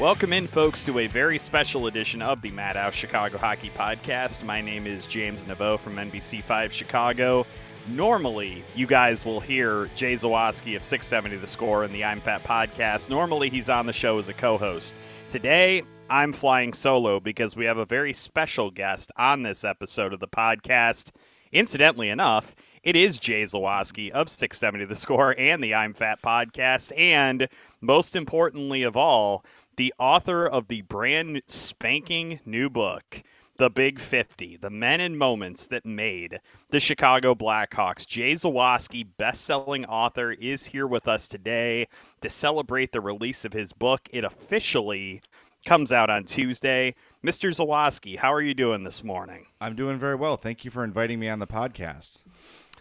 Welcome 0.00 0.32
in, 0.32 0.48
folks, 0.48 0.84
to 0.86 0.98
a 0.98 1.06
very 1.06 1.38
special 1.38 1.86
edition 1.86 2.20
of 2.20 2.42
the 2.42 2.50
Madhouse 2.50 2.94
Chicago 2.94 3.38
Hockey 3.38 3.70
Podcast. 3.70 4.42
My 4.42 4.60
name 4.60 4.88
is 4.88 5.06
James 5.06 5.44
Naveau 5.44 5.78
from 5.78 5.94
NBC5 5.94 6.72
Chicago. 6.72 7.46
Normally, 7.88 8.64
you 8.74 8.88
guys 8.88 9.24
will 9.24 9.38
hear 9.38 9.88
Jay 9.94 10.14
Zawaski 10.14 10.74
of 10.74 10.82
670 10.82 11.36
The 11.36 11.46
Score 11.46 11.84
in 11.84 11.92
the 11.92 12.02
I'm 12.02 12.20
Fat 12.20 12.42
podcast. 12.42 13.08
Normally, 13.08 13.50
he's 13.50 13.68
on 13.68 13.86
the 13.86 13.92
show 13.92 14.18
as 14.18 14.28
a 14.28 14.34
co 14.34 14.58
host. 14.58 14.98
Today, 15.28 15.84
I'm 16.10 16.32
flying 16.32 16.72
solo 16.72 17.20
because 17.20 17.54
we 17.54 17.64
have 17.66 17.78
a 17.78 17.86
very 17.86 18.12
special 18.12 18.72
guest 18.72 19.12
on 19.16 19.44
this 19.44 19.62
episode 19.62 20.12
of 20.12 20.18
the 20.18 20.26
podcast. 20.26 21.12
Incidentally 21.52 22.08
enough, 22.08 22.56
it 22.82 22.96
is 22.96 23.20
Jay 23.20 23.44
Zawaski 23.44 24.10
of 24.10 24.28
670 24.28 24.86
The 24.86 24.96
Score 24.96 25.36
and 25.38 25.62
the 25.62 25.72
I'm 25.72 25.94
Fat 25.94 26.20
podcast. 26.20 26.92
And 26.98 27.48
most 27.80 28.16
importantly 28.16 28.82
of 28.82 28.96
all, 28.96 29.44
the 29.76 29.94
author 29.98 30.46
of 30.46 30.68
the 30.68 30.82
brand 30.82 31.42
spanking 31.46 32.40
new 32.44 32.70
book, 32.70 33.22
The 33.58 33.70
Big 33.70 33.98
50, 33.98 34.56
The 34.56 34.70
Men 34.70 35.00
and 35.00 35.18
Moments 35.18 35.66
That 35.66 35.84
Made 35.84 36.40
the 36.70 36.80
Chicago 36.80 37.34
Blackhawks. 37.34 38.06
Jay 38.06 38.32
Zawaski, 38.32 39.06
best-selling 39.16 39.84
author, 39.84 40.32
is 40.32 40.66
here 40.66 40.86
with 40.86 41.08
us 41.08 41.28
today 41.28 41.88
to 42.20 42.30
celebrate 42.30 42.92
the 42.92 43.00
release 43.00 43.44
of 43.44 43.52
his 43.52 43.72
book. 43.72 44.08
It 44.12 44.24
officially 44.24 45.22
comes 45.64 45.92
out 45.92 46.10
on 46.10 46.24
Tuesday. 46.24 46.94
Mr. 47.24 47.50
Zawaski, 47.50 48.18
how 48.18 48.32
are 48.32 48.42
you 48.42 48.54
doing 48.54 48.84
this 48.84 49.02
morning? 49.02 49.46
I'm 49.60 49.74
doing 49.74 49.98
very 49.98 50.16
well. 50.16 50.36
Thank 50.36 50.64
you 50.64 50.70
for 50.70 50.84
inviting 50.84 51.18
me 51.18 51.28
on 51.28 51.38
the 51.38 51.46
podcast. 51.46 52.23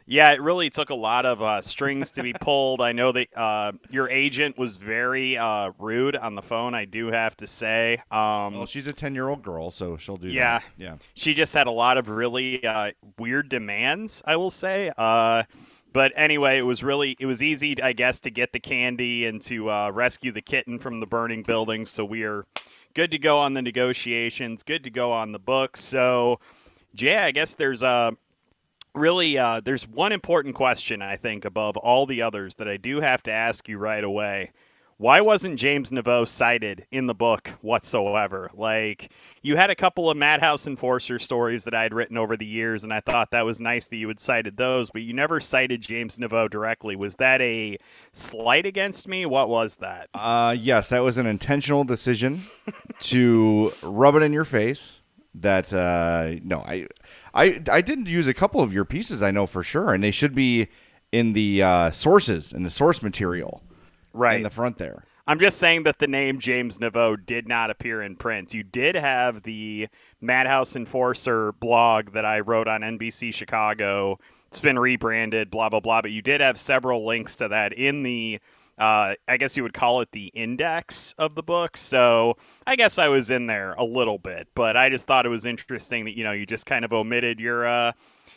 Yeah, 0.06 0.32
it 0.32 0.42
really 0.42 0.70
took 0.70 0.90
a 0.90 0.96
lot 0.96 1.26
of 1.26 1.42
uh, 1.42 1.62
strings 1.62 2.12
to 2.14 2.24
be 2.24 2.34
pulled. 2.42 2.82
I 2.82 2.92
know 2.92 3.12
that 3.12 3.28
uh, 3.36 3.74
your 3.90 4.10
agent 4.10 4.58
was 4.58 4.78
very 4.78 5.38
uh, 5.38 5.72
rude 5.80 6.16
on 6.16 6.36
the 6.36 6.42
phone. 6.42 6.74
I 6.74 6.86
do 6.86 7.08
have 7.08 7.38
to 7.38 7.48
say. 7.48 8.02
Um, 8.12 8.56
well, 8.56 8.66
she's 8.66 8.88
a 8.88 8.92
ten-year-old 8.92 9.42
girl, 9.42 9.72
so 9.72 9.98
she'll 9.98 10.18
do 10.18 10.28
yeah, 10.28 10.60
that. 10.60 10.66
Yeah, 10.78 10.96
She 11.14 11.34
just 11.34 11.54
had 11.54 11.68
a 11.68 11.72
lot 11.72 11.98
of 11.98 12.10
really 12.10 12.64
uh, 12.66 12.92
weird 13.18 13.50
demands. 13.50 14.22
I 14.26 14.36
will 14.36 14.52
say. 14.52 14.92
Uh, 14.98 15.44
but 15.94 16.12
anyway, 16.16 16.58
it 16.58 16.64
was 16.64 16.84
really 16.84 17.16
it 17.20 17.26
was 17.26 17.42
easy, 17.42 17.82
I 17.82 17.94
guess, 17.94 18.20
to 18.22 18.32
get 18.32 18.52
the 18.52 18.60
candy 18.60 19.26
and 19.26 19.42
to 19.44 19.70
uh, 19.70 19.92
rescue 19.92 20.32
the 20.32 20.42
kitten 20.42 20.80
from 20.80 21.00
the 21.00 21.06
burning 21.08 21.44
building. 21.44 21.86
So 21.86 22.04
we 22.04 22.24
are 22.24 22.46
good 22.94 23.12
to 23.12 23.20
go 23.20 23.40
on 23.40 23.54
the 23.54 23.62
negotiations. 23.62 24.64
Good 24.64 24.84
to 24.84 24.90
go 24.90 25.12
on 25.12 25.32
the 25.32 25.40
books. 25.40 25.84
So. 25.84 26.40
Jay, 26.96 27.18
I 27.18 27.32
guess 27.32 27.56
there's 27.56 27.82
a 27.82 28.16
really 28.96 29.38
uh, 29.38 29.62
there's 29.64 29.88
one 29.88 30.12
important 30.12 30.56
question 30.56 31.02
I 31.02 31.16
think 31.16 31.46
above 31.46 31.78
all 31.78 32.06
the 32.06 32.22
others 32.22 32.56
that 32.56 32.68
I 32.68 32.78
do 32.78 33.02
have 33.02 33.24
to 33.24 33.32
ask 33.32 33.68
you 33.68 33.78
right 33.78 34.04
away. 34.04 34.52
Why 34.98 35.22
wasn't 35.22 35.60
James 35.60 35.92
Naveau 35.92 36.26
cited 36.28 36.86
in 36.92 37.08
the 37.08 37.16
book 37.16 37.50
whatsoever? 37.62 38.50
Like 38.54 39.12
you 39.42 39.58
had 39.58 39.70
a 39.70 39.76
couple 39.76 40.10
of 40.10 40.16
Madhouse 40.16 40.68
Enforcer 40.68 41.20
stories 41.20 41.66
that 41.66 41.74
I 41.74 41.84
had 41.84 41.94
written 41.94 42.16
over 42.16 42.38
the 42.38 42.46
years, 42.46 42.84
and 42.84 42.94
I 42.94 43.00
thought 43.00 43.32
that 43.32 43.46
was 43.46 43.60
nice 43.60 43.88
that 43.88 43.98
you 43.98 44.08
had 44.08 44.20
cited 44.20 44.56
those, 44.56 44.92
but 44.92 45.02
you 45.02 45.14
never 45.14 45.40
cited 45.40 45.82
James 45.82 46.18
Naveau 46.18 46.50
directly. 46.50 46.96
Was 46.96 47.16
that 47.18 47.42
a 47.42 47.78
slight 48.14 48.66
against 48.66 49.08
me? 49.08 49.26
What 49.26 49.50
was 49.50 49.78
that? 49.78 50.10
Uh, 50.14 50.56
yes, 50.58 50.90
that 50.90 51.04
was 51.04 51.18
an 51.18 51.26
intentional 51.26 51.84
decision 51.84 52.44
to 53.02 53.74
rub 53.82 54.16
it 54.16 54.22
in 54.22 54.32
your 54.32 54.46
face. 54.46 55.03
That 55.36 55.74
uh, 55.74 56.40
no, 56.44 56.60
I, 56.60 56.88
I, 57.34 57.62
I 57.72 57.82
didn't 57.82 58.06
use 58.06 58.28
a 58.28 58.34
couple 58.34 58.62
of 58.62 58.72
your 58.72 58.86
pieces. 58.86 59.24
I 59.24 59.32
know 59.32 59.48
for 59.48 59.64
sure, 59.64 59.94
and 59.94 60.04
they 60.04 60.12
should 60.12 60.36
be 60.36 60.68
in 61.12 61.34
the 61.34 61.64
uh, 61.64 61.92
sources 61.92 62.54
in 62.54 62.64
the 62.64 62.70
source 62.70 63.02
material, 63.02 63.64
right 64.14 64.38
in 64.38 64.44
the 64.44 64.50
front 64.50 64.78
there. 64.78 65.06
I'm 65.26 65.40
just 65.40 65.58
saying 65.58 65.84
that 65.84 66.00
the 66.00 66.08
name 66.08 66.38
James 66.38 66.80
Naveau 66.80 67.16
did 67.26 67.48
not 67.48 67.70
appear 67.70 68.02
in 68.02 68.18
print. 68.18 68.54
You 68.54 68.62
did 68.62 68.96
have 68.96 69.44
the 69.44 69.88
Madhouse 70.20 70.76
Enforcer 70.76 71.54
blog 71.54 72.12
that 72.12 72.26
I 72.26 72.42
wrote 72.42 72.68
on 72.68 72.82
NBC 72.82 73.34
Chicago. 73.34 74.20
It's 74.48 74.60
been 74.60 74.78
rebranded, 74.78 75.50
blah 75.50 75.70
blah 75.70 75.80
blah. 75.80 76.02
But 76.02 76.12
you 76.12 76.22
did 76.22 76.42
have 76.42 76.60
several 76.60 77.06
links 77.06 77.38
to 77.38 77.48
that 77.48 77.72
in 77.74 78.04
the 78.04 78.40
uh, 78.78 79.16
I 79.28 79.38
guess 79.38 79.56
you 79.56 79.64
would 79.64 79.74
call 79.74 80.02
it 80.02 80.12
the 80.12 80.28
index 80.28 81.14
of 81.18 81.36
the 81.36 81.44
book. 81.44 81.78
So 81.78 82.38
I 82.66 82.76
guess 82.76 82.98
I 82.98 83.08
was 83.08 83.30
in 83.30 83.48
there 83.48 83.74
a 83.74 83.84
little 83.84 84.18
bit, 84.18 84.48
but 84.56 84.76
I 84.76 84.90
just 84.90 85.08
thought 85.08 85.26
it 85.26 85.30
was 85.30 85.46
interesting 85.46 86.06
that 86.06 86.18
you 86.18 86.24
know 86.24 86.32
you 86.32 86.46
just 86.46 86.66
kind 86.66 86.84
of 86.84 86.94
omitted 86.94 87.40
your 87.40 87.66
uh, 87.66 87.92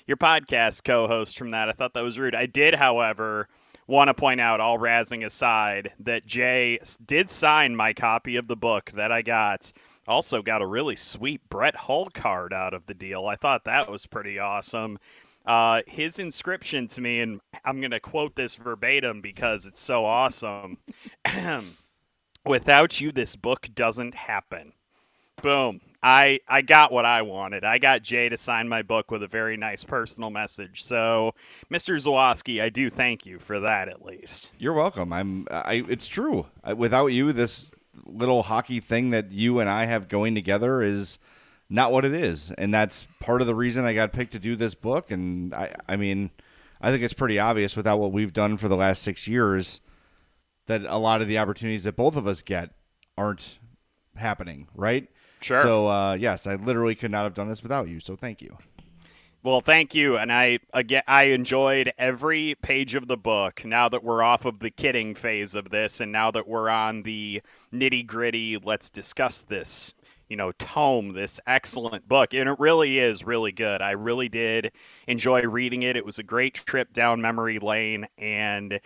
your 0.07 0.17
podcast 0.17 0.85
co-host 0.85 1.39
from 1.39 1.51
that. 1.53 1.69
I 1.69 1.73
thought 1.73 1.95
that 1.95 2.03
was 2.03 2.19
rude. 2.19 2.35
I 2.35 2.47
did, 2.47 2.75
however, 2.75 3.49
want 3.87 4.09
to 4.09 4.15
point 4.15 4.41
out, 4.41 4.61
all 4.61 4.79
razzing 4.79 5.25
aside, 5.25 5.93
that 5.99 6.27
Jay 6.27 6.79
did 7.05 7.31
sign 7.31 7.75
my 7.77 7.93
copy 7.93 8.37
of 8.37 8.47
the 8.47 8.57
book 8.57 8.93
that 8.93 9.11
I 9.11 9.23
got. 9.23 9.73
Also 10.09 10.43
got 10.43 10.63
a 10.63 10.67
really 10.67 10.95
sweet 10.95 11.41
Brett 11.49 11.75
Hull 11.75 12.09
card 12.15 12.53
out 12.53 12.75
of 12.75 12.87
the 12.87 12.95
deal. 12.95 13.27
I 13.27 13.35
thought 13.35 13.65
that 13.65 13.91
was 13.91 14.07
pretty 14.07 14.39
awesome. 14.39 14.99
Uh, 15.47 15.83
his 15.87 16.19
inscription 16.19 16.89
to 16.89 17.01
me, 17.01 17.21
and 17.21 17.41
I'm 17.65 17.81
going 17.81 17.93
to 17.93 18.01
quote 18.01 18.35
this 18.35 18.57
verbatim 18.57 19.21
because 19.21 19.65
it's 19.65 19.81
so 19.81 20.05
awesome. 20.05 20.79
Without 22.45 23.01
you, 23.01 23.13
this 23.13 23.37
book 23.37 23.69
doesn't 23.75 24.15
happen. 24.15 24.73
Boom. 25.43 25.81
I, 26.03 26.41
I 26.47 26.63
got 26.63 26.93
what 26.93 27.05
I 27.05 27.23
wanted. 27.23 27.65
I 27.65 27.79
got 27.79 28.03
Jay 28.03 28.29
to 28.29 28.37
sign 28.37 28.69
my 28.69 28.83
book 28.83 29.11
with 29.11 29.23
a 29.23 29.29
very 29.29 29.57
nice 29.57 29.83
personal 29.83 30.31
message. 30.31 30.83
So, 30.83 31.35
Mr. 31.71 31.97
Zawaski, 31.97 32.63
I 32.63 32.69
do 32.69 32.91
thank 32.91 33.27
you 33.27 33.39
for 33.39 33.61
that 33.61 33.89
at 33.89 34.05
least. 34.05 34.53
You're 34.59 34.73
welcome. 34.73 35.13
I'm. 35.13 35.47
I. 35.51 35.85
It's 35.89 36.07
true. 36.07 36.47
Without 36.77 37.09
you, 37.09 37.33
this 37.33 37.71
little 38.05 38.45
hockey 38.45 38.81
thing 38.81 39.11
that 39.11 39.33
you 39.33 39.59
and 39.59 39.69
I 39.69 39.87
have 39.87 40.09
going 40.09 40.35
together 40.35 40.83
is 40.83 41.19
not 41.69 41.93
what 41.93 42.05
it 42.05 42.13
is, 42.13 42.53
and 42.53 42.73
that's 42.73 43.07
part 43.21 43.41
of 43.41 43.47
the 43.47 43.55
reason 43.55 43.85
I 43.85 43.95
got 43.95 44.13
picked 44.13 44.33
to 44.33 44.39
do 44.39 44.57
this 44.57 44.75
book. 44.75 45.11
And 45.11 45.53
I, 45.55 45.75
I 45.89 45.97
mean, 45.97 46.31
I 46.81 46.91
think 46.91 47.03
it's 47.03 47.15
pretty 47.15 47.39
obvious 47.39 47.77
without 47.77 47.99
what 47.99 48.13
we've 48.13 48.33
done 48.33 48.57
for 48.57 48.69
the 48.69 48.77
last 48.77 49.03
six 49.03 49.27
years 49.27 49.81
that 50.67 50.83
a 50.83 50.99
lot 50.99 51.23
of 51.23 51.29
the 51.29 51.39
opportunities 51.39 51.85
that 51.85 51.97
both 51.97 52.17
of 52.17 52.27
us 52.27 52.43
get 52.43 52.71
aren't 53.17 53.59
happening, 54.17 54.69
right? 54.75 55.09
Sure. 55.41 55.63
So 55.63 55.89
uh, 55.89 56.15
yes, 56.15 56.47
I 56.47 56.55
literally 56.55 56.95
could 56.95 57.11
not 57.11 57.25
have 57.25 57.35
done 57.35 57.49
this 57.49 57.63
without 57.63 57.89
you. 57.89 58.01
So 58.01 58.17
thank 58.17 58.43
you. 58.43 58.57
Well, 59.43 59.61
thank 59.61 59.95
you, 59.95 60.17
and 60.17 60.33
I 60.33 60.59
again 60.75 61.05
I 61.07 61.25
enjoyed 61.25 61.93
every 61.99 62.57
page 62.63 62.97
of 62.97 63.07
the 63.07 63.17
book. 63.17 63.65
Now 63.65 63.89
that 63.89 64.03
we're 64.03 64.23
off 64.23 64.45
of 64.45 64.59
the 64.59 64.71
kidding 64.71 65.15
phase 65.15 65.55
of 65.55 65.71
this, 65.71 66.01
and 66.01 66.11
now 66.11 66.33
that 66.33 66.49
we're 66.49 66.69
on 66.69 67.05
the 67.05 67.43
nitty 67.73 68.05
gritty, 68.07 68.57
let's 68.57 68.91
discuss 68.91 69.43
this. 69.43 69.95
You 70.29 70.37
know, 70.37 70.53
tome 70.53 71.13
this 71.13 71.41
excellent 71.47 72.09
book, 72.09 72.35
and 72.35 72.49
it 72.49 72.59
really 72.59 72.99
is 72.99 73.25
really 73.25 73.53
good. 73.53 73.81
I 73.81 73.93
really 73.93 74.29
did 74.29 74.73
enjoy 75.07 75.43
reading 75.43 75.83
it. 75.83 75.97
It 75.97 76.05
was 76.05 76.19
a 76.19 76.25
great 76.25 76.55
trip 76.55 76.93
down 76.93 77.21
memory 77.21 77.59
lane, 77.59 78.09
and 78.19 78.81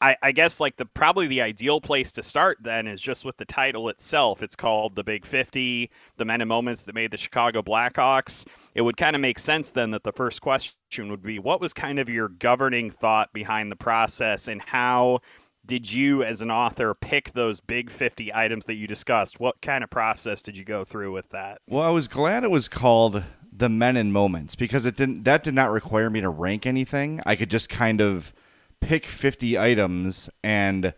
I, 0.00 0.16
I, 0.22 0.32
guess 0.32 0.60
like 0.60 0.76
the 0.76 0.84
probably 0.84 1.26
the 1.26 1.40
ideal 1.40 1.80
place 1.80 2.12
to 2.12 2.22
start 2.22 2.58
then 2.60 2.86
is 2.86 3.00
just 3.00 3.24
with 3.24 3.38
the 3.38 3.46
title 3.46 3.88
itself. 3.88 4.42
It's 4.42 4.56
called 4.56 4.94
The 4.94 5.04
Big 5.04 5.24
50, 5.24 5.90
The 6.18 6.24
Men 6.24 6.42
and 6.42 6.48
Moments 6.48 6.84
That 6.84 6.94
Made 6.94 7.12
the 7.12 7.16
Chicago 7.16 7.62
Blackhawks. 7.62 8.46
It 8.74 8.82
would 8.82 8.98
kind 8.98 9.16
of 9.16 9.22
make 9.22 9.38
sense 9.38 9.70
then 9.70 9.92
that 9.92 10.04
the 10.04 10.12
first 10.12 10.42
question 10.42 11.10
would 11.10 11.22
be 11.22 11.38
what 11.38 11.62
was 11.62 11.72
kind 11.72 11.98
of 11.98 12.10
your 12.10 12.28
governing 12.28 12.90
thought 12.90 13.32
behind 13.32 13.72
the 13.72 13.76
process 13.76 14.48
and 14.48 14.60
how 14.60 15.20
did 15.66 15.92
you 15.92 16.22
as 16.22 16.42
an 16.42 16.50
author 16.50 16.94
pick 16.94 17.32
those 17.32 17.60
big 17.60 17.90
50 17.90 18.32
items 18.32 18.66
that 18.66 18.74
you 18.74 18.86
discussed? 18.86 19.40
What 19.40 19.60
kind 19.60 19.82
of 19.82 19.90
process 19.90 20.42
did 20.42 20.56
you 20.56 20.64
go 20.64 20.84
through 20.84 21.12
with 21.12 21.30
that? 21.30 21.58
Well, 21.68 21.82
I 21.82 21.90
was 21.90 22.08
glad 22.08 22.44
it 22.44 22.50
was 22.50 22.68
called 22.68 23.24
The 23.52 23.68
Men 23.68 23.96
and 23.96 24.12
Moments 24.12 24.54
because 24.54 24.86
it 24.86 24.96
didn't 24.96 25.24
that 25.24 25.42
did 25.42 25.54
not 25.54 25.70
require 25.70 26.08
me 26.08 26.20
to 26.20 26.28
rank 26.28 26.66
anything. 26.66 27.20
I 27.26 27.36
could 27.36 27.50
just 27.50 27.68
kind 27.68 28.00
of 28.00 28.32
pick 28.80 29.04
50 29.04 29.58
items 29.58 30.30
and 30.44 30.94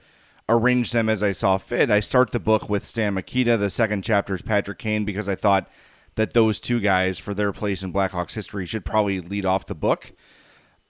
arrange 0.49 0.93
them 0.93 1.09
as 1.09 1.23
I 1.23 1.33
saw 1.33 1.59
fit. 1.59 1.91
I 1.91 2.01
start 2.01 2.33
the 2.33 2.41
book 2.41 2.69
with 2.69 2.85
Stan 2.85 3.15
Mikita. 3.15 3.57
The 3.57 3.71
second 3.71 4.03
chapter 4.03 4.35
is 4.35 4.43
Patrick 4.43 4.79
Kane 4.79 5.05
because 5.05 5.29
I 5.29 5.35
thought 5.35 5.71
that 6.15 6.33
those 6.33 6.59
two 6.59 6.81
guys, 6.81 7.19
for 7.19 7.33
their 7.33 7.53
place 7.53 7.83
in 7.83 7.93
Blackhawks 7.93 8.35
history, 8.35 8.67
should 8.67 8.85
probably 8.85 9.21
lead 9.21 9.45
off 9.45 9.67
the 9.67 9.75
book. 9.75 10.13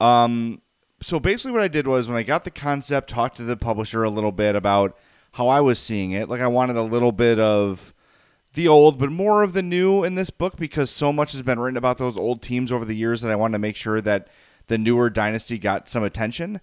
Um, 0.00 0.62
so 1.00 1.20
basically, 1.20 1.52
what 1.52 1.62
I 1.62 1.68
did 1.68 1.86
was 1.86 2.08
when 2.08 2.16
I 2.16 2.22
got 2.22 2.44
the 2.44 2.50
concept, 2.50 3.10
talked 3.10 3.36
to 3.36 3.44
the 3.44 3.56
publisher 3.56 4.02
a 4.02 4.10
little 4.10 4.32
bit 4.32 4.56
about 4.56 4.96
how 5.32 5.48
I 5.48 5.60
was 5.60 5.78
seeing 5.78 6.12
it. 6.12 6.28
Like 6.28 6.40
I 6.40 6.48
wanted 6.48 6.76
a 6.76 6.82
little 6.82 7.12
bit 7.12 7.38
of 7.38 7.94
the 8.54 8.66
old, 8.66 8.98
but 8.98 9.12
more 9.12 9.42
of 9.42 9.52
the 9.52 9.62
new 9.62 10.02
in 10.02 10.16
this 10.16 10.30
book 10.30 10.56
because 10.56 10.90
so 10.90 11.12
much 11.12 11.32
has 11.32 11.42
been 11.42 11.60
written 11.60 11.76
about 11.76 11.98
those 11.98 12.18
old 12.18 12.42
teams 12.42 12.72
over 12.72 12.84
the 12.84 12.96
years 12.96 13.20
that 13.20 13.30
I 13.30 13.36
wanted 13.36 13.52
to 13.52 13.60
make 13.60 13.76
sure 13.76 14.00
that 14.00 14.28
the 14.66 14.78
newer 14.78 15.10
dynasty 15.10 15.58
got 15.58 15.88
some 15.88 16.02
attention. 16.02 16.60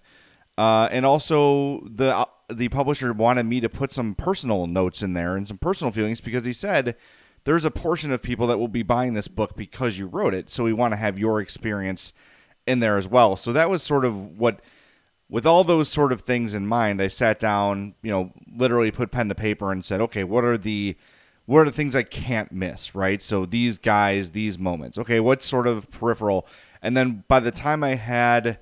Uh, 0.58 0.88
and 0.90 1.06
also 1.06 1.86
the 1.86 2.16
uh, 2.16 2.24
the 2.48 2.68
publisher 2.68 3.12
wanted 3.12 3.44
me 3.44 3.60
to 3.60 3.68
put 3.68 3.92
some 3.92 4.14
personal 4.14 4.66
notes 4.66 5.02
in 5.02 5.14
there 5.14 5.36
and 5.36 5.48
some 5.48 5.58
personal 5.58 5.90
feelings 5.90 6.20
because 6.20 6.46
he 6.46 6.52
said 6.52 6.94
there's 7.44 7.64
a 7.64 7.70
portion 7.70 8.12
of 8.12 8.22
people 8.22 8.46
that 8.46 8.58
will 8.58 8.68
be 8.68 8.82
buying 8.82 9.14
this 9.14 9.28
book 9.28 9.56
because 9.56 9.98
you 9.98 10.06
wrote 10.06 10.34
it. 10.34 10.50
So 10.50 10.64
we 10.64 10.72
want 10.72 10.92
to 10.92 10.96
have 10.96 11.18
your 11.18 11.40
experience 11.40 12.12
in 12.66 12.80
there 12.80 12.96
as 12.96 13.08
well. 13.08 13.36
So 13.36 13.52
that 13.52 13.70
was 13.70 13.82
sort 13.82 14.04
of 14.04 14.38
what 14.38 14.60
with 15.28 15.46
all 15.46 15.64
those 15.64 15.88
sort 15.88 16.12
of 16.12 16.20
things 16.20 16.54
in 16.54 16.66
mind, 16.66 17.02
I 17.02 17.08
sat 17.08 17.40
down, 17.40 17.94
you 18.02 18.12
know, 18.12 18.32
literally 18.54 18.90
put 18.90 19.10
pen 19.10 19.28
to 19.28 19.34
paper 19.34 19.72
and 19.72 19.84
said, 19.84 20.00
okay, 20.00 20.24
what 20.24 20.44
are 20.44 20.58
the 20.58 20.96
what 21.46 21.60
are 21.60 21.64
the 21.64 21.72
things 21.72 21.94
I 21.94 22.02
can't 22.02 22.50
miss, 22.50 22.94
right? 22.94 23.22
So 23.22 23.46
these 23.46 23.78
guys, 23.78 24.32
these 24.32 24.58
moments. 24.58 24.98
Okay, 24.98 25.20
what 25.20 25.42
sort 25.42 25.66
of 25.66 25.90
peripheral? 25.90 26.46
And 26.82 26.96
then 26.96 27.24
by 27.28 27.40
the 27.40 27.52
time 27.52 27.84
I 27.84 27.94
had 27.94 28.58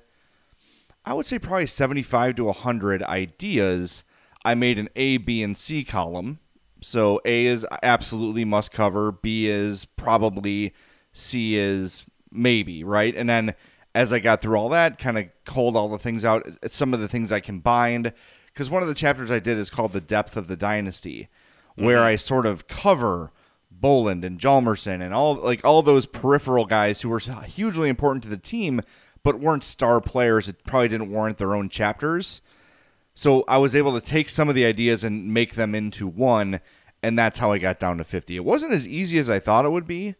I 1.05 1.13
would 1.13 1.27
say 1.27 1.37
probably 1.37 1.67
75 1.67 2.35
to 2.35 2.45
100 2.45 3.03
ideas. 3.03 4.03
I 4.43 4.55
made 4.55 4.79
an 4.79 4.89
A, 4.95 5.17
B, 5.17 5.43
and 5.43 5.57
C 5.57 5.83
column. 5.83 6.39
So 6.81 7.21
A 7.25 7.45
is 7.45 7.65
absolutely 7.83 8.45
must 8.45 8.71
cover, 8.71 9.11
B 9.11 9.47
is 9.47 9.85
probably, 9.85 10.73
C 11.13 11.57
is 11.57 12.05
maybe, 12.31 12.83
right? 12.83 13.15
And 13.15 13.29
then 13.29 13.55
as 13.95 14.11
I 14.11 14.19
got 14.19 14.41
through 14.41 14.57
all 14.57 14.69
that, 14.69 14.99
kind 14.99 15.17
of 15.17 15.25
culled 15.45 15.77
all 15.77 15.87
the 15.87 15.97
things 15.97 16.25
out, 16.25 16.45
some 16.69 16.93
of 16.93 16.99
the 16.99 17.07
things 17.07 17.31
I 17.31 17.39
combined. 17.39 18.13
Because 18.47 18.69
one 18.69 18.81
of 18.81 18.89
the 18.89 18.93
chapters 18.93 19.31
I 19.31 19.39
did 19.39 19.57
is 19.57 19.69
called 19.69 19.93
The 19.93 20.01
Depth 20.01 20.35
of 20.35 20.47
the 20.47 20.57
Dynasty, 20.57 21.29
where 21.75 21.97
mm-hmm. 21.97 22.07
I 22.07 22.15
sort 22.17 22.45
of 22.45 22.67
cover 22.67 23.31
Bolland 23.71 24.23
and 24.25 24.39
Hjalmarsson 24.39 25.01
and 25.01 25.13
all 25.13 25.35
like 25.35 25.63
all 25.63 25.81
those 25.81 26.05
peripheral 26.05 26.65
guys 26.65 27.01
who 27.01 27.09
were 27.09 27.19
hugely 27.19 27.89
important 27.89 28.23
to 28.23 28.29
the 28.29 28.37
team, 28.37 28.81
but 29.23 29.39
weren't 29.39 29.63
star 29.63 30.01
players. 30.01 30.49
It 30.49 30.65
probably 30.65 30.89
didn't 30.89 31.11
warrant 31.11 31.37
their 31.37 31.55
own 31.55 31.69
chapters. 31.69 32.41
So 33.13 33.45
I 33.47 33.57
was 33.57 33.75
able 33.75 33.97
to 33.99 34.05
take 34.05 34.29
some 34.29 34.49
of 34.49 34.55
the 34.55 34.65
ideas 34.65 35.05
and 35.05 35.33
make 35.33 35.53
them 35.55 35.73
into 35.73 36.05
one, 36.05 36.59
and 37.01 37.17
that's 37.17 37.39
how 37.39 37.53
I 37.53 37.59
got 37.59 37.79
down 37.79 37.97
to 37.99 38.03
50. 38.03 38.35
It 38.35 38.43
wasn't 38.43 38.73
as 38.73 38.85
easy 38.85 39.17
as 39.19 39.29
I 39.29 39.39
thought 39.39 39.63
it 39.63 39.71
would 39.71 39.87
be. 39.87 40.15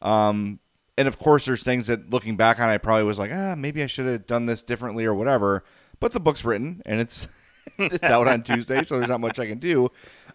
Um, 0.00 0.60
and 0.98 1.08
of 1.08 1.18
course, 1.18 1.44
there's 1.44 1.62
things 1.62 1.86
that 1.88 2.10
looking 2.10 2.36
back 2.36 2.58
on, 2.58 2.68
I 2.68 2.78
probably 2.78 3.04
was 3.04 3.18
like, 3.18 3.30
ah, 3.32 3.54
maybe 3.56 3.82
I 3.82 3.86
should 3.86 4.06
have 4.06 4.26
done 4.26 4.46
this 4.46 4.62
differently 4.62 5.04
or 5.04 5.14
whatever. 5.14 5.64
But 6.00 6.12
the 6.12 6.20
book's 6.20 6.44
written 6.44 6.82
and 6.86 7.00
it's 7.00 7.26
it's 7.78 8.04
out 8.04 8.28
on 8.28 8.42
Tuesday, 8.42 8.82
so 8.84 8.96
there's 8.96 9.10
not 9.10 9.20
much 9.20 9.38
I 9.38 9.46
can 9.46 9.58
do. 9.58 9.90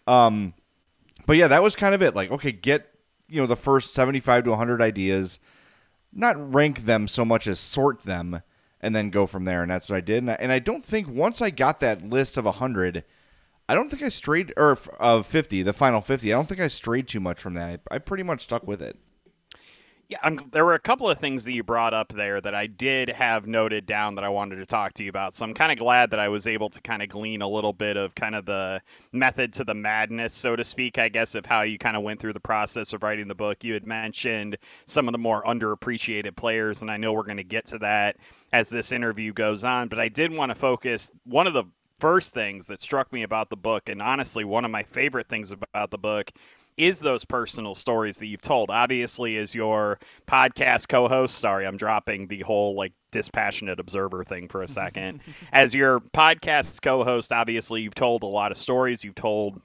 Um, 0.07 0.53
but 1.25 1.37
yeah, 1.37 1.47
that 1.47 1.63
was 1.63 1.75
kind 1.75 1.95
of 1.95 2.01
it. 2.01 2.15
Like, 2.15 2.31
okay, 2.31 2.51
get 2.51 2.89
you 3.27 3.39
know 3.39 3.47
the 3.47 3.55
first 3.55 3.93
75 3.93 4.45
to 4.45 4.49
100 4.51 4.81
ideas 4.81 5.39
not 6.13 6.53
rank 6.53 6.85
them 6.85 7.07
so 7.07 7.23
much 7.23 7.47
as 7.47 7.59
sort 7.59 8.03
them 8.03 8.41
and 8.81 8.95
then 8.95 9.09
go 9.09 9.25
from 9.25 9.45
there. 9.45 9.61
And 9.61 9.71
that's 9.71 9.89
what 9.89 9.97
I 9.97 10.01
did. 10.01 10.17
And 10.17 10.31
I, 10.31 10.37
and 10.39 10.51
I 10.51 10.59
don't 10.59 10.83
think 10.83 11.07
once 11.07 11.41
I 11.41 11.49
got 11.49 11.79
that 11.79 12.03
list 12.09 12.37
of 12.37 12.45
100, 12.45 13.03
I 13.69 13.75
don't 13.75 13.89
think 13.89 14.03
I 14.03 14.09
strayed, 14.09 14.53
or 14.57 14.77
of 14.99 15.25
50, 15.25 15.63
the 15.63 15.73
final 15.73 16.01
50, 16.01 16.33
I 16.33 16.35
don't 16.35 16.49
think 16.49 16.61
I 16.61 16.67
strayed 16.67 17.07
too 17.07 17.19
much 17.19 17.39
from 17.39 17.53
that. 17.53 17.81
I, 17.89 17.95
I 17.95 17.97
pretty 17.99 18.23
much 18.23 18.41
stuck 18.41 18.67
with 18.67 18.81
it. 18.81 18.97
Yeah, 20.11 20.17
I'm, 20.23 20.49
there 20.51 20.65
were 20.65 20.73
a 20.73 20.79
couple 20.79 21.09
of 21.09 21.19
things 21.19 21.45
that 21.45 21.53
you 21.53 21.63
brought 21.63 21.93
up 21.93 22.11
there 22.11 22.41
that 22.41 22.53
I 22.53 22.67
did 22.67 23.07
have 23.07 23.47
noted 23.47 23.85
down 23.85 24.15
that 24.15 24.25
I 24.25 24.27
wanted 24.29 24.57
to 24.57 24.65
talk 24.65 24.91
to 24.95 25.03
you 25.03 25.09
about. 25.09 25.33
So 25.33 25.45
I'm 25.45 25.53
kind 25.53 25.71
of 25.71 25.77
glad 25.77 26.11
that 26.11 26.19
I 26.19 26.27
was 26.27 26.47
able 26.47 26.69
to 26.69 26.81
kind 26.81 27.01
of 27.01 27.07
glean 27.07 27.41
a 27.41 27.47
little 27.47 27.71
bit 27.71 27.95
of 27.95 28.13
kind 28.13 28.35
of 28.35 28.45
the 28.45 28.81
method 29.13 29.53
to 29.53 29.63
the 29.63 29.73
madness, 29.73 30.33
so 30.33 30.57
to 30.57 30.65
speak, 30.65 30.97
I 30.97 31.07
guess, 31.07 31.33
of 31.33 31.45
how 31.45 31.61
you 31.61 31.77
kind 31.77 31.95
of 31.95 32.03
went 32.03 32.19
through 32.19 32.33
the 32.33 32.41
process 32.41 32.91
of 32.91 33.03
writing 33.03 33.29
the 33.29 33.35
book. 33.35 33.63
You 33.63 33.73
had 33.73 33.87
mentioned 33.87 34.57
some 34.85 35.07
of 35.07 35.13
the 35.13 35.17
more 35.17 35.45
underappreciated 35.45 36.35
players, 36.35 36.81
and 36.81 36.91
I 36.91 36.97
know 36.97 37.13
we're 37.13 37.23
going 37.23 37.37
to 37.37 37.43
get 37.45 37.67
to 37.67 37.79
that 37.79 38.17
as 38.51 38.69
this 38.69 38.91
interview 38.91 39.31
goes 39.31 39.63
on, 39.63 39.87
but 39.87 39.97
I 39.97 40.09
did 40.09 40.33
want 40.33 40.51
to 40.51 40.55
focus 40.55 41.09
one 41.23 41.47
of 41.47 41.53
the 41.53 41.63
first 42.01 42.33
things 42.33 42.65
that 42.65 42.81
struck 42.81 43.13
me 43.13 43.23
about 43.23 43.49
the 43.49 43.55
book, 43.55 43.87
and 43.87 44.01
honestly, 44.01 44.43
one 44.43 44.65
of 44.65 44.71
my 44.71 44.83
favorite 44.83 45.29
things 45.29 45.53
about 45.53 45.89
the 45.89 45.97
book 45.97 46.31
is 46.77 46.99
those 46.99 47.25
personal 47.25 47.75
stories 47.75 48.17
that 48.17 48.27
you've 48.27 48.41
told. 48.41 48.69
Obviously, 48.69 49.37
as 49.37 49.53
your 49.55 49.99
podcast 50.27 50.87
co 50.87 51.07
host, 51.07 51.37
sorry, 51.37 51.65
I'm 51.65 51.77
dropping 51.77 52.27
the 52.27 52.41
whole 52.41 52.75
like 52.75 52.93
dispassionate 53.11 53.79
observer 53.79 54.23
thing 54.23 54.47
for 54.47 54.61
a 54.61 54.67
second. 54.67 55.21
as 55.51 55.73
your 55.73 55.99
podcast 55.99 56.81
co 56.81 57.03
host, 57.03 57.31
obviously, 57.31 57.81
you've 57.81 57.95
told 57.95 58.23
a 58.23 58.27
lot 58.27 58.51
of 58.51 58.57
stories. 58.57 59.03
You've 59.03 59.15
told 59.15 59.61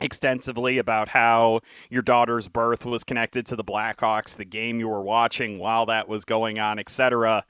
extensively 0.00 0.78
about 0.78 1.08
how 1.08 1.60
your 1.90 2.02
daughter's 2.02 2.48
birth 2.48 2.86
was 2.86 3.04
connected 3.04 3.44
to 3.46 3.56
the 3.56 3.64
Blackhawks, 3.64 4.36
the 4.36 4.44
game 4.44 4.78
you 4.78 4.88
were 4.88 5.02
watching 5.02 5.58
while 5.58 5.86
that 5.86 6.08
was 6.08 6.24
going 6.24 6.58
on, 6.58 6.78
etc. 6.78 7.44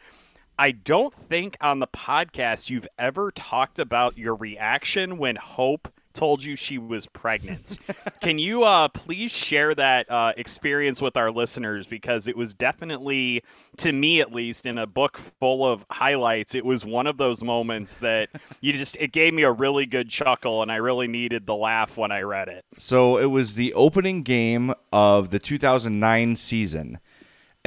I 0.59 0.73
don't 0.73 1.15
think 1.15 1.57
on 1.61 1.79
the 1.79 1.87
podcast 1.87 2.71
you've 2.71 2.89
ever 2.99 3.31
talked 3.31 3.79
about 3.79 4.19
your 4.19 4.35
reaction 4.35 5.19
when 5.19 5.37
Hope 5.37 5.93
told 6.13 6.43
you 6.43 6.57
she 6.57 6.79
was 6.79 7.07
pregnant. 7.07 7.79
Can 8.21 8.39
you 8.39 8.65
uh, 8.65 8.89
please 8.89 9.31
share 9.31 9.75
that 9.75 10.11
uh, 10.11 10.33
experience 10.37 11.01
with 11.01 11.17
our 11.17 11.31
listeners? 11.31 11.87
Because 11.87 12.27
it 12.27 12.37
was 12.37 12.55
definitely, 12.55 13.43
to 13.79 13.93
me 13.93 14.21
at 14.21 14.33
least, 14.33 14.67
in 14.67 14.79
a 14.79 14.87
book 14.87 15.17
full 15.17 15.65
of 15.65 15.85
highlights, 15.91 16.55
it 16.55 16.65
was 16.65 16.85
one 16.85 17.07
of 17.07 17.19
those 17.19 17.43
moments 17.43 17.99
that 17.99 18.31
you 18.61 18.73
just, 18.73 18.97
it 18.97 19.13
gave 19.13 19.35
me 19.35 19.43
a 19.43 19.53
really 19.53 19.87
good 19.87 20.09
chuckle, 20.09 20.63
and 20.63 20.73
I 20.73 20.77
really 20.77 21.09
needed 21.09 21.47
the 21.47 21.55
laugh 21.55 21.97
when 21.97 22.11
I 22.13 22.23
read 22.23 22.49
it. 22.49 22.65
So 22.77 23.19
it 23.19 23.27
was 23.27 23.55
the 23.55 23.73
opening 23.75 24.23
game 24.23 24.75
of 24.93 25.31
the 25.31 25.39
2009 25.39 26.37
season 26.37 26.99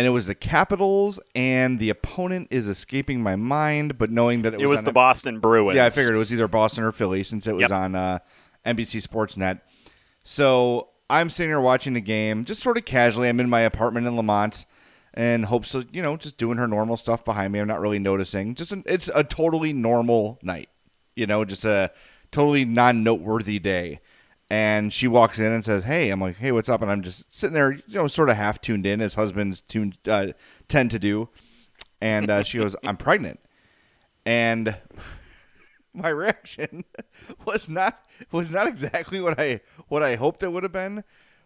and 0.01 0.07
it 0.07 0.09
was 0.09 0.25
the 0.25 0.33
Capitals, 0.33 1.19
and 1.35 1.77
the 1.77 1.91
opponent 1.91 2.47
is 2.49 2.67
escaping 2.67 3.21
my 3.21 3.35
mind. 3.35 3.99
But 3.99 4.09
knowing 4.09 4.41
that 4.41 4.55
it, 4.55 4.61
it 4.61 4.65
was, 4.65 4.79
was 4.79 4.83
the 4.83 4.91
Boston 4.91 5.39
Bruins, 5.39 5.75
yeah, 5.75 5.85
I 5.85 5.91
figured 5.91 6.15
it 6.15 6.17
was 6.17 6.33
either 6.33 6.47
Boston 6.47 6.83
or 6.83 6.91
Philly 6.91 7.23
since 7.23 7.45
it 7.45 7.53
was 7.55 7.69
yep. 7.69 7.71
on 7.71 7.93
uh, 7.93 8.17
NBC 8.65 9.07
Sportsnet. 9.07 9.61
So 10.23 10.89
I'm 11.07 11.29
sitting 11.29 11.51
here 11.51 11.61
watching 11.61 11.93
the 11.93 12.01
game, 12.01 12.45
just 12.45 12.63
sort 12.63 12.77
of 12.77 12.85
casually. 12.85 13.29
I'm 13.29 13.39
in 13.39 13.47
my 13.47 13.59
apartment 13.61 14.07
in 14.07 14.15
Lemont, 14.15 14.65
and 15.13 15.45
hopes 15.45 15.75
of 15.75 15.93
you 15.93 16.01
know 16.01 16.17
just 16.17 16.39
doing 16.39 16.57
her 16.57 16.67
normal 16.67 16.97
stuff 16.97 17.23
behind 17.23 17.53
me. 17.53 17.59
I'm 17.59 17.67
not 17.67 17.79
really 17.79 17.99
noticing. 17.99 18.55
Just 18.55 18.71
an, 18.71 18.81
it's 18.87 19.07
a 19.13 19.23
totally 19.23 19.71
normal 19.71 20.39
night, 20.41 20.69
you 21.15 21.27
know, 21.27 21.45
just 21.45 21.63
a 21.63 21.91
totally 22.31 22.65
non 22.65 23.03
noteworthy 23.03 23.59
day. 23.59 23.99
And 24.51 24.91
she 24.91 25.07
walks 25.07 25.39
in 25.39 25.45
and 25.45 25.63
says, 25.63 25.85
"Hey," 25.85 26.09
I'm 26.09 26.19
like, 26.19 26.35
"Hey, 26.35 26.51
what's 26.51 26.67
up?" 26.67 26.81
And 26.81 26.91
I'm 26.91 27.03
just 27.03 27.33
sitting 27.33 27.53
there, 27.53 27.71
you 27.71 27.81
know, 27.93 28.07
sort 28.07 28.29
of 28.29 28.35
half 28.35 28.59
tuned 28.59 28.85
in, 28.85 28.99
as 28.99 29.13
husbands 29.13 29.61
tune, 29.61 29.93
uh, 30.05 30.33
tend 30.67 30.91
to 30.91 30.99
do. 30.99 31.29
And 32.01 32.29
uh, 32.29 32.43
she 32.43 32.57
goes, 32.57 32.75
"I'm 32.83 32.97
pregnant," 32.97 33.39
and 34.25 34.75
my 35.93 36.09
reaction 36.09 36.83
was 37.45 37.69
not 37.69 38.03
was 38.33 38.51
not 38.51 38.67
exactly 38.67 39.21
what 39.21 39.39
I 39.39 39.61
what 39.87 40.03
I 40.03 40.15
hoped 40.15 40.43
it 40.43 40.51
would 40.51 40.63
have 40.63 40.73
been, 40.73 41.05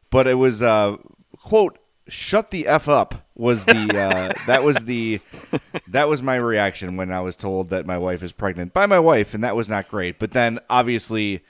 but 0.10 0.26
it 0.26 0.34
was 0.34 0.64
uh, 0.64 0.98
quote 1.38 1.78
shut 2.08 2.50
the 2.50 2.66
f 2.66 2.88
up 2.90 3.28
was 3.36 3.66
the 3.66 4.00
uh, 4.00 4.34
that 4.48 4.64
was 4.64 4.78
the 4.78 5.20
that 5.90 6.10
was 6.10 6.24
my 6.24 6.38
reaction 6.38 6.98
when 6.98 7.12
I 7.12 7.22
was 7.22 7.36
told 7.36 7.70
that 7.70 7.86
my 7.86 8.00
wife 8.00 8.24
is 8.24 8.32
pregnant 8.32 8.74
by 8.74 8.88
my 8.88 9.00
wife, 9.00 9.36
and 9.36 9.44
that 9.44 9.56
was 9.56 9.70
not 9.70 9.90
great. 9.90 10.18
But 10.18 10.32
then 10.32 10.60
obviously, 10.72 11.44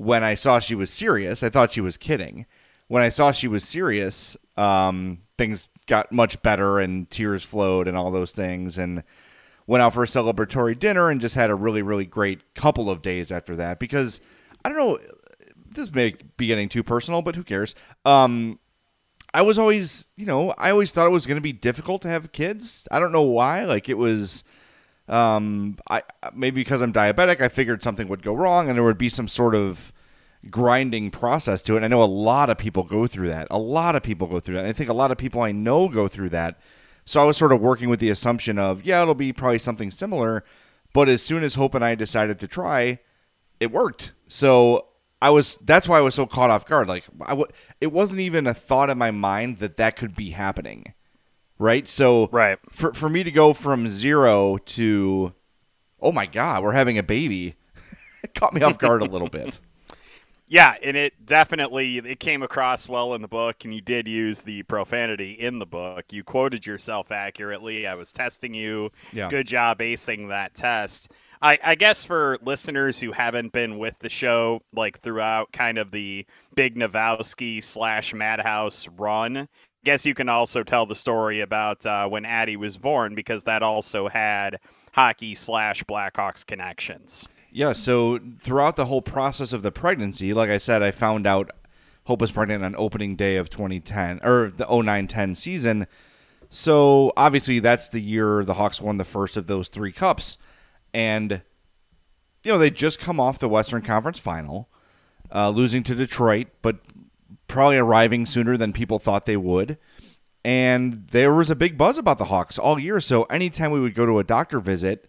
when 0.00 0.24
I 0.24 0.34
saw 0.34 0.60
she 0.60 0.74
was 0.74 0.88
serious, 0.88 1.42
I 1.42 1.50
thought 1.50 1.72
she 1.72 1.82
was 1.82 1.98
kidding. 1.98 2.46
When 2.88 3.02
I 3.02 3.10
saw 3.10 3.32
she 3.32 3.48
was 3.48 3.64
serious, 3.64 4.34
um, 4.56 5.18
things 5.36 5.68
got 5.84 6.10
much 6.10 6.40
better, 6.40 6.78
and 6.78 7.08
tears 7.10 7.44
flowed, 7.44 7.86
and 7.86 7.98
all 7.98 8.10
those 8.10 8.32
things, 8.32 8.78
and 8.78 9.02
went 9.66 9.82
out 9.82 9.92
for 9.92 10.02
a 10.02 10.06
celebratory 10.06 10.78
dinner, 10.78 11.10
and 11.10 11.20
just 11.20 11.34
had 11.34 11.50
a 11.50 11.54
really 11.54 11.82
really 11.82 12.06
great 12.06 12.54
couple 12.54 12.88
of 12.88 13.02
days 13.02 13.30
after 13.30 13.54
that 13.56 13.78
because 13.78 14.22
I 14.64 14.70
don't 14.70 14.78
know. 14.78 14.98
This 15.72 15.94
may 15.94 16.14
be 16.38 16.46
getting 16.46 16.70
too 16.70 16.82
personal, 16.82 17.20
but 17.20 17.36
who 17.36 17.44
cares? 17.44 17.74
Um, 18.06 18.58
I 19.34 19.42
was 19.42 19.58
always, 19.58 20.06
you 20.16 20.24
know, 20.24 20.52
I 20.52 20.70
always 20.70 20.92
thought 20.92 21.06
it 21.06 21.10
was 21.10 21.26
going 21.26 21.36
to 21.36 21.42
be 21.42 21.52
difficult 21.52 22.00
to 22.02 22.08
have 22.08 22.32
kids. 22.32 22.88
I 22.90 22.98
don't 22.98 23.12
know 23.12 23.22
why. 23.22 23.66
Like 23.66 23.90
it 23.90 23.98
was, 23.98 24.44
um, 25.10 25.76
I 25.90 26.02
maybe 26.32 26.60
because 26.60 26.80
I'm 26.80 26.92
diabetic, 26.92 27.40
I 27.40 27.48
figured 27.48 27.82
something 27.82 28.08
would 28.08 28.22
go 28.22 28.32
wrong 28.32 28.68
and 28.68 28.76
there 28.76 28.84
would 28.84 28.96
be 28.96 29.08
some 29.08 29.28
sort 29.28 29.54
of 29.54 29.92
grinding 30.48 31.10
process 31.10 31.60
to 31.62 31.74
it. 31.74 31.78
And 31.78 31.84
I 31.84 31.88
know 31.88 32.02
a 32.02 32.04
lot 32.04 32.48
of 32.48 32.56
people 32.56 32.84
go 32.84 33.06
through 33.06 33.28
that. 33.28 33.48
A 33.50 33.58
lot 33.58 33.96
of 33.96 34.02
people 34.02 34.26
go 34.28 34.40
through 34.40 34.54
that. 34.54 34.60
And 34.60 34.68
I 34.68 34.72
think 34.72 34.88
a 34.88 34.94
lot 34.94 35.10
of 35.10 35.18
people 35.18 35.42
I 35.42 35.52
know 35.52 35.88
go 35.88 36.08
through 36.08 36.30
that. 36.30 36.60
So 37.04 37.20
I 37.20 37.24
was 37.24 37.36
sort 37.36 37.52
of 37.52 37.60
working 37.60 37.88
with 37.88 37.98
the 38.00 38.08
assumption 38.10 38.58
of, 38.58 38.84
yeah, 38.84 39.02
it'll 39.02 39.14
be 39.14 39.32
probably 39.32 39.58
something 39.58 39.90
similar. 39.90 40.44
But 40.92 41.08
as 41.08 41.22
soon 41.22 41.42
as 41.42 41.56
Hope 41.56 41.74
and 41.74 41.84
I 41.84 41.94
decided 41.96 42.38
to 42.38 42.48
try, 42.48 43.00
it 43.58 43.72
worked. 43.72 44.12
So 44.28 44.86
I 45.20 45.30
was 45.30 45.58
that's 45.60 45.88
why 45.88 45.98
I 45.98 46.02
was 46.02 46.14
so 46.14 46.26
caught 46.26 46.50
off 46.50 46.66
guard. 46.66 46.88
Like 46.88 47.04
I 47.22 47.30
w- 47.30 47.48
it 47.80 47.88
wasn't 47.88 48.20
even 48.20 48.46
a 48.46 48.54
thought 48.54 48.90
in 48.90 48.98
my 48.98 49.10
mind 49.10 49.58
that 49.58 49.76
that 49.76 49.96
could 49.96 50.14
be 50.14 50.30
happening. 50.30 50.94
Right? 51.60 51.88
So 51.88 52.28
Right. 52.32 52.58
for 52.72 52.92
for 52.94 53.08
me 53.08 53.22
to 53.22 53.30
go 53.30 53.52
from 53.52 53.86
0 53.86 54.56
to 54.56 55.32
oh 56.00 56.10
my 56.10 56.26
god, 56.26 56.64
we're 56.64 56.72
having 56.72 56.98
a 56.98 57.02
baby. 57.02 57.54
it 58.24 58.34
caught 58.34 58.54
me 58.54 58.62
off 58.62 58.78
guard 58.78 59.02
a 59.02 59.04
little 59.04 59.28
bit. 59.28 59.60
Yeah, 60.52 60.74
and 60.82 60.96
it 60.96 61.24
definitely 61.24 61.98
it 61.98 62.18
came 62.18 62.42
across 62.42 62.88
well 62.88 63.14
in 63.14 63.22
the 63.22 63.28
book, 63.28 63.64
and 63.64 63.72
you 63.72 63.80
did 63.80 64.08
use 64.08 64.42
the 64.42 64.64
profanity 64.64 65.30
in 65.30 65.60
the 65.60 65.64
book. 65.64 66.06
You 66.10 66.24
quoted 66.24 66.66
yourself 66.66 67.12
accurately. 67.12 67.86
I 67.86 67.94
was 67.94 68.12
testing 68.12 68.52
you. 68.52 68.90
Yeah. 69.12 69.28
Good 69.28 69.46
job 69.46 69.78
acing 69.78 70.28
that 70.30 70.56
test. 70.56 71.12
I, 71.40 71.56
I 71.62 71.74
guess 71.76 72.04
for 72.04 72.36
listeners 72.42 72.98
who 72.98 73.12
haven't 73.12 73.52
been 73.52 73.78
with 73.78 74.00
the 74.00 74.08
show, 74.08 74.62
like 74.74 74.98
throughout 74.98 75.52
kind 75.52 75.78
of 75.78 75.92
the 75.92 76.26
Big 76.56 76.74
Navowski 76.74 77.62
slash 77.62 78.12
Madhouse 78.12 78.88
run, 78.88 79.48
guess 79.84 80.04
you 80.04 80.14
can 80.14 80.28
also 80.28 80.62
tell 80.62 80.86
the 80.86 80.94
story 80.94 81.40
about 81.40 81.84
uh, 81.86 82.08
when 82.08 82.24
Addie 82.24 82.56
was 82.56 82.76
born 82.76 83.14
because 83.14 83.44
that 83.44 83.62
also 83.62 84.08
had 84.08 84.58
hockey 84.92 85.34
slash 85.34 85.82
Blackhawks 85.84 86.44
connections. 86.44 87.26
Yeah, 87.52 87.72
so 87.72 88.20
throughout 88.42 88.76
the 88.76 88.86
whole 88.86 89.02
process 89.02 89.52
of 89.52 89.62
the 89.62 89.72
pregnancy, 89.72 90.32
like 90.32 90.50
I 90.50 90.58
said, 90.58 90.82
I 90.82 90.90
found 90.90 91.26
out 91.26 91.50
Hope 92.04 92.20
was 92.20 92.32
pregnant 92.32 92.64
on 92.64 92.74
opening 92.76 93.16
day 93.16 93.36
of 93.36 93.50
2010 93.50 94.20
or 94.22 94.52
the 94.56 94.64
09-10 94.64 95.36
season. 95.36 95.86
So 96.48 97.12
obviously 97.16 97.60
that's 97.60 97.88
the 97.88 98.00
year 98.00 98.44
the 98.44 98.54
Hawks 98.54 98.80
won 98.80 98.98
the 98.98 99.04
first 99.04 99.36
of 99.36 99.46
those 99.46 99.68
three 99.68 99.92
cups, 99.92 100.36
and 100.92 101.42
you 102.42 102.52
know 102.52 102.58
they 102.58 102.70
just 102.70 102.98
come 102.98 103.20
off 103.20 103.38
the 103.38 103.48
Western 103.48 103.82
Conference 103.82 104.18
Final, 104.18 104.68
uh, 105.32 105.50
losing 105.50 105.84
to 105.84 105.94
Detroit, 105.94 106.48
but 106.62 106.78
probably 107.50 107.78
arriving 107.78 108.26
sooner 108.26 108.56
than 108.56 108.72
people 108.72 108.98
thought 108.98 109.26
they 109.26 109.36
would. 109.36 109.76
And 110.44 111.08
there 111.10 111.34
was 111.34 111.50
a 111.50 111.54
big 111.54 111.76
buzz 111.76 111.98
about 111.98 112.18
the 112.18 112.26
Hawks 112.26 112.58
all 112.58 112.78
year. 112.78 113.00
So 113.00 113.24
anytime 113.24 113.72
we 113.72 113.80
would 113.80 113.94
go 113.94 114.06
to 114.06 114.18
a 114.18 114.24
doctor 114.24 114.58
visit, 114.58 115.06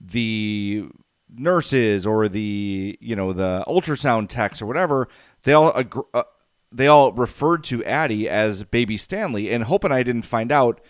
the 0.00 0.88
nurses 1.34 2.06
or 2.06 2.28
the 2.28 2.96
you 3.00 3.16
know 3.16 3.32
the 3.32 3.64
ultrasound 3.66 4.28
techs 4.28 4.62
or 4.62 4.66
whatever 4.66 5.08
they 5.42 5.52
all 5.52 5.72
agr- 5.72 6.06
uh, 6.14 6.22
they 6.70 6.86
all 6.86 7.12
referred 7.12 7.64
to 7.64 7.84
Addie 7.84 8.28
as 8.28 8.62
baby 8.62 8.96
Stanley 8.96 9.50
and 9.50 9.64
Hope 9.64 9.82
and 9.82 9.92
I 9.92 10.02
didn't 10.02 10.22
find 10.22 10.52
out 10.52 10.80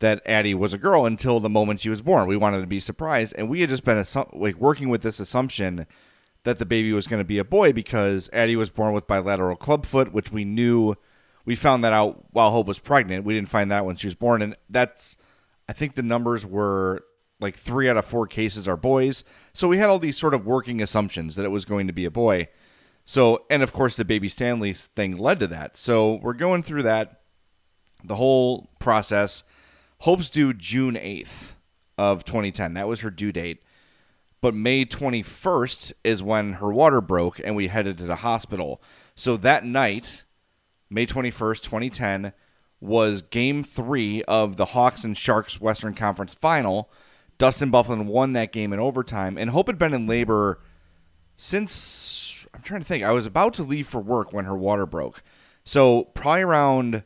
that 0.00 0.22
Addie 0.26 0.54
was 0.54 0.74
a 0.74 0.78
girl 0.78 1.06
until 1.06 1.40
the 1.40 1.48
moment 1.48 1.80
she 1.80 1.88
was 1.88 2.02
born 2.02 2.28
we 2.28 2.36
wanted 2.36 2.60
to 2.60 2.66
be 2.66 2.78
surprised 2.78 3.34
and 3.38 3.48
we 3.48 3.62
had 3.62 3.70
just 3.70 3.84
been 3.84 3.96
assu- 3.96 4.38
like 4.38 4.56
working 4.56 4.90
with 4.90 5.02
this 5.02 5.18
assumption 5.18 5.86
that 6.44 6.58
the 6.58 6.66
baby 6.66 6.92
was 6.92 7.06
going 7.06 7.20
to 7.20 7.24
be 7.24 7.38
a 7.38 7.44
boy 7.44 7.72
because 7.72 8.30
Addie 8.32 8.56
was 8.56 8.70
born 8.70 8.92
with 8.94 9.06
bilateral 9.06 9.56
clubfoot 9.56 10.12
which 10.12 10.32
we 10.32 10.44
knew 10.44 10.94
we 11.44 11.54
found 11.54 11.84
that 11.84 11.92
out 11.92 12.24
while 12.32 12.50
Hope 12.50 12.66
was 12.66 12.78
pregnant 12.78 13.24
we 13.24 13.34
didn't 13.34 13.48
find 13.48 13.70
that 13.70 13.84
when 13.84 13.96
she 13.96 14.06
was 14.06 14.14
born 14.14 14.42
and 14.42 14.56
that's 14.68 15.16
I 15.68 15.72
think 15.72 15.94
the 15.94 16.02
numbers 16.02 16.44
were 16.44 17.04
like 17.40 17.56
three 17.56 17.88
out 17.88 17.96
of 17.96 18.04
four 18.04 18.26
cases 18.26 18.68
are 18.68 18.76
boys. 18.76 19.24
So 19.52 19.66
we 19.66 19.78
had 19.78 19.88
all 19.88 19.98
these 19.98 20.18
sort 20.18 20.34
of 20.34 20.46
working 20.46 20.82
assumptions 20.82 21.36
that 21.36 21.44
it 21.44 21.50
was 21.50 21.64
going 21.64 21.86
to 21.86 21.92
be 21.92 22.04
a 22.04 22.10
boy. 22.10 22.48
So, 23.04 23.44
and 23.50 23.62
of 23.62 23.72
course, 23.72 23.96
the 23.96 24.04
baby 24.04 24.28
Stanley 24.28 24.72
thing 24.72 25.16
led 25.16 25.40
to 25.40 25.46
that. 25.48 25.76
So 25.76 26.20
we're 26.22 26.34
going 26.34 26.62
through 26.62 26.84
that, 26.84 27.22
the 28.04 28.16
whole 28.16 28.70
process. 28.78 29.42
Hope's 30.00 30.30
due 30.30 30.52
June 30.52 30.94
8th 30.94 31.54
of 31.98 32.24
2010. 32.24 32.74
That 32.74 32.88
was 32.88 33.00
her 33.00 33.10
due 33.10 33.32
date. 33.32 33.62
But 34.40 34.54
May 34.54 34.84
21st 34.84 35.92
is 36.02 36.22
when 36.22 36.54
her 36.54 36.72
water 36.72 37.00
broke 37.00 37.40
and 37.42 37.54
we 37.54 37.68
headed 37.68 37.98
to 37.98 38.04
the 38.04 38.16
hospital. 38.16 38.80
So 39.14 39.36
that 39.38 39.64
night, 39.64 40.24
May 40.88 41.06
21st, 41.06 41.62
2010, 41.62 42.32
was 42.80 43.22
game 43.22 43.62
three 43.62 44.22
of 44.24 44.56
the 44.56 44.66
Hawks 44.66 45.04
and 45.04 45.16
Sharks 45.16 45.60
Western 45.60 45.94
Conference 45.94 46.34
final. 46.34 46.90
Dustin 47.38 47.70
Byfuglien 47.70 48.06
won 48.06 48.32
that 48.32 48.52
game 48.52 48.72
in 48.72 48.80
overtime, 48.80 49.38
and 49.38 49.50
Hope 49.50 49.66
had 49.66 49.78
been 49.78 49.94
in 49.94 50.06
labor 50.06 50.60
since 51.36 52.46
I'm 52.54 52.62
trying 52.62 52.80
to 52.80 52.86
think. 52.86 53.04
I 53.04 53.12
was 53.12 53.26
about 53.26 53.54
to 53.54 53.62
leave 53.62 53.88
for 53.88 54.00
work 54.00 54.32
when 54.32 54.44
her 54.44 54.56
water 54.56 54.86
broke, 54.86 55.22
so 55.64 56.04
probably 56.14 56.42
around 56.42 57.02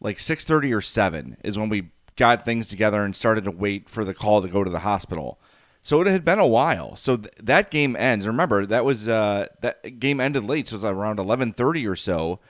like 0.00 0.18
6:30 0.18 0.72
or 0.72 0.80
7 0.80 1.36
is 1.44 1.58
when 1.58 1.68
we 1.68 1.90
got 2.16 2.44
things 2.44 2.66
together 2.66 3.02
and 3.02 3.14
started 3.14 3.44
to 3.44 3.50
wait 3.50 3.90
for 3.90 4.04
the 4.04 4.14
call 4.14 4.40
to 4.40 4.48
go 4.48 4.64
to 4.64 4.70
the 4.70 4.80
hospital. 4.80 5.38
So 5.86 6.00
it 6.00 6.08
had 6.08 6.24
been 6.24 6.40
a 6.40 6.46
while. 6.48 6.96
So 6.96 7.16
th- 7.16 7.32
that 7.40 7.70
game 7.70 7.94
ends. 7.94 8.26
Remember 8.26 8.66
that 8.66 8.84
was 8.84 9.08
uh, 9.08 9.46
that 9.60 10.00
game 10.00 10.18
ended 10.18 10.44
late, 10.44 10.66
so 10.66 10.74
it 10.74 10.82
was 10.82 10.84
around 10.84 11.20
11:30 11.20 11.88
or 11.88 11.94
so. 11.94 12.40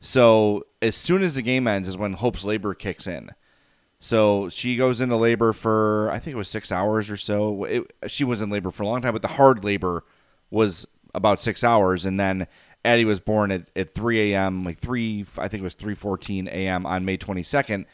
So 0.00 0.64
as 0.82 0.96
soon 0.96 1.22
as 1.22 1.36
the 1.36 1.42
game 1.42 1.68
ends 1.68 1.88
is 1.88 1.96
when 1.96 2.14
Hope's 2.14 2.42
labor 2.42 2.74
kicks 2.74 3.06
in. 3.06 3.30
So 4.00 4.48
she 4.48 4.74
goes 4.74 5.00
into 5.00 5.14
labor 5.14 5.52
for 5.52 6.10
I 6.10 6.18
think 6.18 6.34
it 6.34 6.38
was 6.38 6.48
six 6.48 6.72
hours 6.72 7.10
or 7.10 7.16
so. 7.16 7.62
It, 7.62 7.92
she 8.08 8.24
was 8.24 8.42
in 8.42 8.50
labor 8.50 8.72
for 8.72 8.82
a 8.82 8.88
long 8.88 9.02
time, 9.02 9.12
but 9.12 9.22
the 9.22 9.28
hard 9.28 9.62
labor 9.62 10.02
was 10.50 10.84
about 11.14 11.40
six 11.40 11.62
hours, 11.62 12.04
and 12.06 12.18
then 12.18 12.48
Addie 12.84 13.04
was 13.04 13.20
born 13.20 13.52
at, 13.52 13.70
at 13.76 13.90
3 13.90 14.32
a.m. 14.32 14.64
like 14.64 14.78
three 14.78 15.24
I 15.38 15.46
think 15.46 15.60
it 15.60 15.62
was 15.62 15.76
3:14 15.76 16.48
a.m. 16.48 16.86
on 16.86 17.04
May 17.04 17.18
22nd. 17.18 17.84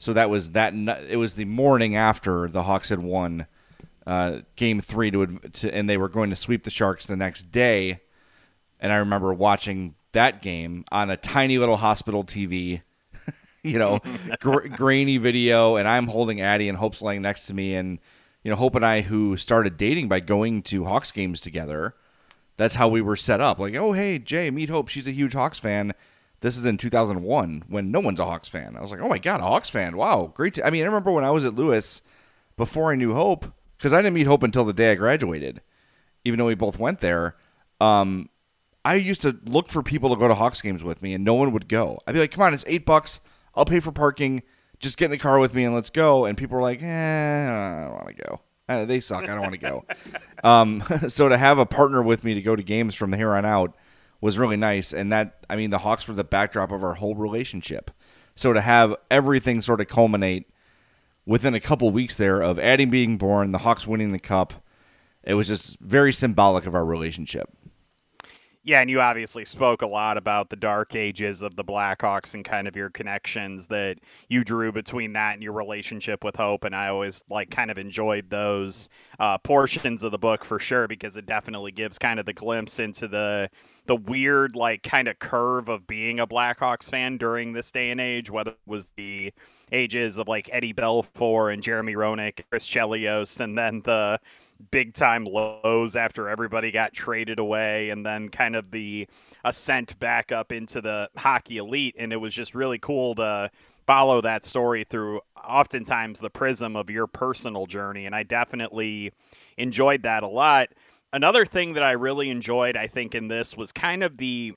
So 0.00 0.12
that 0.14 0.30
was 0.30 0.50
that. 0.50 0.74
It 1.08 1.18
was 1.18 1.34
the 1.34 1.44
morning 1.44 1.94
after 1.94 2.48
the 2.48 2.64
Hawks 2.64 2.88
had 2.88 2.98
won 2.98 3.46
uh, 4.06 4.40
Game 4.56 4.80
Three 4.80 5.10
to, 5.10 5.26
to, 5.26 5.74
and 5.74 5.88
they 5.88 5.96
were 5.96 6.08
going 6.08 6.30
to 6.30 6.36
sweep 6.36 6.64
the 6.64 6.70
Sharks 6.70 7.06
the 7.06 7.16
next 7.16 7.50
day. 7.52 8.00
And 8.80 8.92
I 8.92 8.96
remember 8.96 9.32
watching 9.32 9.94
that 10.12 10.42
game 10.42 10.84
on 10.90 11.10
a 11.10 11.16
tiny 11.16 11.58
little 11.58 11.76
hospital 11.76 12.24
TV 12.24 12.82
you 13.62 13.78
know, 13.78 14.00
gr- 14.40 14.68
grainy 14.68 15.16
video, 15.18 15.76
and 15.76 15.86
I'm 15.86 16.08
holding 16.08 16.40
Addie 16.40 16.68
and 16.68 16.78
Hope's 16.78 17.02
laying 17.02 17.22
next 17.22 17.46
to 17.46 17.54
me, 17.54 17.74
and 17.74 17.98
you 18.42 18.50
know, 18.50 18.56
Hope 18.56 18.74
and 18.74 18.84
I, 18.84 19.02
who 19.02 19.36
started 19.36 19.76
dating 19.76 20.08
by 20.08 20.20
going 20.20 20.62
to 20.64 20.84
Hawks 20.84 21.12
games 21.12 21.40
together, 21.40 21.94
that's 22.56 22.74
how 22.74 22.88
we 22.88 23.00
were 23.00 23.16
set 23.16 23.40
up. 23.40 23.58
Like, 23.58 23.74
oh 23.74 23.92
hey, 23.92 24.18
Jay, 24.18 24.50
meet 24.50 24.68
Hope. 24.68 24.88
She's 24.88 25.06
a 25.06 25.12
huge 25.12 25.34
Hawks 25.34 25.58
fan. 25.58 25.92
This 26.40 26.58
is 26.58 26.66
in 26.66 26.76
2001 26.76 27.64
when 27.68 27.92
no 27.92 28.00
one's 28.00 28.18
a 28.18 28.24
Hawks 28.24 28.48
fan. 28.48 28.76
I 28.76 28.80
was 28.80 28.90
like, 28.90 29.00
oh 29.00 29.08
my 29.08 29.18
god, 29.18 29.40
a 29.40 29.44
Hawks 29.44 29.70
fan! 29.70 29.96
Wow, 29.96 30.32
great. 30.34 30.54
To-. 30.54 30.66
I 30.66 30.70
mean, 30.70 30.82
I 30.82 30.86
remember 30.86 31.12
when 31.12 31.24
I 31.24 31.30
was 31.30 31.44
at 31.44 31.54
Lewis 31.54 32.02
before 32.56 32.90
I 32.90 32.96
knew 32.96 33.14
Hope, 33.14 33.46
because 33.82 33.92
I 33.92 34.00
didn't 34.00 34.14
meet 34.14 34.28
Hope 34.28 34.44
until 34.44 34.64
the 34.64 34.72
day 34.72 34.92
I 34.92 34.94
graduated, 34.94 35.60
even 36.24 36.38
though 36.38 36.46
we 36.46 36.54
both 36.54 36.78
went 36.78 37.00
there. 37.00 37.34
Um, 37.80 38.28
I 38.84 38.94
used 38.94 39.22
to 39.22 39.36
look 39.44 39.70
for 39.70 39.82
people 39.82 40.10
to 40.10 40.16
go 40.16 40.28
to 40.28 40.36
Hawks 40.36 40.62
games 40.62 40.84
with 40.84 41.02
me, 41.02 41.14
and 41.14 41.24
no 41.24 41.34
one 41.34 41.50
would 41.50 41.66
go. 41.68 41.98
I'd 42.06 42.12
be 42.12 42.20
like, 42.20 42.30
"Come 42.30 42.44
on, 42.44 42.54
it's 42.54 42.62
eight 42.68 42.86
bucks. 42.86 43.20
I'll 43.56 43.64
pay 43.64 43.80
for 43.80 43.90
parking. 43.90 44.44
Just 44.78 44.98
get 44.98 45.06
in 45.06 45.10
the 45.10 45.18
car 45.18 45.40
with 45.40 45.52
me 45.52 45.64
and 45.64 45.74
let's 45.74 45.90
go." 45.90 46.26
And 46.26 46.38
people 46.38 46.56
were 46.56 46.62
like, 46.62 46.80
"Eh, 46.80 46.86
I 46.86 47.84
don't 47.84 47.94
want 47.94 48.16
to 48.16 48.22
go. 48.22 48.40
Uh, 48.68 48.84
they 48.84 49.00
suck. 49.00 49.24
I 49.24 49.34
don't 49.34 49.40
want 49.40 49.54
to 49.54 49.58
go." 49.58 49.84
um, 50.48 50.84
so 51.08 51.28
to 51.28 51.36
have 51.36 51.58
a 51.58 51.66
partner 51.66 52.02
with 52.02 52.22
me 52.22 52.34
to 52.34 52.40
go 52.40 52.54
to 52.54 52.62
games 52.62 52.94
from 52.94 53.12
here 53.12 53.34
on 53.34 53.44
out 53.44 53.74
was 54.20 54.38
really 54.38 54.56
nice, 54.56 54.92
and 54.92 55.10
that 55.12 55.44
I 55.50 55.56
mean, 55.56 55.70
the 55.70 55.78
Hawks 55.78 56.06
were 56.06 56.14
the 56.14 56.22
backdrop 56.22 56.70
of 56.70 56.84
our 56.84 56.94
whole 56.94 57.16
relationship. 57.16 57.90
So 58.36 58.52
to 58.52 58.60
have 58.60 58.94
everything 59.10 59.60
sort 59.60 59.80
of 59.80 59.88
culminate 59.88 60.51
within 61.26 61.54
a 61.54 61.60
couple 61.60 61.90
weeks 61.90 62.16
there 62.16 62.40
of 62.40 62.58
Addie 62.58 62.84
being 62.84 63.16
born, 63.18 63.52
the 63.52 63.58
Hawks 63.58 63.86
winning 63.86 64.12
the 64.12 64.18
cup, 64.18 64.54
it 65.22 65.34
was 65.34 65.48
just 65.48 65.78
very 65.80 66.12
symbolic 66.12 66.66
of 66.66 66.74
our 66.74 66.84
relationship. 66.84 67.48
Yeah, 68.64 68.80
and 68.80 68.88
you 68.88 69.00
obviously 69.00 69.44
spoke 69.44 69.82
a 69.82 69.88
lot 69.88 70.16
about 70.16 70.48
the 70.48 70.56
dark 70.56 70.94
ages 70.94 71.42
of 71.42 71.56
the 71.56 71.64
Blackhawks 71.64 72.34
and 72.34 72.44
kind 72.44 72.68
of 72.68 72.76
your 72.76 72.90
connections 72.90 73.66
that 73.66 73.98
you 74.28 74.44
drew 74.44 74.70
between 74.70 75.14
that 75.14 75.34
and 75.34 75.42
your 75.42 75.52
relationship 75.52 76.22
with 76.22 76.36
Hope. 76.36 76.62
And 76.62 76.74
I 76.74 76.86
always 76.86 77.24
like 77.28 77.50
kind 77.50 77.72
of 77.72 77.78
enjoyed 77.78 78.30
those 78.30 78.88
uh, 79.18 79.38
portions 79.38 80.04
of 80.04 80.12
the 80.12 80.18
book 80.18 80.44
for 80.44 80.60
sure 80.60 80.86
because 80.86 81.16
it 81.16 81.26
definitely 81.26 81.72
gives 81.72 81.98
kind 81.98 82.20
of 82.20 82.26
the 82.26 82.32
glimpse 82.32 82.78
into 82.78 83.08
the 83.08 83.50
the 83.86 83.96
weird 83.96 84.54
like 84.54 84.84
kind 84.84 85.08
of 85.08 85.18
curve 85.18 85.68
of 85.68 85.88
being 85.88 86.20
a 86.20 86.26
Blackhawks 86.26 86.88
fan 86.88 87.16
during 87.16 87.54
this 87.54 87.72
day 87.72 87.90
and 87.90 88.00
age, 88.00 88.30
whether 88.30 88.52
it 88.52 88.58
was 88.64 88.90
the 88.96 89.32
ages 89.72 90.18
of 90.18 90.28
like 90.28 90.48
Eddie 90.52 90.74
Belfour 90.74 91.52
and 91.52 91.62
Jeremy 91.62 91.94
Roenick, 91.94 92.42
Chris 92.50 92.68
Chelios, 92.68 93.40
and 93.40 93.56
then 93.56 93.82
the 93.84 94.20
big 94.70 94.94
time 94.94 95.24
lows 95.24 95.96
after 95.96 96.28
everybody 96.28 96.70
got 96.70 96.92
traded 96.92 97.38
away 97.38 97.90
and 97.90 98.06
then 98.06 98.28
kind 98.28 98.54
of 98.54 98.70
the 98.70 99.08
ascent 99.44 99.98
back 99.98 100.30
up 100.30 100.52
into 100.52 100.80
the 100.80 101.10
hockey 101.16 101.56
elite 101.58 101.96
and 101.98 102.12
it 102.12 102.16
was 102.16 102.32
just 102.32 102.54
really 102.54 102.78
cool 102.78 103.14
to 103.14 103.50
follow 103.86 104.20
that 104.20 104.44
story 104.44 104.84
through 104.84 105.20
oftentimes 105.36 106.20
the 106.20 106.30
prism 106.30 106.76
of 106.76 106.88
your 106.88 107.08
personal 107.08 107.66
journey 107.66 108.06
and 108.06 108.14
I 108.14 108.22
definitely 108.22 109.12
enjoyed 109.56 110.04
that 110.04 110.22
a 110.22 110.28
lot. 110.28 110.68
Another 111.12 111.44
thing 111.44 111.72
that 111.72 111.82
I 111.82 111.92
really 111.92 112.30
enjoyed 112.30 112.76
I 112.76 112.86
think 112.86 113.14
in 113.14 113.28
this 113.28 113.56
was 113.56 113.72
kind 113.72 114.04
of 114.04 114.18
the 114.18 114.54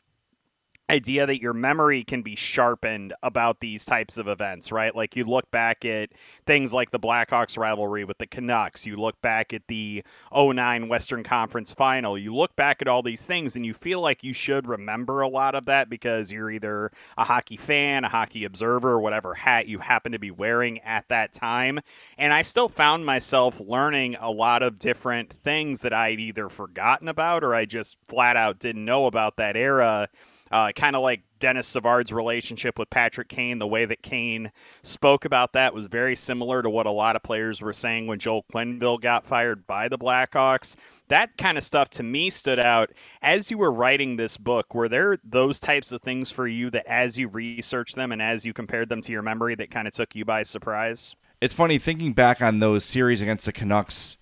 idea 0.90 1.26
that 1.26 1.42
your 1.42 1.54
memory 1.54 2.04
can 2.04 2.22
be 2.22 2.36
sharpened 2.36 3.14
about 3.24 3.60
these 3.60 3.86
types 3.86 4.18
of 4.18 4.28
events, 4.28 4.72
right? 4.72 4.96
Like 4.96 5.16
you 5.16 5.24
look 5.24 5.50
back 5.50 5.84
at 5.84 6.12
things 6.46 6.74
like 6.74 6.92
the 6.92 7.00
Blackhawks 7.00 7.58
rivalry 7.58 8.04
with 8.04 8.20
the 8.20 8.28
Canucks, 8.28 8.86
you 8.86 8.96
look 8.96 9.20
back 9.22 9.52
at 9.52 9.64
the 9.68 10.04
09 10.36 10.88
Western 10.88 11.24
Conference 11.24 11.74
final, 11.74 12.18
you 12.18 12.36
look 12.36 12.56
back 12.56 12.82
at 12.82 12.88
all 12.88 13.02
these 13.02 13.26
things 13.26 13.56
and 13.56 13.66
you 13.66 13.74
feel 13.74 14.00
like 14.00 14.24
you 14.24 14.34
should 14.34 14.68
remember 14.68 15.22
a 15.22 15.28
lot 15.28 15.56
of 15.56 15.66
that 15.66 15.90
because 15.90 16.32
you're 16.32 16.52
either 16.52 16.92
a 17.18 17.24
hockey 17.24 17.58
fan, 17.58 18.04
a 18.04 18.10
hockey 18.10 18.46
observer, 18.46 19.00
whatever 19.00 19.34
hat 19.34 19.68
you 19.68 19.80
happen 19.80 20.12
to 20.12 20.20
be 20.20 20.32
wearing 20.32 20.80
at 20.82 21.08
that 21.10 21.34
time. 21.34 21.80
And 22.16 22.32
I 22.32 22.44
still 22.44 22.70
found 22.70 23.08
myself 23.08 23.60
learning 23.60 24.18
a 24.20 24.30
lot 24.30 24.62
of 24.62 24.78
different 24.78 25.34
things 25.34 25.82
that 25.82 25.94
I'd 25.94 26.20
either 26.20 26.48
forgotten 26.48 27.08
about 27.08 27.44
or 27.44 27.56
I 27.56 27.66
just 27.66 27.98
flat 28.08 28.38
out 28.38 28.60
didn't 28.60 28.86
know 28.86 29.08
about 29.08 29.38
that 29.38 29.58
era 29.58 30.10
uh, 30.52 30.72
kind 30.74 30.96
of 30.96 31.02
like 31.02 31.22
Denis 31.40 31.68
Savard's 31.68 32.14
relationship 32.14 32.80
with 32.80 32.90
Patrick 32.90 33.28
Kane, 33.28 33.60
the 33.60 33.68
way 33.68 33.86
that 33.86 34.02
Kane 34.02 34.52
spoke 34.84 35.26
about 35.26 35.54
that 35.54 35.74
was 35.74 35.88
very 35.88 36.16
similar 36.16 36.62
to 36.62 36.70
what 36.70 36.86
a 36.86 36.92
lot 36.92 37.16
of 37.16 37.24
players 37.24 37.62
were 37.62 37.74
saying 37.74 38.08
when 38.08 38.20
Joel 38.20 38.46
Quenneville 38.54 39.02
got 39.02 39.26
fired 39.26 39.68
by 39.68 39.88
the 39.88 39.98
Blackhawks. 39.98 40.76
That 41.08 41.38
kind 41.38 41.58
of 41.58 41.64
stuff 41.64 41.90
to 41.92 42.04
me 42.04 42.30
stood 42.30 42.60
out 42.60 42.92
as 43.22 43.52
you 43.52 43.58
were 43.58 43.72
writing 43.72 44.16
this 44.16 44.38
book. 44.38 44.74
Were 44.74 44.90
there 44.90 45.18
those 45.24 45.60
types 45.60 45.92
of 45.92 46.02
things 46.02 46.32
for 46.32 46.48
you 46.48 46.70
that, 46.72 46.88
as 46.88 47.18
you 47.18 47.28
researched 47.28 47.96
them 47.96 48.12
and 48.12 48.22
as 48.22 48.46
you 48.46 48.54
compared 48.54 48.90
them 48.90 49.02
to 49.02 49.12
your 49.12 49.22
memory, 49.22 49.56
that 49.56 49.70
kind 49.70 49.88
of 49.88 49.94
took 49.94 50.16
you 50.16 50.26
by 50.26 50.44
surprise? 50.44 51.16
It's 51.42 51.54
funny 51.54 51.78
thinking 51.78 52.14
back 52.14 52.42
on 52.42 52.60
those 52.60 52.86
series 52.86 53.22
against 53.22 53.46
the 53.46 53.52
Canucks. 53.52 54.18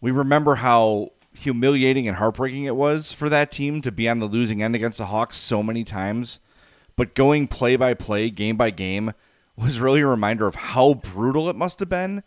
We 0.00 0.10
remember 0.10 0.54
how 0.56 1.10
humiliating 1.36 2.08
and 2.08 2.16
heartbreaking 2.16 2.64
it 2.64 2.76
was 2.76 3.12
for 3.12 3.28
that 3.28 3.52
team 3.52 3.82
to 3.82 3.92
be 3.92 4.08
on 4.08 4.18
the 4.18 4.26
losing 4.26 4.62
end 4.62 4.74
against 4.74 4.98
the 4.98 5.06
Hawks 5.06 5.36
so 5.36 5.62
many 5.62 5.84
times. 5.84 6.40
But 6.96 7.14
going 7.14 7.46
play 7.46 7.76
by 7.76 7.94
play, 7.94 8.30
game 8.30 8.56
by 8.56 8.70
game, 8.70 9.12
was 9.56 9.80
really 9.80 10.00
a 10.00 10.06
reminder 10.06 10.46
of 10.46 10.54
how 10.54 10.94
brutal 10.94 11.48
it 11.48 11.56
must 11.56 11.80
have 11.80 11.88
been 11.88 12.22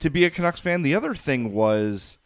to 0.00 0.10
be 0.10 0.24
a 0.24 0.30
Canucks 0.30 0.60
fan. 0.60 0.82
The 0.82 0.94
other 0.94 1.14
thing 1.14 1.52
was, 1.52 2.18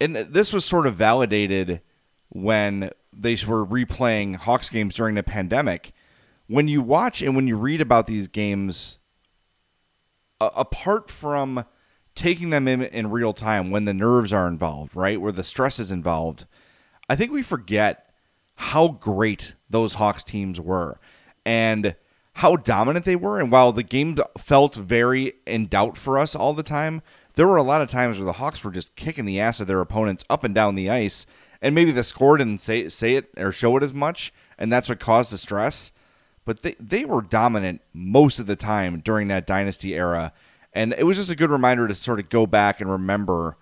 and 0.00 0.16
this 0.16 0.52
was 0.52 0.64
sort 0.64 0.86
of 0.86 0.94
validated 0.94 1.80
when 2.28 2.90
they 3.12 3.36
were 3.46 3.66
replaying 3.66 4.36
Hawks 4.36 4.70
games 4.70 4.94
during 4.94 5.14
the 5.14 5.22
pandemic. 5.22 5.92
When 6.46 6.68
you 6.68 6.82
watch 6.82 7.22
and 7.22 7.36
when 7.36 7.46
you 7.46 7.56
read 7.56 7.80
about 7.80 8.06
these 8.06 8.28
games, 8.28 8.98
apart 10.40 11.10
from 11.10 11.64
taking 12.14 12.50
them 12.50 12.68
in 12.68 12.82
in 12.82 13.10
real 13.10 13.32
time 13.32 13.70
when 13.70 13.84
the 13.84 13.94
nerves 13.94 14.32
are 14.32 14.48
involved, 14.48 14.94
right? 14.94 15.20
Where 15.20 15.32
the 15.32 15.44
stress 15.44 15.78
is 15.78 15.92
involved. 15.92 16.46
I 17.08 17.16
think 17.16 17.32
we 17.32 17.42
forget 17.42 18.10
how 18.56 18.88
great 18.88 19.54
those 19.68 19.94
Hawks 19.94 20.22
teams 20.22 20.60
were 20.60 21.00
and 21.44 21.96
how 22.34 22.56
dominant 22.56 23.04
they 23.04 23.16
were. 23.16 23.40
And 23.40 23.50
while 23.50 23.72
the 23.72 23.82
game 23.82 24.16
felt 24.38 24.76
very 24.76 25.34
in 25.46 25.66
doubt 25.66 25.96
for 25.96 26.18
us 26.18 26.34
all 26.34 26.54
the 26.54 26.62
time, 26.62 27.02
there 27.34 27.46
were 27.46 27.56
a 27.56 27.62
lot 27.62 27.80
of 27.80 27.90
times 27.90 28.18
where 28.18 28.26
the 28.26 28.34
Hawks 28.34 28.62
were 28.62 28.70
just 28.70 28.94
kicking 28.96 29.24
the 29.24 29.40
ass 29.40 29.60
of 29.60 29.66
their 29.66 29.80
opponents 29.80 30.24
up 30.28 30.44
and 30.44 30.54
down 30.54 30.74
the 30.74 30.90
ice. 30.90 31.26
And 31.60 31.74
maybe 31.74 31.92
the 31.92 32.04
score 32.04 32.36
didn't 32.36 32.60
say 32.60 32.88
say 32.88 33.14
it 33.14 33.30
or 33.36 33.52
show 33.52 33.76
it 33.76 33.82
as 33.82 33.94
much, 33.94 34.32
and 34.58 34.72
that's 34.72 34.88
what 34.88 35.00
caused 35.00 35.32
the 35.32 35.38
stress. 35.38 35.92
But 36.44 36.60
they, 36.60 36.74
they 36.80 37.04
were 37.04 37.22
dominant 37.22 37.82
most 37.92 38.38
of 38.38 38.46
the 38.46 38.56
time 38.56 39.00
during 39.00 39.28
that 39.28 39.46
dynasty 39.46 39.94
era 39.94 40.32
and 40.72 40.94
it 40.96 41.04
was 41.04 41.16
just 41.16 41.30
a 41.30 41.36
good 41.36 41.50
reminder 41.50 41.86
to 41.86 41.94
sort 41.94 42.20
of 42.20 42.28
go 42.28 42.46
back 42.46 42.80
and 42.80 42.90
remember, 42.90 43.56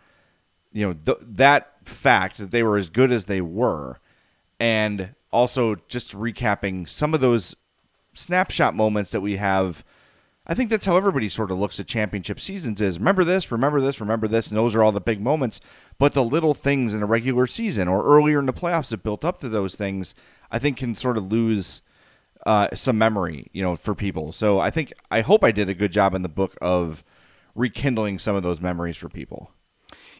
you 0.72 0.86
know, 0.86 0.92
th- 0.92 1.18
that 1.20 1.72
fact 1.84 2.38
that 2.38 2.50
they 2.50 2.62
were 2.62 2.76
as 2.76 2.88
good 2.88 3.10
as 3.10 3.24
they 3.24 3.40
were, 3.40 3.98
and 4.58 5.14
also 5.32 5.76
just 5.88 6.12
recapping 6.12 6.88
some 6.88 7.14
of 7.14 7.20
those 7.20 7.54
snapshot 8.14 8.74
moments 8.74 9.10
that 9.10 9.20
we 9.20 9.36
have. 9.36 9.84
I 10.46 10.54
think 10.54 10.70
that's 10.70 10.86
how 10.86 10.96
everybody 10.96 11.28
sort 11.28 11.50
of 11.50 11.58
looks 11.58 11.78
at 11.78 11.86
championship 11.86 12.40
seasons 12.40 12.80
is 12.80 12.98
remember 12.98 13.22
this, 13.22 13.52
remember 13.52 13.80
this, 13.80 14.00
remember 14.00 14.26
this, 14.26 14.48
and 14.48 14.56
those 14.56 14.74
are 14.74 14.82
all 14.82 14.90
the 14.90 15.00
big 15.00 15.20
moments. 15.20 15.60
But 15.98 16.14
the 16.14 16.24
little 16.24 16.54
things 16.54 16.92
in 16.92 17.02
a 17.02 17.06
regular 17.06 17.46
season 17.46 17.86
or 17.86 18.04
earlier 18.04 18.40
in 18.40 18.46
the 18.46 18.52
playoffs 18.52 18.88
that 18.90 19.02
built 19.02 19.24
up 19.24 19.38
to 19.40 19.48
those 19.48 19.76
things, 19.76 20.14
I 20.50 20.58
think 20.58 20.78
can 20.78 20.94
sort 20.94 21.16
of 21.16 21.30
lose 21.30 21.82
uh, 22.46 22.68
some 22.74 22.98
memory, 22.98 23.48
you 23.52 23.62
know, 23.62 23.76
for 23.76 23.94
people. 23.94 24.32
So 24.32 24.58
I 24.58 24.70
think 24.70 24.92
I 25.10 25.20
hope 25.20 25.44
I 25.44 25.52
did 25.52 25.68
a 25.68 25.74
good 25.74 25.92
job 25.92 26.14
in 26.14 26.22
the 26.22 26.28
book 26.28 26.56
of 26.60 27.04
rekindling 27.54 28.18
some 28.18 28.36
of 28.36 28.42
those 28.42 28.60
memories 28.60 28.96
for 28.96 29.08
people. 29.08 29.50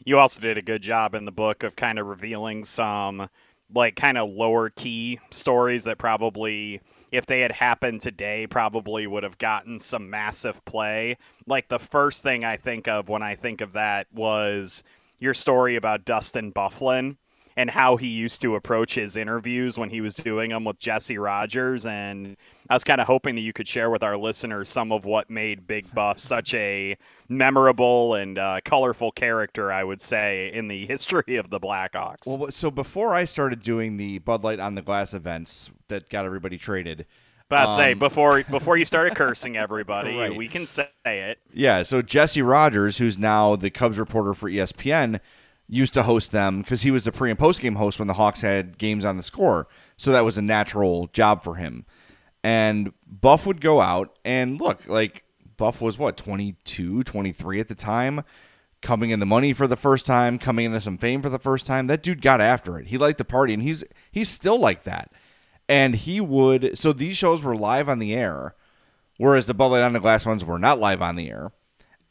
You 0.05 0.19
also 0.19 0.41
did 0.41 0.59
a 0.59 0.63
good 0.63 0.83
job 0.83 1.15
in 1.15 1.25
the 1.25 1.33
book 1.33 1.63
of 1.63 1.77
kind 1.77 1.99
of 1.99 2.07
revealing 2.07 2.65
some 2.65 3.29
like 3.73 3.97
kind 3.97 4.19
of 4.19 4.31
lower 4.31 4.71
key 4.71 5.21
stories 5.31 5.85
that 5.85 5.99
probably 5.99 6.81
if 7.13 7.27
they 7.27 7.41
had 7.41 7.53
happened 7.53 8.01
today 8.01 8.47
probably 8.47 9.07
would 9.07 9.23
have 9.23 9.39
gotten 9.39 9.79
some 9.79 10.11
massive 10.11 10.65
play. 10.65 11.17
Like 11.47 11.69
the 11.69 11.79
first 11.79 12.23
thing 12.23 12.45
I 12.45 12.57
think 12.57 12.89
of 12.89 13.09
when 13.09 13.23
I 13.23 13.35
think 13.35 13.61
of 13.61 13.73
that 13.73 14.07
was 14.13 14.83
your 15.19 15.35
story 15.35 15.77
about 15.77 16.05
Dustin 16.05 16.53
Byfuglien 16.53 17.17
and 17.61 17.69
how 17.69 17.97
he 17.97 18.07
used 18.07 18.41
to 18.41 18.55
approach 18.55 18.95
his 18.95 19.19
interviews 19.19 19.77
when 19.77 19.91
he 19.91 20.01
was 20.01 20.15
doing 20.15 20.49
them 20.49 20.65
with 20.65 20.79
Jesse 20.79 21.19
Rogers. 21.19 21.85
And 21.85 22.39
I 22.71 22.75
was 22.75 22.85
kind 22.85 23.03
of 23.03 23.07
hoping 23.07 23.35
that 23.35 23.43
you 23.43 23.53
could 23.53 23.69
share 23.69 23.91
with 23.91 24.03
our 24.03 24.17
listeners 24.17 24.71
some 24.71 24.91
of 24.91 25.05
what 25.05 25.29
made 25.29 25.67
Big 25.67 25.93
Buff 25.95 26.19
such 26.19 26.55
a 26.55 26.97
memorable 27.29 28.15
and 28.15 28.39
uh, 28.39 28.61
colorful 28.65 29.13
character, 29.13 29.71
I 29.71 29.85
would 29.85 30.01
say, 30.01 30.51
in 30.55 30.69
the 30.69 30.87
history 30.87 31.37
of 31.37 31.51
the 31.51 31.61
Blackhawks. 31.61 32.27
Well, 32.27 32.51
so 32.51 32.71
before 32.71 33.13
I 33.13 33.27
started 33.27 33.63
doing 33.63 33.99
the 33.99 34.21
Bud 34.21 34.43
Light 34.43 34.59
on 34.59 34.75
the 34.75 34.83
Glass 34.83 35.13
events 35.13 35.69
that 35.89 36.09
got 36.09 36.25
everybody 36.25 36.57
traded. 36.57 37.05
But 37.51 37.69
um, 37.69 37.77
say 37.77 37.93
before 37.93 38.43
before 38.45 38.79
you 38.79 38.87
started 38.87 39.15
cursing 39.17 39.59
everybody, 39.59 40.17
right. 40.19 40.35
we 40.35 40.49
can 40.49 40.65
say 40.65 40.89
it. 41.05 41.41
Yeah. 41.53 41.83
So 41.83 42.01
Jesse 42.01 42.41
Rogers, 42.41 42.97
who's 42.97 43.19
now 43.19 43.55
the 43.55 43.69
Cubs 43.69 43.99
reporter 43.99 44.33
for 44.33 44.49
ESPN, 44.49 45.21
used 45.71 45.95
to 45.95 46.03
host 46.03 46.33
them 46.33 46.61
because 46.61 46.83
he 46.83 46.91
was 46.91 47.05
the 47.05 47.13
pre 47.13 47.31
and 47.31 47.39
post 47.39 47.61
game 47.61 47.77
host 47.77 47.99
when 47.99 48.09
the 48.09 48.15
Hawks 48.15 48.43
had 48.43 48.77
games 48.77 49.05
on 49.05 49.17
the 49.17 49.23
score. 49.23 49.69
So 49.97 50.13
that 50.13 50.25
was 50.25 50.37
a 50.37 50.43
natural 50.43 51.07
job 51.13 51.43
for 51.43 51.55
him. 51.55 51.87
And 52.43 52.93
Buff 53.07 53.47
would 53.47 53.61
go 53.61 53.81
out 53.81 54.19
and 54.25 54.61
look, 54.61 54.87
like 54.89 55.25
Buff 55.57 55.81
was 55.81 55.99
what, 55.99 56.17
22, 56.17 57.05
23 57.05 57.61
at 57.61 57.69
the 57.69 57.75
time, 57.75 58.25
coming 58.83 59.11
in 59.11 59.21
the 59.21 59.27
money 59.27 59.53
for 59.53 59.67
the 59.67 59.77
first 59.77 60.07
time, 60.07 60.39
coming 60.39 60.67
into 60.67 60.81
some 60.81 60.99
fame 60.99 61.23
for 61.23 61.29
the 61.29 61.39
first 61.39 61.67
time. 61.67 61.87
That 61.87 62.03
dude 62.03 62.23
got 62.23 62.41
after 62.41 62.79
it. 62.79 62.89
He 62.89 62.99
liked 62.99 63.19
the 63.19 63.25
party 63.25 63.55
and 63.55 63.63
he's 63.63 63.85
he's 64.11 64.29
still 64.29 64.59
like 64.59 64.83
that. 64.85 65.13
And 65.69 65.95
he 65.95 66.21
would 66.21 66.77
so 66.77 66.93
these 66.93 67.17
shows 67.17 67.45
were 67.45 67.57
live 67.57 67.89
on 67.89 68.01
the 68.01 68.13
air, 68.13 68.57
whereas 69.19 69.47
the 69.47 69.55
Bud 69.55 69.69
Light 69.69 69.83
on 69.83 69.93
the 69.93 70.01
Glass 70.01 70.27
ones 70.27 70.45
were 70.45 70.59
not 70.59 70.81
live 70.81 71.01
on 71.01 71.15
the 71.15 71.31
air 71.31 71.53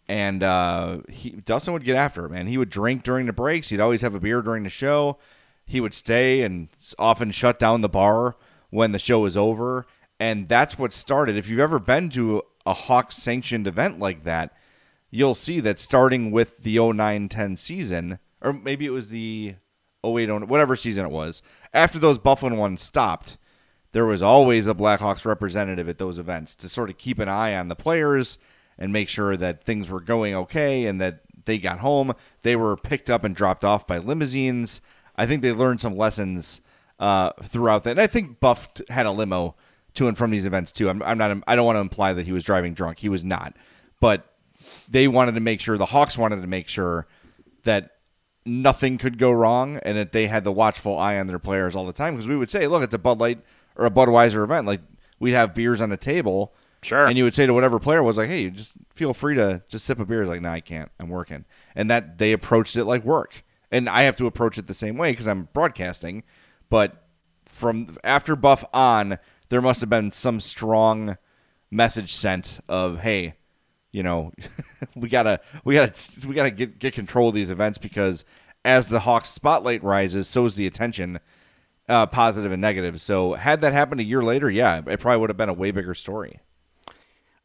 and 0.10 0.41
uh, 0.41 0.98
he 1.08 1.30
Dustin 1.30 1.72
would 1.72 1.86
get 1.86 1.95
after 1.95 2.26
it, 2.26 2.32
man. 2.32 2.48
He 2.48 2.58
would 2.58 2.72
drink 2.72 3.04
during 3.04 3.28
the 3.28 3.34
breaks. 3.34 3.69
He'd 3.69 3.80
always 3.80 4.02
have 4.02 4.15
a 4.15 4.19
beer 4.19 4.41
during 4.41 4.63
the 4.63 4.69
show. 4.69 5.19
He 5.65 5.80
would 5.80 5.93
stay 5.93 6.41
and 6.41 6.67
often 6.98 7.30
shut 7.30 7.60
down 7.60 7.82
the 7.82 7.88
bar 7.89 8.36
when 8.72 8.91
the 8.91 8.98
show 8.98 9.19
was 9.19 9.38
over, 9.38 9.86
and 10.19 10.50
that's 10.50 10.80
what 10.80 10.93
started. 10.93 11.38
If 11.38 11.48
you've 11.48 11.60
ever 11.60 11.78
been 11.78 12.10
to 12.10 12.41
a 12.65 12.74
Hawks 12.74 13.17
sanctioned 13.17 13.67
event 13.67 14.00
like 14.00 14.24
that, 14.24 14.52
you'll 15.12 15.36
see 15.36 15.60
that 15.60 15.80
starting 15.80 16.32
with 16.32 16.58
the 16.63 16.78
09-10 16.78 17.60
season, 17.60 18.17
or 18.41 18.52
maybe 18.52 18.88
it 18.88 18.91
was 18.91 19.10
the 19.10 19.56
08 20.04 20.48
whatever 20.48 20.76
season 20.76 21.06
it 21.06 21.12
was, 21.12 21.43
after 21.72 22.00
those 22.00 22.17
Byfuglien 22.17 22.58
ones 22.58 22.82
stopped, 22.82 23.38
there 23.91 24.06
was 24.08 24.24
always 24.24 24.65
a 24.65 24.74
Blackhawks 24.74 25.24
representative 25.24 25.88
at 25.88 26.00
those 26.00 26.17
events 26.17 26.56
to 26.56 26.67
sort 26.67 26.89
of 26.89 26.98
keep 26.98 27.19
an 27.19 27.30
eye 27.30 27.56
on 27.56 27.67
the 27.67 27.76
players 27.76 28.39
and 28.80 28.92
make 28.92 29.10
sure 29.10 29.38
that 29.38 29.63
things 29.63 29.89
were 29.89 30.00
going 30.00 30.34
okay 30.34 30.86
and 30.86 31.00
that 31.00 31.20
they 31.46 31.60
got 31.60 31.80
home. 31.80 32.13
They 32.42 32.56
were 32.56 32.78
picked 32.78 33.10
up 33.10 33.24
and 33.24 33.36
dropped 33.36 33.63
off 33.63 33.86
by 33.86 33.98
limousines. 34.00 34.82
I 35.15 35.28
think 35.28 35.42
they 35.42 35.52
learned 35.52 35.82
some 35.82 35.98
lessons 35.98 36.62
uh, 37.00 37.32
throughout 37.44 37.84
that. 37.84 37.92
And 37.92 38.02
I 38.02 38.08
think 38.08 38.39
Buff 38.39 38.70
had 38.89 39.06
a 39.06 39.12
limo 39.12 39.56
to 39.96 40.08
and 40.08 40.18
from 40.18 40.32
these 40.32 40.46
events 40.46 40.72
too. 40.72 40.89
I'm, 40.89 41.04
I'm 41.04 41.18
not. 41.18 41.44
I 41.46 41.56
don't 41.56 41.65
want 41.65 41.76
to 41.76 41.82
imply 41.82 42.13
that 42.13 42.26
he 42.26 42.32
was 42.32 42.44
driving 42.44 42.74
drunk. 42.74 43.00
He 43.00 43.10
was 43.10 43.26
not. 43.26 43.56
But 44.00 44.26
they 44.88 45.08
wanted 45.08 45.34
to 45.34 45.42
make 45.42 45.60
sure 45.60 45.78
the 45.78 45.88
Hawks 45.88 46.18
wanted 46.18 46.42
to 46.42 46.48
make 46.48 46.68
sure 46.68 47.08
that 47.63 47.98
nothing 48.46 48.98
could 48.98 49.18
go 49.18 49.32
wrong 49.32 49.78
and 49.78 49.98
that 49.98 50.12
they 50.12 50.28
had 50.28 50.44
the 50.44 50.52
watchful 50.52 50.98
eye 50.98 51.20
on 51.20 51.28
their 51.28 51.39
players 51.39 51.76
all 51.76 51.86
the 51.86 51.94
time 51.94 52.15
because 52.15 52.28
we 52.28 52.36
would 52.36 52.50
say, 52.50 52.68
look, 52.68 52.84
it's 52.84 52.94
a 52.94 53.00
Bud 53.00 53.20
Light 53.20 53.39
or 53.76 53.86
a 53.86 53.92
Budweiser 53.92 54.44
event. 54.44 54.65
Like 54.65 54.82
we'd 55.20 55.32
have 55.32 55.54
beers 55.54 55.82
on 55.82 55.89
the 55.89 55.98
table. 55.98 56.54
Sure. 56.82 57.08
And 57.08 57.18
you 57.18 57.26
would 57.26 57.34
say 57.34 57.46
to 57.46 57.54
whatever 57.54 57.80
player 57.80 58.02
was 58.02 58.18
like, 58.18 58.30
hey, 58.30 58.42
you 58.42 58.52
just 58.52 58.74
feel 58.96 59.13
free 59.13 59.36
to 59.36 59.62
just 59.68 59.86
sip 59.86 60.00
a 60.00 60.06
beer. 60.06 60.22
It's 60.22 60.30
like, 60.30 60.42
no, 60.42 60.50
I 60.50 60.62
can't. 60.62 60.89
I'm 61.00 61.10
working. 61.10 61.46
And 61.76 61.89
that 61.89 62.18
they 62.18 62.32
approached 62.32 62.78
it 62.78 62.86
like 62.86 63.04
work. 63.04 63.44
And 63.72 63.89
I 63.89 64.04
have 64.04 64.15
to 64.18 64.28
approach 64.28 64.58
it 64.58 64.68
the 64.68 64.74
same 64.74 64.98
way 64.98 65.12
because 65.12 65.28
I'm 65.28 65.50
broadcasting. 65.54 66.24
But 66.70 67.06
from 67.46 67.98
after 68.04 68.36
Buff 68.36 68.63
on, 68.74 69.18
there 69.50 69.62
must 69.62 69.82
have 69.82 69.89
been 69.89 70.12
some 70.12 70.39
strong 70.39 71.18
message 71.70 72.13
sent 72.13 72.60
of, 72.70 73.00
hey, 73.00 73.36
you 73.92 74.04
know, 74.04 74.32
we 74.96 75.10
gotta 75.10 75.42
we 75.63 75.76
gotta 75.76 76.28
we 76.28 76.34
gotta 76.34 76.52
get 76.52 76.80
get 76.80 76.94
control 76.94 77.30
of 77.30 77.36
these 77.36 77.50
events 77.50 77.78
because 77.78 78.24
as 78.63 78.88
the 78.88 79.02
Hawks 79.02 79.30
spotlight 79.30 79.84
rises, 79.84 80.28
so 80.28 80.46
is 80.46 80.56
the 80.56 80.68
attention, 80.68 81.20
uh, 81.88 82.06
positive 82.06 82.52
and 82.52 82.62
negative. 82.62 83.02
So 83.02 83.34
had 83.34 83.62
that 83.62 83.74
happened 83.74 84.02
a 84.02 84.06
year 84.06 84.24
later, 84.24 84.50
yeah, 84.50 84.82
it 84.86 85.00
probably 85.00 85.20
would 85.20 85.30
have 85.30 85.38
been 85.38 85.50
a 85.50 85.54
way 85.54 85.72
bigger 85.72 85.94
story. 85.94 86.39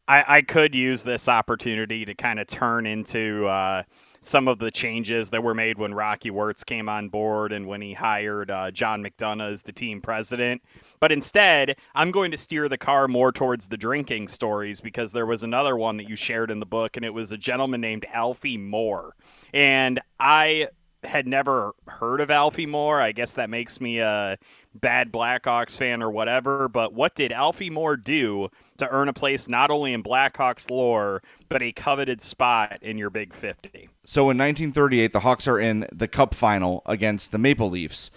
I, 0.07 0.23
I 0.27 0.41
could 0.41 0.75
use 0.75 1.03
this 1.03 1.27
opportunity 1.27 2.05
to 2.05 2.13
kind 2.13 2.39
of 2.39 2.47
turn 2.47 2.85
into 2.85 3.47
uh, 3.47 3.83
some 4.21 4.47
of 4.47 4.59
the 4.59 4.71
changes 4.71 5.29
that 5.29 5.43
were 5.43 5.53
made 5.53 5.77
when 5.77 5.93
Rocky 5.93 6.31
Wirtz 6.31 6.63
came 6.63 6.89
on 6.89 7.09
board 7.09 7.51
and 7.51 7.67
when 7.67 7.81
he 7.81 7.93
hired 7.93 8.49
uh, 8.49 8.71
John 8.71 9.03
McDonough 9.03 9.51
as 9.51 9.63
the 9.63 9.71
team 9.71 10.01
president. 10.01 10.61
But 10.99 11.11
instead, 11.11 11.77
I'm 11.93 12.11
going 12.11 12.31
to 12.31 12.37
steer 12.37 12.67
the 12.67 12.77
car 12.77 13.07
more 13.07 13.31
towards 13.31 13.67
the 13.67 13.77
drinking 13.77 14.27
stories 14.27 14.81
because 14.81 15.11
there 15.11 15.25
was 15.25 15.43
another 15.43 15.75
one 15.75 15.97
that 15.97 16.09
you 16.09 16.15
shared 16.15 16.51
in 16.51 16.59
the 16.59 16.65
book, 16.65 16.97
and 16.97 17.05
it 17.05 17.13
was 17.13 17.31
a 17.31 17.37
gentleman 17.37 17.81
named 17.81 18.05
Alfie 18.11 18.57
Moore. 18.57 19.15
And 19.53 19.99
I 20.19 20.69
had 21.05 21.27
never 21.27 21.73
heard 21.87 22.21
of 22.21 22.29
Alfie 22.29 22.65
Moore. 22.65 23.01
I 23.01 23.11
guess 23.11 23.33
that 23.33 23.49
makes 23.49 23.79
me 23.79 23.99
a 23.99 24.37
bad 24.73 25.11
Blackhawks 25.11 25.77
fan 25.77 26.03
or 26.03 26.09
whatever. 26.11 26.67
But 26.67 26.93
what 26.93 27.15
did 27.15 27.31
Alfie 27.31 27.69
Moore 27.69 27.97
do 27.97 28.49
to 28.77 28.89
earn 28.89 29.09
a 29.09 29.13
place 29.13 29.47
not 29.47 29.71
only 29.71 29.93
in 29.93 30.03
Blackhawks 30.03 30.69
lore, 30.69 31.21
but 31.49 31.61
a 31.61 31.71
coveted 31.71 32.21
spot 32.21 32.79
in 32.81 32.97
your 32.97 33.09
Big 33.09 33.33
50? 33.33 33.89
So 34.03 34.23
in 34.23 34.37
1938, 34.37 35.13
the 35.13 35.21
Hawks 35.21 35.47
are 35.47 35.59
in 35.59 35.87
the 35.91 36.07
Cup 36.07 36.33
final 36.33 36.81
against 36.85 37.31
the 37.31 37.37
Maple 37.37 37.69
Leafs, 37.69 38.11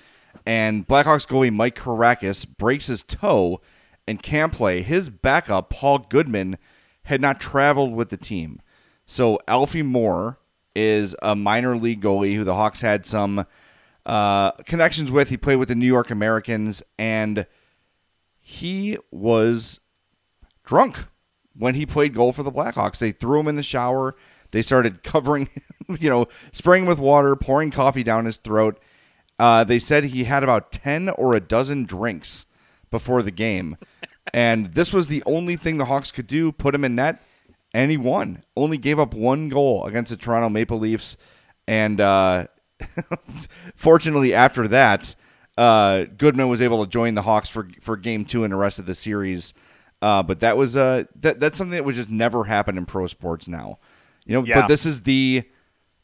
and 0.44 0.86
Blackhawks 0.86 1.26
goalie 1.26 1.54
Mike 1.54 1.76
Karakas 1.76 2.46
breaks 2.46 2.86
his 2.86 3.02
toe 3.02 3.60
and 4.06 4.22
can't 4.22 4.52
play. 4.52 4.82
His 4.82 5.10
backup, 5.10 5.70
Paul 5.70 5.98
Goodman, 5.98 6.58
had 7.04 7.20
not 7.20 7.40
traveled 7.40 7.94
with 7.94 8.10
the 8.10 8.16
team. 8.16 8.60
So 9.06 9.38
Alfie 9.48 9.82
Moore 9.82 10.38
is 10.78 11.16
a 11.20 11.34
minor 11.34 11.76
league 11.76 12.00
goalie 12.00 12.36
who 12.36 12.44
the 12.44 12.54
Hawks 12.54 12.80
had 12.80 13.04
some 13.04 13.44
uh, 14.06 14.52
connections 14.64 15.10
with. 15.10 15.28
He 15.28 15.36
played 15.36 15.56
with 15.56 15.66
the 15.66 15.74
New 15.74 15.86
York 15.86 16.12
Americans, 16.12 16.84
and 16.96 17.46
he 18.38 18.96
was 19.10 19.80
drunk 20.64 21.06
when 21.56 21.74
he 21.74 21.84
played 21.84 22.14
goal 22.14 22.32
for 22.32 22.44
the 22.44 22.52
Blackhawks. 22.52 22.98
They 22.98 23.10
threw 23.10 23.40
him 23.40 23.48
in 23.48 23.56
the 23.56 23.62
shower. 23.64 24.14
They 24.52 24.62
started 24.62 25.02
covering, 25.02 25.48
you 25.98 26.08
know, 26.08 26.28
spraying 26.52 26.86
with 26.86 27.00
water, 27.00 27.34
pouring 27.34 27.72
coffee 27.72 28.04
down 28.04 28.24
his 28.24 28.36
throat. 28.36 28.80
Uh, 29.36 29.64
they 29.64 29.80
said 29.80 30.04
he 30.04 30.24
had 30.24 30.44
about 30.44 30.70
10 30.70 31.08
or 31.10 31.34
a 31.34 31.40
dozen 31.40 31.84
drinks 31.84 32.46
before 32.92 33.24
the 33.24 33.32
game. 33.32 33.76
and 34.32 34.74
this 34.74 34.92
was 34.92 35.08
the 35.08 35.24
only 35.26 35.56
thing 35.56 35.78
the 35.78 35.86
Hawks 35.86 36.12
could 36.12 36.28
do 36.28 36.52
put 36.52 36.74
him 36.74 36.84
in 36.84 36.94
net, 36.94 37.20
and 37.74 37.90
he 37.90 37.96
won. 37.96 38.44
Only 38.56 38.78
gave 38.78 38.98
up 38.98 39.14
one 39.14 39.48
goal 39.48 39.84
against 39.86 40.10
the 40.10 40.16
Toronto 40.16 40.48
Maple 40.48 40.78
Leafs. 40.78 41.16
And 41.66 42.00
uh, 42.00 42.46
fortunately, 43.76 44.34
after 44.34 44.68
that, 44.68 45.14
uh, 45.56 46.04
Goodman 46.16 46.48
was 46.48 46.60
able 46.62 46.84
to 46.84 46.90
join 46.90 47.14
the 47.14 47.22
Hawks 47.22 47.48
for, 47.48 47.68
for 47.80 47.96
game 47.96 48.24
two 48.24 48.44
and 48.44 48.52
the 48.52 48.56
rest 48.56 48.78
of 48.78 48.86
the 48.86 48.94
series. 48.94 49.54
Uh, 50.00 50.22
but 50.22 50.40
that 50.40 50.56
was 50.56 50.76
uh, 50.76 51.04
that, 51.20 51.40
that's 51.40 51.58
something 51.58 51.72
that 51.76 51.84
would 51.84 51.94
just 51.96 52.08
never 52.10 52.44
happen 52.44 52.78
in 52.78 52.86
pro 52.86 53.06
sports 53.08 53.48
now. 53.48 53.78
You 54.24 54.34
know, 54.34 54.44
Yeah. 54.44 54.60
but 54.60 54.68
this 54.68 54.86
is 54.86 55.02
the 55.02 55.42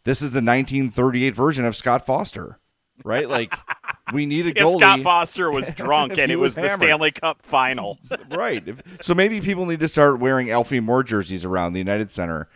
this 0.05 0.20
is 0.20 0.31
the 0.33 0.38
1938 0.42 1.35
version 1.35 1.64
of 1.64 1.77
Scott 1.77 2.05
Foster, 2.05 2.59
right? 3.05 3.29
Like 3.29 3.55
we 4.12 4.26
need 4.26 4.46
a 4.46 4.50
If 4.50 4.57
goalie. 4.57 4.78
Scott 4.78 5.00
Foster 5.00 5.50
was 5.50 5.68
drunk 5.74 6.18
and 6.18 6.30
it 6.30 6.37
was 6.37 6.57
was 6.57 6.64
the. 6.70 6.74
Stanley 6.76 7.11
Cup 7.12 7.42
final. 7.42 7.98
right. 8.30 8.62
If- 8.66 8.83
So 9.00 9.14
maybe 9.14 9.40
people 9.40 9.66
need 9.66 9.80
to 9.80 9.88
start 9.88 10.18
wearing 10.20 10.50
Alfie 10.50 10.80
Moore 10.80 11.02
jerseys 11.02 11.44
around 11.44 11.72
the 11.72 11.78
United 11.80 12.11
Center. 12.11 12.48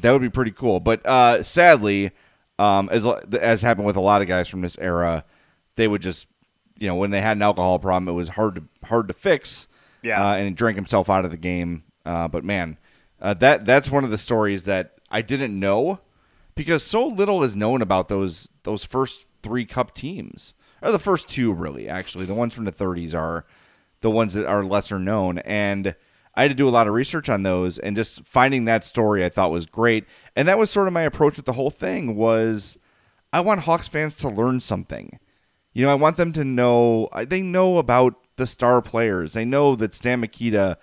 That 0.00 0.12
would 0.12 0.22
be 0.22 0.30
pretty 0.30 0.50
cool. 0.50 0.80
But 0.80 1.04
uh, 1.06 1.42
sadly, 1.42 2.10
um, 2.58 2.88
as 2.90 3.06
as 3.06 3.62
happened 3.62 3.86
with 3.86 3.96
a 3.96 4.00
lot 4.00 4.22
of 4.22 4.28
guys 4.28 4.48
from 4.48 4.60
this 4.60 4.76
era, 4.78 5.24
they 5.76 5.88
would 5.88 6.02
just, 6.02 6.26
you 6.78 6.86
know, 6.88 6.94
when 6.96 7.10
they 7.10 7.20
had 7.20 7.36
an 7.36 7.42
alcohol 7.42 7.78
problem, 7.78 8.08
it 8.08 8.16
was 8.16 8.30
hard 8.30 8.56
to 8.56 8.86
hard 8.86 9.08
to 9.08 9.14
fix. 9.14 9.68
Yeah. 10.02 10.24
Uh, 10.24 10.36
and 10.36 10.56
drank 10.56 10.76
himself 10.76 11.10
out 11.10 11.24
of 11.24 11.30
the 11.30 11.36
game. 11.36 11.82
Uh, 12.04 12.28
but 12.28 12.44
man, 12.44 12.78
uh, 13.20 13.34
that 13.34 13.64
that's 13.64 13.90
one 13.90 14.04
of 14.04 14.10
the 14.10 14.18
stories 14.18 14.64
that 14.66 14.94
I 15.10 15.22
didn't 15.22 15.58
know 15.58 15.98
because 16.54 16.82
so 16.84 17.06
little 17.06 17.42
is 17.42 17.56
known 17.56 17.82
about 17.82 18.08
those 18.08 18.48
those 18.62 18.84
first 18.84 19.26
three 19.42 19.64
cup 19.64 19.94
teams 19.94 20.54
or 20.82 20.92
the 20.92 20.98
first 20.98 21.28
two 21.28 21.52
really 21.52 21.88
actually. 21.88 22.26
The 22.26 22.34
ones 22.34 22.54
from 22.54 22.64
the 22.64 22.72
30s 22.72 23.14
are 23.14 23.44
the 24.00 24.10
ones 24.10 24.34
that 24.34 24.46
are 24.46 24.64
lesser 24.64 24.98
known. 24.98 25.38
And 25.38 25.94
i 26.34 26.42
had 26.42 26.50
to 26.50 26.54
do 26.54 26.68
a 26.68 26.70
lot 26.70 26.86
of 26.86 26.92
research 26.92 27.30
on 27.30 27.44
those 27.44 27.78
and 27.78 27.96
just 27.96 28.22
finding 28.22 28.66
that 28.66 28.84
story 28.84 29.24
i 29.24 29.28
thought 29.28 29.50
was 29.50 29.66
great. 29.66 30.04
And 30.34 30.46
that 30.48 30.58
was 30.58 30.70
sort 30.70 30.86
of 30.86 30.92
my 30.92 31.02
approach 31.02 31.36
with 31.36 31.46
the 31.46 31.54
whole 31.54 31.70
thing 31.70 32.16
was 32.16 32.78
i 33.32 33.40
want 33.40 33.60
hawks 33.60 33.88
fans 33.88 34.14
to 34.16 34.28
learn 34.28 34.60
something. 34.60 35.18
You 35.72 35.84
know 35.84 35.90
i 35.90 35.94
want 35.94 36.16
them 36.16 36.32
to 36.32 36.44
know 36.44 37.08
they 37.28 37.42
know 37.42 37.78
about 37.78 38.14
the 38.36 38.46
star 38.46 38.82
players. 38.82 39.32
They 39.32 39.44
know 39.44 39.76
that 39.76 39.94
stan 39.94 40.20
Mikita 40.20 40.78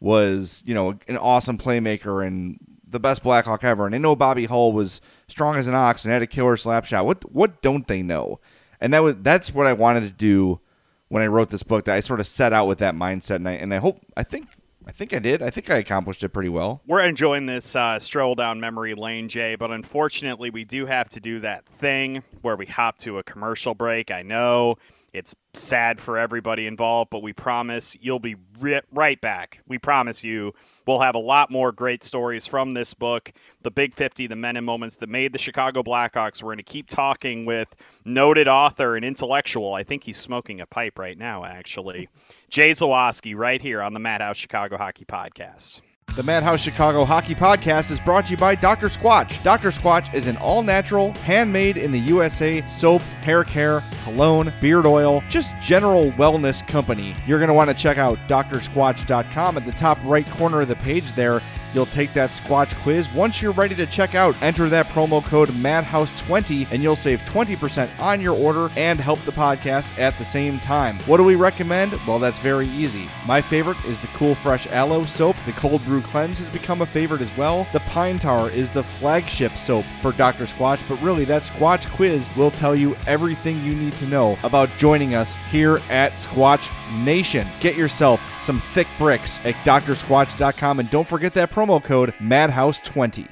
was 0.00 0.62
you 0.66 0.74
know 0.74 0.98
an 1.08 1.16
awesome 1.16 1.58
playmaker 1.58 2.26
and 2.26 2.58
the 2.86 3.00
best 3.00 3.22
Blackhawk 3.22 3.64
ever, 3.64 3.84
and 3.86 3.94
they 3.94 3.98
know 3.98 4.14
Bobby 4.14 4.46
Hull 4.46 4.72
was 4.72 5.00
strong 5.28 5.56
as 5.56 5.66
an 5.66 5.74
ox 5.74 6.04
and 6.04 6.12
had 6.12 6.22
a 6.22 6.26
killer 6.26 6.56
slap 6.56 6.84
shot. 6.84 7.04
What 7.04 7.30
what 7.32 7.60
don't 7.62 7.86
they 7.86 8.02
know? 8.02 8.40
And 8.80 8.92
that 8.92 9.02
was 9.02 9.16
that's 9.20 9.52
what 9.52 9.66
I 9.66 9.72
wanted 9.72 10.02
to 10.02 10.10
do 10.10 10.60
when 11.08 11.22
I 11.22 11.26
wrote 11.26 11.50
this 11.50 11.62
book. 11.62 11.84
That 11.84 11.96
I 11.96 12.00
sort 12.00 12.20
of 12.20 12.26
set 12.26 12.52
out 12.52 12.66
with 12.66 12.78
that 12.78 12.94
mindset, 12.94 13.36
and 13.36 13.48
I 13.48 13.52
and 13.52 13.72
I 13.72 13.78
hope 13.78 14.00
I 14.16 14.22
think 14.22 14.48
I 14.86 14.92
think 14.92 15.14
I 15.14 15.18
did. 15.18 15.42
I 15.42 15.50
think 15.50 15.70
I 15.70 15.76
accomplished 15.76 16.22
it 16.22 16.28
pretty 16.30 16.50
well. 16.50 16.82
We're 16.86 17.00
enjoying 17.00 17.46
this 17.46 17.74
uh, 17.74 17.98
stroll 17.98 18.34
down 18.34 18.60
memory 18.60 18.94
lane, 18.94 19.28
Jay, 19.28 19.54
but 19.54 19.70
unfortunately, 19.70 20.50
we 20.50 20.64
do 20.64 20.86
have 20.86 21.08
to 21.10 21.20
do 21.20 21.40
that 21.40 21.64
thing 21.64 22.22
where 22.42 22.56
we 22.56 22.66
hop 22.66 22.98
to 22.98 23.18
a 23.18 23.22
commercial 23.22 23.74
break. 23.74 24.10
I 24.10 24.22
know 24.22 24.76
it's 25.14 25.34
sad 25.54 26.00
for 26.00 26.18
everybody 26.18 26.66
involved, 26.66 27.08
but 27.08 27.22
we 27.22 27.32
promise 27.32 27.96
you'll 28.00 28.18
be 28.18 28.34
ri- 28.58 28.80
right 28.92 29.20
back. 29.20 29.60
We 29.66 29.78
promise 29.78 30.24
you 30.24 30.52
we'll 30.86 31.00
have 31.00 31.14
a 31.14 31.20
lot 31.20 31.52
more 31.52 31.70
great 31.70 32.02
stories 32.02 32.46
from 32.48 32.74
this 32.74 32.94
book, 32.94 33.32
The 33.62 33.70
Big 33.70 33.94
50, 33.94 34.26
The 34.26 34.34
Men 34.34 34.56
and 34.56 34.66
Moments 34.66 34.96
That 34.96 35.08
Made 35.08 35.32
the 35.32 35.38
Chicago 35.38 35.84
Blackhawks. 35.84 36.42
We're 36.42 36.48
going 36.48 36.58
to 36.58 36.64
keep 36.64 36.88
talking 36.88 37.46
with 37.46 37.76
noted 38.04 38.48
author 38.48 38.96
and 38.96 39.04
intellectual. 39.04 39.72
I 39.72 39.84
think 39.84 40.02
he's 40.02 40.18
smoking 40.18 40.60
a 40.60 40.66
pipe 40.66 40.98
right 40.98 41.16
now, 41.16 41.44
actually. 41.44 42.08
Jay 42.50 42.72
Zawaski, 42.72 43.36
right 43.36 43.62
here 43.62 43.82
on 43.82 43.94
the 43.94 44.00
Madhouse 44.00 44.36
Chicago 44.36 44.76
Hockey 44.76 45.04
Podcast. 45.04 45.80
The 46.12 46.22
Madhouse 46.22 46.60
Chicago 46.60 47.04
Hockey 47.04 47.34
Podcast 47.34 47.90
is 47.90 47.98
brought 47.98 48.26
to 48.26 48.30
you 48.30 48.36
by 48.36 48.54
Dr. 48.54 48.86
Squatch. 48.86 49.42
Dr. 49.42 49.70
Squatch 49.70 50.14
is 50.14 50.28
an 50.28 50.36
all 50.36 50.62
natural, 50.62 51.12
handmade 51.14 51.76
in 51.76 51.90
the 51.90 51.98
USA 51.98 52.64
soap, 52.68 53.02
hair 53.22 53.42
care, 53.42 53.82
cologne, 54.04 54.52
beard 54.60 54.86
oil, 54.86 55.24
just 55.28 55.52
general 55.60 56.12
wellness 56.12 56.64
company. 56.68 57.16
You're 57.26 57.40
going 57.40 57.48
to 57.48 57.54
want 57.54 57.68
to 57.68 57.74
check 57.74 57.98
out 57.98 58.16
drsquatch.com. 58.28 59.56
At 59.56 59.64
the 59.64 59.72
top 59.72 59.98
right 60.04 60.28
corner 60.30 60.60
of 60.60 60.68
the 60.68 60.76
page 60.76 61.10
there, 61.12 61.42
you'll 61.74 61.86
take 61.86 62.12
that 62.14 62.30
Squatch 62.30 62.74
quiz. 62.82 63.10
Once 63.12 63.42
you're 63.42 63.52
ready 63.52 63.74
to 63.74 63.86
check 63.86 64.14
out, 64.14 64.34
enter 64.40 64.68
that 64.68 64.86
promo 64.88 65.24
code 65.24 65.48
MADHOUSE20 65.50 66.68
and 66.70 66.82
you'll 66.82 66.96
save 66.96 67.20
20% 67.22 67.88
on 68.00 68.20
your 68.20 68.34
order 68.34 68.70
and 68.76 69.00
help 69.00 69.20
the 69.20 69.32
podcast 69.32 69.98
at 69.98 70.16
the 70.18 70.24
same 70.24 70.58
time. 70.60 70.96
What 71.00 71.18
do 71.18 71.24
we 71.24 71.34
recommend? 71.34 71.92
Well, 72.06 72.18
that's 72.18 72.38
very 72.38 72.68
easy. 72.68 73.08
My 73.26 73.40
favorite 73.40 73.82
is 73.84 74.00
the 74.00 74.06
Cool 74.08 74.34
Fresh 74.34 74.66
Aloe 74.68 75.04
soap. 75.04 75.36
The 75.44 75.52
Cold 75.52 75.84
Brew 75.84 76.02
Cleanse 76.02 76.38
has 76.38 76.48
become 76.48 76.82
a 76.82 76.86
favorite 76.86 77.20
as 77.20 77.36
well. 77.36 77.66
The 77.72 77.80
Pine 77.80 78.18
Tower 78.18 78.50
is 78.50 78.70
the 78.70 78.82
flagship 78.82 79.52
soap 79.56 79.84
for 80.00 80.12
Dr. 80.12 80.44
Squatch, 80.44 80.86
but 80.88 81.00
really, 81.02 81.24
that 81.24 81.42
Squatch 81.42 81.90
quiz 81.94 82.28
will 82.36 82.50
tell 82.52 82.76
you 82.76 82.96
everything 83.06 83.62
you 83.64 83.74
need 83.74 83.94
to 83.94 84.06
know 84.06 84.38
about 84.44 84.68
joining 84.78 85.14
us 85.14 85.34
here 85.50 85.80
at 85.90 86.12
Squatch 86.12 86.70
Nation. 87.04 87.46
Get 87.60 87.76
yourself 87.76 88.24
some 88.40 88.60
thick 88.60 88.86
bricks 88.98 89.40
at 89.44 89.54
drsquatch.com 89.64 90.80
and 90.80 90.90
don't 90.90 91.08
forget 91.08 91.34
that 91.34 91.50
promo 91.50 91.63
code 91.64 92.12
MADHOUSE20. 92.20 93.28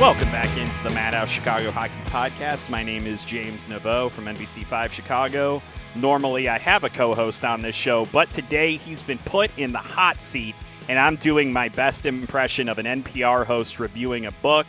Welcome 0.00 0.30
back 0.30 0.56
into 0.56 0.82
the 0.82 0.90
Madhouse 0.90 1.28
Chicago 1.28 1.70
Hockey 1.70 1.92
Podcast. 2.06 2.68
My 2.68 2.82
name 2.82 3.06
is 3.06 3.24
James 3.24 3.66
Naveau 3.66 4.10
from 4.10 4.26
NBC5 4.26 4.90
Chicago. 4.90 5.62
Normally, 5.94 6.48
I 6.48 6.58
have 6.58 6.84
a 6.84 6.88
co 6.88 7.14
host 7.14 7.44
on 7.44 7.62
this 7.62 7.74
show, 7.74 8.06
but 8.06 8.30
today 8.32 8.76
he's 8.76 9.02
been 9.02 9.18
put 9.18 9.50
in 9.58 9.72
the 9.72 9.78
hot 9.78 10.20
seat, 10.20 10.54
and 10.88 10.98
I'm 10.98 11.16
doing 11.16 11.52
my 11.52 11.68
best 11.68 12.06
impression 12.06 12.68
of 12.68 12.78
an 12.78 12.86
NPR 12.86 13.44
host 13.44 13.78
reviewing 13.78 14.26
a 14.26 14.32
book. 14.32 14.66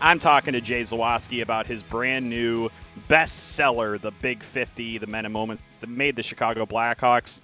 I'm 0.00 0.18
talking 0.18 0.54
to 0.54 0.60
Jay 0.62 0.80
Zawaski 0.80 1.42
about 1.42 1.66
his 1.66 1.82
brand 1.82 2.30
new 2.30 2.70
bestseller, 3.10 4.00
The 4.00 4.12
Big 4.12 4.42
50, 4.44 4.98
The 4.98 5.06
Men 5.08 5.24
and 5.24 5.32
Moments 5.32 5.78
that 5.78 5.90
made 5.90 6.14
the 6.14 6.22
Chicago 6.22 6.64
Blackhawks. 6.64 7.40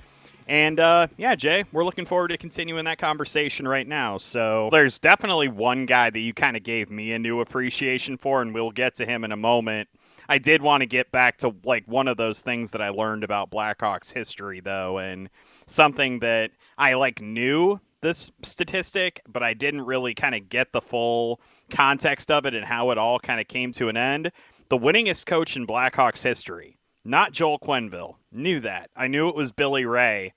And 0.46 0.78
uh, 0.78 1.08
yeah, 1.16 1.34
Jay, 1.34 1.64
we're 1.72 1.82
looking 1.82 2.06
forward 2.06 2.28
to 2.28 2.38
continuing 2.38 2.84
that 2.84 2.98
conversation 2.98 3.66
right 3.66 3.86
now. 3.86 4.16
So 4.16 4.68
there's 4.70 5.00
definitely 5.00 5.48
one 5.48 5.84
guy 5.84 6.08
that 6.10 6.20
you 6.20 6.32
kind 6.32 6.56
of 6.56 6.62
gave 6.62 6.88
me 6.88 7.12
a 7.12 7.18
new 7.18 7.40
appreciation 7.40 8.16
for, 8.16 8.42
and 8.42 8.54
we'll 8.54 8.70
get 8.70 8.94
to 8.94 9.06
him 9.06 9.24
in 9.24 9.32
a 9.32 9.36
moment. 9.36 9.88
I 10.28 10.38
did 10.38 10.62
want 10.62 10.82
to 10.82 10.86
get 10.86 11.10
back 11.10 11.38
to 11.38 11.52
like 11.64 11.84
one 11.86 12.06
of 12.06 12.16
those 12.16 12.42
things 12.42 12.70
that 12.70 12.80
I 12.80 12.90
learned 12.90 13.24
about 13.24 13.50
Blackhawks 13.50 14.12
history, 14.12 14.60
though, 14.60 14.98
and 14.98 15.28
something 15.66 16.20
that 16.20 16.52
I 16.78 16.94
like 16.94 17.20
knew 17.20 17.80
this 18.02 18.30
statistic, 18.42 19.20
but 19.26 19.42
I 19.42 19.52
didn't 19.52 19.82
really 19.82 20.14
kind 20.14 20.36
of 20.36 20.48
get 20.48 20.72
the 20.72 20.80
full 20.80 21.40
context 21.70 22.30
of 22.30 22.46
it 22.46 22.54
and 22.54 22.64
how 22.64 22.90
it 22.90 22.98
all 22.98 23.18
kind 23.18 23.40
of 23.40 23.48
came 23.48 23.72
to 23.72 23.88
an 23.88 23.96
end. 23.96 24.30
The 24.68 24.78
winningest 24.78 25.26
coach 25.26 25.56
in 25.56 25.64
Blackhawks 25.64 26.24
history, 26.24 26.76
not 27.04 27.30
Joel 27.30 27.60
Quenneville, 27.60 28.16
knew 28.32 28.58
that. 28.60 28.90
I 28.96 29.06
knew 29.06 29.28
it 29.28 29.36
was 29.36 29.52
Billy 29.52 29.84
Reay. 29.84 30.32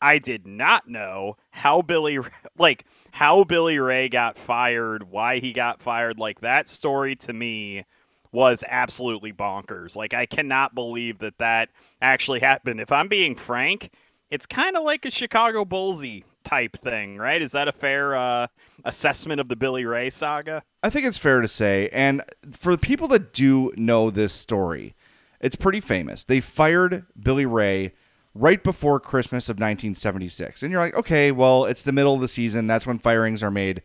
I 0.00 0.18
did 0.18 0.46
not 0.46 0.88
know 0.88 1.36
how 1.50 1.82
Billy 1.82 2.18
like 2.58 2.86
how 3.12 3.44
Billy 3.44 3.76
Reay 3.76 4.10
got 4.10 4.38
fired, 4.38 5.10
why 5.10 5.40
he 5.40 5.52
got 5.52 5.82
fired. 5.82 6.18
Like 6.18 6.40
that 6.40 6.68
story 6.68 7.16
to 7.16 7.34
me 7.34 7.84
was 8.32 8.64
absolutely 8.66 9.34
bonkers. 9.34 9.94
Like 9.94 10.14
I 10.14 10.24
cannot 10.24 10.74
believe 10.74 11.18
that 11.18 11.36
that 11.36 11.68
actually 12.00 12.40
happened. 12.40 12.80
If 12.80 12.90
I'm 12.90 13.08
being 13.08 13.34
frank, 13.34 13.90
it's 14.30 14.46
kind 14.46 14.74
of 14.76 14.84
like 14.84 15.04
a 15.04 15.10
Chicago 15.10 15.66
Bullsy 15.66 16.24
type 16.46 16.76
thing, 16.76 17.16
right? 17.16 17.42
Is 17.42 17.52
that 17.52 17.66
a 17.66 17.72
fair 17.72 18.14
uh, 18.14 18.46
assessment 18.84 19.40
of 19.40 19.48
the 19.48 19.56
Billy 19.56 19.82
Reay 19.82 20.12
saga? 20.12 20.62
I 20.82 20.90
think 20.90 21.04
it's 21.06 21.18
fair 21.18 21.40
to 21.40 21.48
say. 21.48 21.88
And 21.92 22.22
for 22.52 22.74
the 22.74 22.80
people 22.80 23.08
that 23.08 23.32
do 23.32 23.72
know 23.76 24.10
this 24.10 24.32
story, 24.32 24.94
it's 25.40 25.56
pretty 25.56 25.80
famous. 25.80 26.22
They 26.22 26.40
fired 26.40 27.04
Billy 27.18 27.44
Reay 27.44 27.92
right 28.32 28.62
before 28.62 29.00
Christmas 29.00 29.48
of 29.48 29.54
1976. 29.54 30.62
And 30.62 30.70
you're 30.70 30.80
like, 30.80 30.94
okay, 30.94 31.32
well, 31.32 31.64
it's 31.64 31.82
the 31.82 31.92
middle 31.92 32.14
of 32.14 32.20
the 32.20 32.28
season. 32.28 32.66
That's 32.66 32.86
when 32.86 32.98
firings 32.98 33.42
are 33.42 33.50
made. 33.50 33.82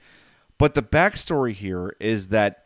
But 0.59 0.75
the 0.75 0.83
backstory 0.83 1.53
here 1.53 1.95
is 1.99 2.27
that 2.27 2.65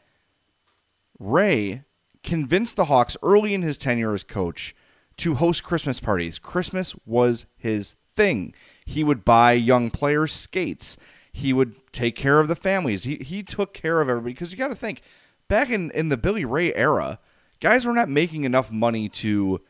Reay 1.21 1.85
convinced 2.21 2.75
the 2.75 2.85
Hawks 2.85 3.15
early 3.23 3.53
in 3.53 3.61
his 3.61 3.77
tenure 3.77 4.13
as 4.13 4.23
coach 4.23 4.75
to 5.17 5.35
host 5.35 5.63
Christmas 5.63 6.01
parties. 6.01 6.37
Christmas 6.37 6.95
was 7.05 7.45
his 7.55 7.95
thing. 8.15 8.53
He 8.85 9.03
would 9.03 9.25
buy 9.25 9.53
young 9.53 9.89
players 9.89 10.31
skates. 10.31 10.97
He 11.31 11.51
would 11.53 11.75
take 11.91 12.15
care 12.15 12.39
of 12.39 12.47
the 12.47 12.55
families. 12.55 13.03
He, 13.03 13.15
he 13.15 13.43
took 13.43 13.73
care 13.73 14.01
of 14.01 14.09
everybody 14.09 14.33
because 14.33 14.51
you 14.51 14.57
got 14.57 14.69
to 14.69 14.75
think 14.75 15.01
back 15.47 15.69
in, 15.69 15.91
in 15.91 16.09
the 16.09 16.17
Billy 16.17 16.45
Reay 16.45 16.71
era, 16.75 17.19
guys 17.59 17.85
were 17.85 17.93
not 17.93 18.09
making 18.09 18.45
enough 18.45 18.71
money 18.71 19.09
to 19.09 19.61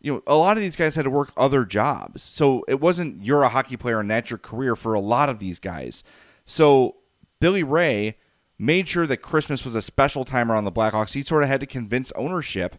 you 0.00 0.12
know, 0.14 0.22
a 0.26 0.36
lot 0.36 0.56
of 0.56 0.62
these 0.62 0.76
guys 0.76 0.94
had 0.94 1.04
to 1.04 1.10
work 1.10 1.30
other 1.36 1.64
jobs. 1.64 2.22
So 2.22 2.64
it 2.66 2.80
wasn't 2.80 3.22
you're 3.22 3.42
a 3.42 3.50
hockey 3.50 3.76
player 3.76 4.00
and 4.00 4.10
that's 4.10 4.30
your 4.30 4.38
career 4.38 4.74
for 4.74 4.94
a 4.94 5.00
lot 5.00 5.28
of 5.28 5.38
these 5.38 5.58
guys. 5.58 6.02
So 6.46 6.96
Billy 7.38 7.62
Reay 7.62 8.14
made 8.58 8.88
sure 8.88 9.06
that 9.06 9.18
Christmas 9.18 9.64
was 9.64 9.74
a 9.74 9.82
special 9.82 10.24
time 10.24 10.50
around 10.50 10.64
the 10.64 10.72
Blackhawks. 10.72 11.12
He 11.12 11.22
sort 11.22 11.42
of 11.42 11.48
had 11.48 11.60
to 11.60 11.66
convince 11.66 12.12
ownership 12.12 12.76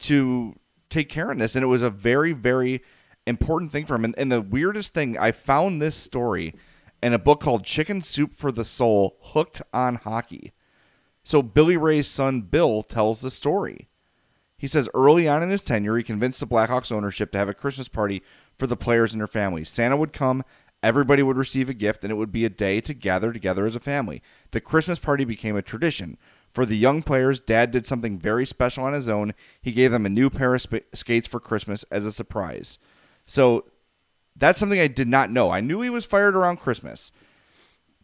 to 0.00 0.56
take 0.90 1.08
care 1.08 1.30
of 1.30 1.38
this. 1.38 1.54
And 1.54 1.62
it 1.62 1.68
was 1.68 1.82
a 1.82 1.90
very, 1.90 2.32
very 2.32 2.82
important 3.28 3.70
thing 3.70 3.86
for 3.86 3.94
him. 3.94 4.04
And, 4.04 4.14
and 4.18 4.32
the 4.32 4.40
weirdest 4.40 4.94
thing, 4.94 5.16
I 5.18 5.32
found 5.32 5.80
this 5.80 5.96
story 5.96 6.54
in 7.02 7.12
a 7.12 7.18
book 7.18 7.40
called 7.40 7.64
Chicken 7.64 8.02
Soup 8.02 8.34
for 8.34 8.50
the 8.50 8.64
Soul 8.64 9.16
Hooked 9.20 9.62
on 9.72 9.96
Hockey. 9.96 10.52
So 11.22 11.42
Billy 11.42 11.76
Reay's 11.76 12.08
son, 12.08 12.40
Bill, 12.40 12.82
tells 12.82 13.20
the 13.20 13.30
story. 13.30 13.88
He 14.56 14.66
says 14.66 14.88
early 14.92 15.28
on 15.28 15.42
in 15.42 15.50
his 15.50 15.62
tenure, 15.62 15.96
he 15.96 16.02
convinced 16.02 16.40
the 16.40 16.46
Blackhawks 16.46 16.90
ownership 16.90 17.30
to 17.32 17.38
have 17.38 17.48
a 17.48 17.54
Christmas 17.54 17.86
party 17.86 18.22
for 18.58 18.66
the 18.66 18.76
players 18.76 19.12
and 19.12 19.20
their 19.20 19.28
families. 19.28 19.70
Santa 19.70 19.96
would 19.96 20.12
come, 20.12 20.42
everybody 20.82 21.22
would 21.22 21.36
receive 21.36 21.68
a 21.68 21.74
gift, 21.74 22.02
and 22.02 22.10
it 22.10 22.16
would 22.16 22.32
be 22.32 22.44
a 22.44 22.50
day 22.50 22.80
to 22.80 22.94
gather 22.94 23.32
together 23.32 23.66
as 23.66 23.76
a 23.76 23.80
family. 23.80 24.20
The 24.50 24.60
Christmas 24.60 24.98
party 24.98 25.24
became 25.24 25.54
a 25.54 25.62
tradition. 25.62 26.18
For 26.50 26.66
the 26.66 26.76
young 26.76 27.02
players, 27.02 27.40
Dad 27.40 27.70
did 27.70 27.86
something 27.86 28.18
very 28.18 28.46
special 28.46 28.82
on 28.82 28.94
his 28.94 29.08
own. 29.08 29.34
He 29.60 29.70
gave 29.70 29.92
them 29.92 30.06
a 30.06 30.10
new 30.10 30.30
pair 30.30 30.54
of 30.54 30.62
sp- 30.64 30.90
skates 30.92 31.28
for 31.28 31.38
Christmas 31.38 31.84
as 31.92 32.04
a 32.04 32.10
surprise. 32.10 32.78
So 33.28 33.66
that's 34.34 34.58
something 34.58 34.80
I 34.80 34.88
did 34.88 35.06
not 35.06 35.30
know. 35.30 35.50
I 35.50 35.60
knew 35.60 35.80
he 35.82 35.90
was 35.90 36.04
fired 36.04 36.34
around 36.34 36.58
Christmas, 36.58 37.12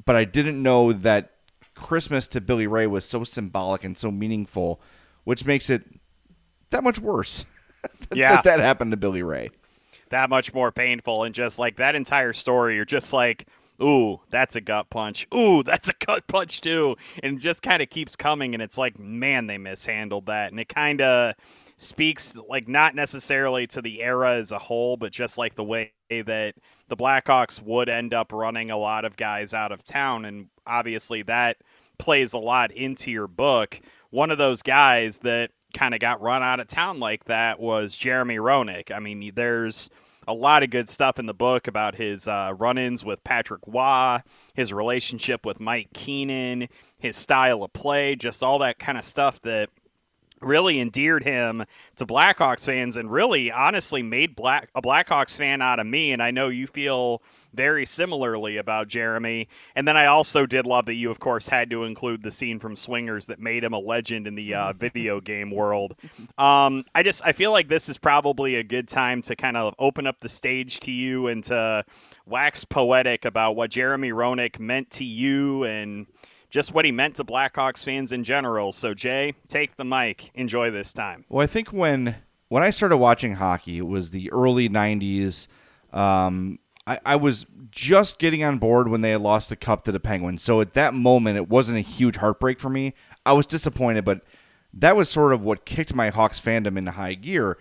but 0.04 0.14
I 0.14 0.24
didn't 0.24 0.62
know 0.62 0.92
that 0.92 1.32
Christmas 1.74 2.28
to 2.28 2.40
Billy 2.40 2.66
Reay 2.66 2.88
was 2.88 3.04
so 3.04 3.24
symbolic 3.24 3.82
and 3.82 3.98
so 3.98 4.10
meaningful, 4.10 4.80
which 5.24 5.44
makes 5.44 5.70
it 5.70 5.82
that 6.70 6.84
much 6.84 7.00
worse. 7.00 7.44
Yeah. 8.14 8.36
that, 8.36 8.44
that 8.44 8.60
happened 8.60 8.92
to 8.92 8.96
Billy 8.96 9.20
Reay. 9.20 9.50
That 10.08 10.30
much 10.30 10.54
more 10.54 10.72
painful. 10.72 11.24
And 11.24 11.34
just 11.34 11.58
like 11.58 11.76
that 11.76 11.94
entire 11.94 12.32
story, 12.32 12.76
you're 12.76 12.86
just 12.86 13.12
like, 13.12 13.46
ooh, 13.82 14.20
that's 14.30 14.56
a 14.56 14.62
gut 14.62 14.88
punch. 14.88 15.26
Ooh, 15.34 15.62
that's 15.62 15.90
a 15.90 15.92
gut 16.06 16.26
punch 16.26 16.62
too. 16.62 16.96
And 17.22 17.36
it 17.36 17.40
just 17.40 17.62
kind 17.62 17.82
of 17.82 17.90
keeps 17.90 18.16
coming. 18.16 18.54
And 18.54 18.62
it's 18.62 18.78
like, 18.78 18.98
man, 18.98 19.48
they 19.48 19.58
mishandled 19.58 20.26
that. 20.26 20.50
And 20.50 20.58
it 20.58 20.70
kind 20.70 21.02
of 21.02 21.34
speaks 21.76 22.36
like 22.48 22.68
not 22.68 22.94
necessarily 22.94 23.66
to 23.68 23.82
the 23.82 24.02
era 24.02 24.34
as 24.34 24.52
a 24.52 24.58
whole, 24.58 24.96
but 24.96 25.12
just 25.12 25.38
like 25.38 25.54
the 25.54 25.64
way 25.64 25.92
that 26.08 26.54
the 26.88 26.96
Blackhawks 26.96 27.60
would 27.60 27.88
end 27.88 28.14
up 28.14 28.32
running 28.32 28.70
a 28.70 28.76
lot 28.76 29.04
of 29.04 29.16
guys 29.16 29.52
out 29.54 29.72
of 29.72 29.84
town. 29.84 30.24
And 30.24 30.48
obviously 30.66 31.22
that 31.22 31.58
plays 31.98 32.32
a 32.32 32.38
lot 32.38 32.70
into 32.70 33.10
your 33.10 33.26
book. 33.26 33.80
One 34.10 34.30
of 34.30 34.38
those 34.38 34.62
guys 34.62 35.18
that 35.18 35.50
kind 35.74 35.94
of 35.94 36.00
got 36.00 36.20
run 36.20 36.42
out 36.42 36.60
of 36.60 36.68
town 36.68 37.00
like 37.00 37.24
that 37.24 37.58
was 37.58 37.96
Jeremy 37.96 38.36
Roenick. 38.36 38.92
I 38.92 39.00
mean, 39.00 39.32
there's 39.34 39.90
a 40.28 40.32
lot 40.32 40.62
of 40.62 40.70
good 40.70 40.88
stuff 40.88 41.18
in 41.18 41.26
the 41.26 41.34
book 41.34 41.66
about 41.66 41.96
his 41.96 42.28
uh, 42.28 42.54
run-ins 42.56 43.04
with 43.04 43.24
Patrick 43.24 43.60
Roy, 43.66 44.20
his 44.54 44.72
relationship 44.72 45.44
with 45.44 45.60
Mike 45.60 45.88
Keenan, 45.92 46.68
his 46.98 47.16
style 47.16 47.62
of 47.62 47.72
play, 47.72 48.14
just 48.16 48.42
all 48.42 48.58
that 48.60 48.78
kind 48.78 48.96
of 48.96 49.04
stuff 49.04 49.40
that 49.42 49.68
really 50.44 50.80
endeared 50.80 51.24
him 51.24 51.64
to 51.96 52.06
Blackhawks 52.06 52.66
fans 52.66 52.96
and 52.96 53.10
really 53.10 53.50
honestly 53.50 54.02
made 54.02 54.36
Black 54.36 54.68
a 54.74 54.82
Blackhawks 54.82 55.36
fan 55.36 55.62
out 55.62 55.80
of 55.80 55.86
me. 55.86 56.12
And 56.12 56.22
I 56.22 56.30
know 56.30 56.48
you 56.48 56.66
feel 56.66 57.22
very 57.52 57.86
similarly 57.86 58.56
about 58.56 58.88
Jeremy. 58.88 59.48
And 59.76 59.86
then 59.86 59.96
I 59.96 60.06
also 60.06 60.44
did 60.44 60.66
love 60.66 60.86
that 60.86 60.94
you 60.94 61.10
of 61.10 61.20
course 61.20 61.48
had 61.48 61.70
to 61.70 61.84
include 61.84 62.22
the 62.22 62.30
scene 62.30 62.58
from 62.58 62.76
Swingers 62.76 63.26
that 63.26 63.38
made 63.38 63.64
him 63.64 63.72
a 63.72 63.78
legend 63.78 64.26
in 64.26 64.34
the 64.34 64.54
uh, 64.54 64.72
video 64.72 65.20
game 65.20 65.50
world. 65.50 65.94
Um, 66.36 66.84
I 66.94 67.02
just 67.02 67.22
I 67.24 67.32
feel 67.32 67.52
like 67.52 67.68
this 67.68 67.88
is 67.88 67.98
probably 67.98 68.56
a 68.56 68.64
good 68.64 68.88
time 68.88 69.22
to 69.22 69.36
kind 69.36 69.56
of 69.56 69.74
open 69.78 70.06
up 70.06 70.20
the 70.20 70.28
stage 70.28 70.80
to 70.80 70.90
you 70.90 71.28
and 71.28 71.44
to 71.44 71.84
wax 72.26 72.64
poetic 72.64 73.24
about 73.24 73.56
what 73.56 73.70
Jeremy 73.70 74.10
Roenick 74.10 74.58
meant 74.58 74.90
to 74.92 75.04
you 75.04 75.64
and 75.64 76.06
just 76.54 76.72
what 76.72 76.84
he 76.84 76.92
meant 76.92 77.16
to 77.16 77.24
Blackhawks 77.24 77.84
fans 77.84 78.12
in 78.12 78.22
general. 78.22 78.70
So, 78.70 78.94
Jay, 78.94 79.34
take 79.48 79.76
the 79.76 79.84
mic. 79.84 80.30
Enjoy 80.36 80.70
this 80.70 80.92
time. 80.92 81.24
Well, 81.28 81.42
I 81.42 81.48
think 81.48 81.72
when 81.72 82.14
when 82.48 82.62
I 82.62 82.70
started 82.70 82.98
watching 82.98 83.32
hockey, 83.32 83.78
it 83.78 83.86
was 83.88 84.10
the 84.10 84.30
early 84.30 84.68
'90s. 84.68 85.48
Um, 85.92 86.60
I, 86.86 87.00
I 87.04 87.16
was 87.16 87.46
just 87.72 88.20
getting 88.20 88.44
on 88.44 88.58
board 88.58 88.86
when 88.86 89.00
they 89.00 89.10
had 89.10 89.20
lost 89.20 89.48
the 89.48 89.56
cup 89.56 89.82
to 89.84 89.92
the 89.92 89.98
Penguins. 89.98 90.44
So 90.44 90.60
at 90.60 90.74
that 90.74 90.94
moment, 90.94 91.38
it 91.38 91.48
wasn't 91.48 91.78
a 91.78 91.80
huge 91.80 92.16
heartbreak 92.16 92.60
for 92.60 92.70
me. 92.70 92.94
I 93.26 93.32
was 93.32 93.46
disappointed, 93.46 94.04
but 94.04 94.20
that 94.74 94.94
was 94.94 95.10
sort 95.10 95.32
of 95.32 95.42
what 95.42 95.64
kicked 95.64 95.92
my 95.92 96.10
Hawks 96.10 96.40
fandom 96.40 96.78
into 96.78 96.92
high 96.92 97.14
gear. 97.14 97.58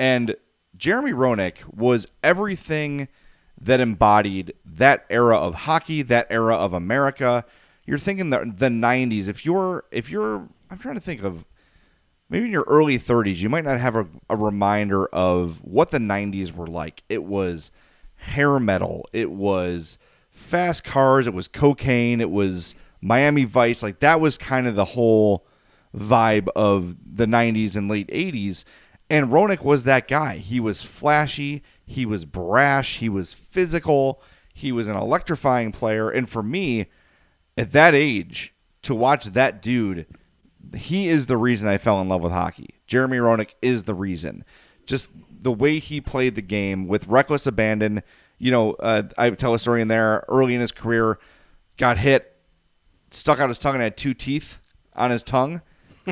And 0.00 0.34
Jeremy 0.76 1.12
Roenick 1.12 1.72
was 1.72 2.08
everything 2.24 3.06
that 3.60 3.78
embodied 3.78 4.54
that 4.64 5.06
era 5.10 5.36
of 5.36 5.54
hockey, 5.54 6.02
that 6.02 6.26
era 6.28 6.56
of 6.56 6.72
America 6.72 7.44
you're 7.84 7.98
thinking 7.98 8.30
the 8.30 8.38
the 8.56 8.68
90s 8.68 9.28
if 9.28 9.44
you're 9.44 9.84
if 9.90 10.10
you're 10.10 10.48
i'm 10.70 10.78
trying 10.78 10.94
to 10.94 11.00
think 11.00 11.22
of 11.22 11.44
maybe 12.32 12.46
in 12.46 12.50
your 12.50 12.64
early 12.66 12.98
30s 12.98 13.42
you 13.42 13.48
might 13.48 13.64
not 13.64 13.78
have 13.78 13.94
a, 13.94 14.06
a 14.30 14.36
reminder 14.36 15.06
of 15.06 15.62
what 15.62 15.90
the 15.90 15.98
90s 15.98 16.50
were 16.50 16.66
like. 16.66 17.02
It 17.08 17.22
was 17.22 17.70
hair 18.16 18.58
metal. 18.58 19.06
It 19.12 19.30
was 19.30 19.98
fast 20.30 20.82
cars. 20.82 21.26
It 21.26 21.34
was 21.34 21.46
cocaine. 21.46 22.22
It 22.22 22.30
was 22.30 22.74
miami 23.02 23.44
vice. 23.44 23.82
Like 23.82 24.00
that 24.00 24.18
was 24.18 24.38
kind 24.38 24.66
of 24.66 24.76
the 24.76 24.86
whole 24.86 25.46
vibe 25.94 26.48
of 26.56 26.96
the 27.04 27.26
90s 27.26 27.76
and 27.76 27.88
late 27.88 28.08
80s 28.08 28.64
and 29.10 29.28
Roenick 29.28 29.62
was 29.62 29.82
that 29.82 30.08
guy. 30.08 30.38
He 30.38 30.58
was 30.58 30.82
flashy. 30.82 31.62
He 31.84 32.06
was 32.06 32.24
brash. 32.24 32.96
He 32.96 33.10
was 33.10 33.34
physical. 33.34 34.22
He 34.54 34.72
was 34.72 34.88
an 34.88 34.96
electrifying 34.96 35.70
player. 35.70 36.08
And 36.08 36.30
for 36.30 36.42
me 36.42 36.86
at 37.56 37.72
that 37.72 37.94
age 37.94 38.54
to 38.82 38.94
watch 38.94 39.26
that 39.26 39.62
dude 39.62 40.06
he 40.76 41.08
is 41.08 41.26
the 41.26 41.36
reason 41.36 41.68
I 41.68 41.78
fell 41.78 42.00
in 42.00 42.08
love 42.08 42.22
with 42.22 42.32
hockey. 42.32 42.70
Jeremy 42.86 43.18
Roenick 43.18 43.54
is 43.60 43.84
the 43.84 43.94
reason. 43.94 44.44
Just 44.86 45.10
the 45.30 45.52
way 45.52 45.78
he 45.78 46.00
played 46.00 46.34
the 46.34 46.42
game 46.42 46.88
with 46.88 47.06
reckless 47.06 47.46
abandon. 47.46 48.02
You 48.38 48.50
know, 48.50 48.72
uh, 48.74 49.04
I 49.18 49.30
tell 49.30 49.54
a 49.54 49.58
story 49.58 49.82
in 49.82 49.88
there 49.88 50.24
early 50.28 50.54
in 50.54 50.60
his 50.60 50.72
career, 50.72 51.18
got 51.76 51.98
hit, 51.98 52.36
stuck 53.10 53.40
out 53.40 53.48
his 53.48 53.58
tongue 53.58 53.74
and 53.74 53.82
had 53.82 53.96
two 53.96 54.14
teeth 54.14 54.60
on 54.94 55.10
his 55.10 55.22
tongue. 55.22 55.62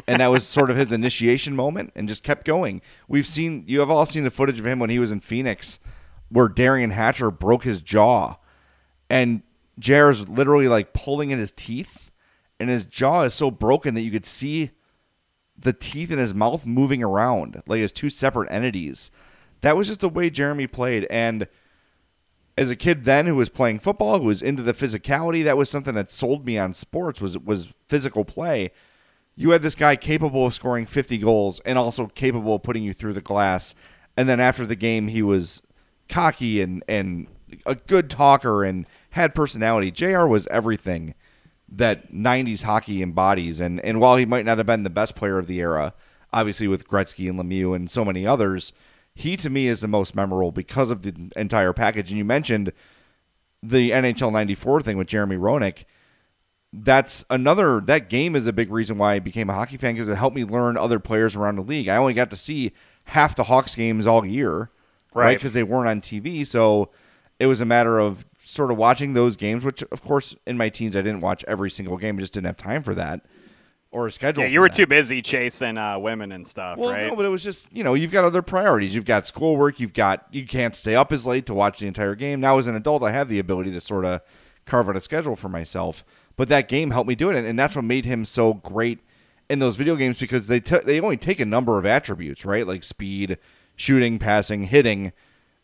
and 0.06 0.20
that 0.20 0.28
was 0.28 0.46
sort 0.46 0.70
of 0.70 0.76
his 0.76 0.92
initiation 0.92 1.56
moment 1.56 1.92
and 1.96 2.08
just 2.08 2.22
kept 2.22 2.44
going. 2.44 2.80
We've 3.08 3.26
seen 3.26 3.64
you 3.66 3.80
have 3.80 3.90
all 3.90 4.06
seen 4.06 4.22
the 4.22 4.30
footage 4.30 4.60
of 4.60 4.66
him 4.66 4.78
when 4.78 4.90
he 4.90 5.00
was 5.00 5.10
in 5.10 5.20
Phoenix 5.20 5.80
where 6.28 6.48
Derian 6.48 6.92
Hatcher 6.92 7.32
broke 7.32 7.64
his 7.64 7.82
jaw 7.82 8.36
and 9.08 9.42
JR's 9.80 10.28
literally 10.28 10.68
like 10.68 10.92
pulling 10.92 11.30
in 11.30 11.38
his 11.38 11.52
teeth 11.52 12.10
and 12.58 12.68
his 12.68 12.84
jaw 12.84 13.22
is 13.22 13.34
so 13.34 13.50
broken 13.50 13.94
that 13.94 14.02
you 14.02 14.10
could 14.10 14.26
see 14.26 14.70
the 15.58 15.72
teeth 15.72 16.10
in 16.10 16.18
his 16.18 16.34
mouth 16.34 16.64
moving 16.64 17.02
around 17.02 17.62
like 17.66 17.80
as 17.80 17.92
two 17.92 18.10
separate 18.10 18.50
entities. 18.50 19.10
That 19.62 19.76
was 19.76 19.88
just 19.88 20.00
the 20.00 20.08
way 20.08 20.30
Jeremy 20.30 20.66
played 20.66 21.06
and 21.10 21.48
as 22.56 22.70
a 22.70 22.76
kid 22.76 23.04
then 23.04 23.26
who 23.26 23.36
was 23.36 23.48
playing 23.48 23.78
football, 23.78 24.18
who 24.18 24.26
was 24.26 24.42
into 24.42 24.62
the 24.62 24.74
physicality, 24.74 25.42
that 25.44 25.56
was 25.56 25.70
something 25.70 25.94
that 25.94 26.10
sold 26.10 26.44
me 26.44 26.58
on 26.58 26.74
sports 26.74 27.20
was 27.20 27.38
was 27.38 27.68
physical 27.88 28.24
play. 28.24 28.70
You 29.34 29.50
had 29.50 29.62
this 29.62 29.74
guy 29.74 29.96
capable 29.96 30.46
of 30.46 30.52
scoring 30.52 30.84
50 30.84 31.16
goals 31.18 31.60
and 31.64 31.78
also 31.78 32.06
capable 32.08 32.56
of 32.56 32.62
putting 32.62 32.82
you 32.82 32.92
through 32.92 33.14
the 33.14 33.22
glass. 33.22 33.74
And 34.16 34.28
then 34.28 34.40
after 34.40 34.66
the 34.66 34.76
game, 34.76 35.08
he 35.08 35.22
was 35.22 35.62
cocky 36.10 36.60
and 36.60 36.84
and 36.86 37.28
a 37.64 37.74
good 37.74 38.10
talker 38.10 38.64
and 38.64 38.86
had 39.10 39.34
personality. 39.34 39.90
JR 39.90 40.26
was 40.26 40.46
everything 40.48 41.14
that 41.70 42.12
90s 42.12 42.62
hockey 42.62 43.02
embodies. 43.02 43.60
And, 43.60 43.80
and 43.80 44.00
while 44.00 44.16
he 44.16 44.26
might 44.26 44.44
not 44.44 44.58
have 44.58 44.66
been 44.66 44.82
the 44.82 44.90
best 44.90 45.14
player 45.14 45.38
of 45.38 45.46
the 45.46 45.60
era, 45.60 45.94
obviously 46.32 46.68
with 46.68 46.88
Gretzky 46.88 47.28
and 47.28 47.38
Lemieux 47.38 47.74
and 47.74 47.90
so 47.90 48.04
many 48.04 48.26
others, 48.26 48.72
he 49.14 49.36
to 49.36 49.50
me 49.50 49.66
is 49.66 49.80
the 49.80 49.88
most 49.88 50.14
memorable 50.14 50.52
because 50.52 50.90
of 50.90 51.02
the 51.02 51.30
entire 51.36 51.72
package. 51.72 52.10
And 52.10 52.18
you 52.18 52.24
mentioned 52.24 52.72
the 53.62 53.90
NHL 53.90 54.32
94 54.32 54.82
thing 54.82 54.96
with 54.96 55.08
Jeremy 55.08 55.36
Roenick. 55.36 55.84
That's 56.72 57.24
another, 57.30 57.80
that 57.80 58.08
game 58.08 58.36
is 58.36 58.46
a 58.46 58.52
big 58.52 58.70
reason 58.70 58.96
why 58.96 59.14
I 59.14 59.18
became 59.18 59.50
a 59.50 59.54
hockey 59.54 59.76
fan 59.76 59.94
because 59.94 60.08
it 60.08 60.16
helped 60.16 60.36
me 60.36 60.44
learn 60.44 60.76
other 60.76 61.00
players 61.00 61.34
around 61.34 61.56
the 61.56 61.62
league. 61.62 61.88
I 61.88 61.96
only 61.96 62.14
got 62.14 62.30
to 62.30 62.36
see 62.36 62.72
half 63.04 63.34
the 63.34 63.44
Hawks 63.44 63.74
games 63.74 64.06
all 64.06 64.24
year, 64.24 64.70
right? 65.12 65.36
Because 65.36 65.50
right? 65.50 65.54
they 65.54 65.62
weren't 65.64 65.88
on 65.88 66.00
TV. 66.00 66.46
So 66.46 66.90
it 67.40 67.46
was 67.46 67.60
a 67.60 67.64
matter 67.64 67.98
of 67.98 68.24
sort 68.50 68.70
of 68.70 68.76
watching 68.76 69.14
those 69.14 69.36
games, 69.36 69.64
which 69.64 69.82
of 69.82 70.02
course 70.02 70.34
in 70.46 70.56
my 70.56 70.68
teens 70.68 70.96
I 70.96 71.02
didn't 71.02 71.20
watch 71.20 71.44
every 71.46 71.70
single 71.70 71.96
game. 71.96 72.18
I 72.18 72.20
just 72.20 72.32
didn't 72.32 72.46
have 72.46 72.56
time 72.56 72.82
for 72.82 72.94
that 72.94 73.22
or 73.90 74.06
a 74.06 74.12
schedule. 74.12 74.44
Yeah, 74.44 74.50
you 74.50 74.60
were 74.60 74.68
that. 74.68 74.76
too 74.76 74.86
busy 74.86 75.20
chasing 75.22 75.76
uh, 75.76 75.98
women 75.98 76.32
and 76.32 76.46
stuff, 76.46 76.78
well, 76.78 76.90
right? 76.90 77.08
No, 77.08 77.16
but 77.16 77.24
it 77.24 77.28
was 77.28 77.42
just 77.42 77.72
you 77.72 77.84
know 77.84 77.94
you've 77.94 78.12
got 78.12 78.24
other 78.24 78.42
priorities. 78.42 78.94
You've 78.94 79.04
got 79.04 79.26
schoolwork. 79.26 79.80
You've 79.80 79.92
got 79.92 80.26
you 80.30 80.46
can't 80.46 80.76
stay 80.76 80.94
up 80.94 81.12
as 81.12 81.26
late 81.26 81.46
to 81.46 81.54
watch 81.54 81.80
the 81.80 81.86
entire 81.86 82.14
game. 82.14 82.40
Now 82.40 82.58
as 82.58 82.66
an 82.66 82.76
adult, 82.76 83.02
I 83.02 83.12
have 83.12 83.28
the 83.28 83.38
ability 83.38 83.72
to 83.72 83.80
sort 83.80 84.04
of 84.04 84.20
carve 84.66 84.88
out 84.88 84.96
a 84.96 85.00
schedule 85.00 85.36
for 85.36 85.48
myself. 85.48 86.04
But 86.36 86.48
that 86.48 86.68
game 86.68 86.90
helped 86.90 87.08
me 87.08 87.14
do 87.14 87.30
it, 87.30 87.36
and 87.36 87.58
that's 87.58 87.76
what 87.76 87.84
made 87.84 88.06
him 88.06 88.24
so 88.24 88.54
great 88.54 89.00
in 89.50 89.58
those 89.58 89.76
video 89.76 89.96
games 89.96 90.18
because 90.18 90.46
they 90.46 90.60
t- 90.60 90.78
they 90.84 91.00
only 91.00 91.16
take 91.16 91.40
a 91.40 91.44
number 91.44 91.78
of 91.78 91.84
attributes, 91.84 92.44
right? 92.44 92.66
Like 92.66 92.84
speed, 92.84 93.36
shooting, 93.76 94.18
passing, 94.18 94.64
hitting. 94.64 95.12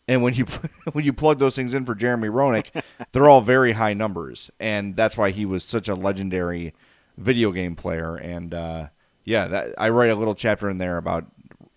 And 0.07 0.23
when 0.23 0.33
you 0.33 0.45
when 0.93 1.03
you 1.05 1.13
plug 1.13 1.39
those 1.39 1.55
things 1.55 1.73
in 1.73 1.85
for 1.85 1.95
Jeremy 1.95 2.29
Roenick, 2.29 2.83
they're 3.11 3.29
all 3.29 3.41
very 3.41 3.73
high 3.73 3.93
numbers, 3.93 4.49
and 4.59 4.95
that's 4.95 5.17
why 5.17 5.31
he 5.31 5.45
was 5.45 5.63
such 5.63 5.87
a 5.87 5.95
legendary 5.95 6.73
video 7.17 7.51
game 7.51 7.75
player. 7.75 8.15
And 8.15 8.53
uh, 8.53 8.87
yeah, 9.25 9.47
that, 9.47 9.73
I 9.77 9.89
write 9.89 10.11
a 10.11 10.15
little 10.15 10.35
chapter 10.35 10.69
in 10.69 10.77
there 10.77 10.97
about 10.97 11.25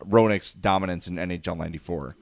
Roenick's 0.05 0.55
dominance 0.55 1.09
in 1.09 1.17
NHL 1.17 1.57
'94. 1.57 2.17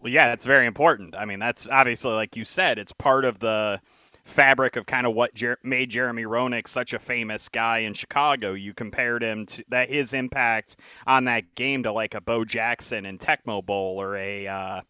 Well, 0.00 0.12
yeah, 0.12 0.32
it's 0.32 0.46
very 0.46 0.66
important. 0.66 1.14
I 1.16 1.24
mean, 1.24 1.38
that's 1.38 1.68
obviously, 1.68 2.12
like 2.12 2.36
you 2.36 2.44
said, 2.44 2.78
it's 2.78 2.92
part 2.92 3.24
of 3.24 3.40
the 3.40 3.80
fabric 4.28 4.76
of 4.76 4.86
kind 4.86 5.06
of 5.06 5.14
what 5.14 5.34
Jer- 5.34 5.58
made 5.62 5.90
Jeremy 5.90 6.24
Roenick 6.24 6.68
such 6.68 6.92
a 6.92 6.98
famous 6.98 7.48
guy 7.48 7.78
in 7.78 7.94
Chicago. 7.94 8.52
You 8.52 8.74
compared 8.74 9.22
him 9.22 9.46
to 9.46 9.64
that 9.68 9.88
his 9.88 10.12
impact 10.12 10.76
on 11.06 11.24
that 11.24 11.54
game 11.54 11.82
to 11.82 11.92
like 11.92 12.14
a 12.14 12.20
Bo 12.20 12.44
Jackson 12.44 13.06
in 13.06 13.18
Tecmo 13.18 13.64
Bowl 13.64 14.00
or 14.00 14.16
a 14.16 14.46
uh, 14.46 14.80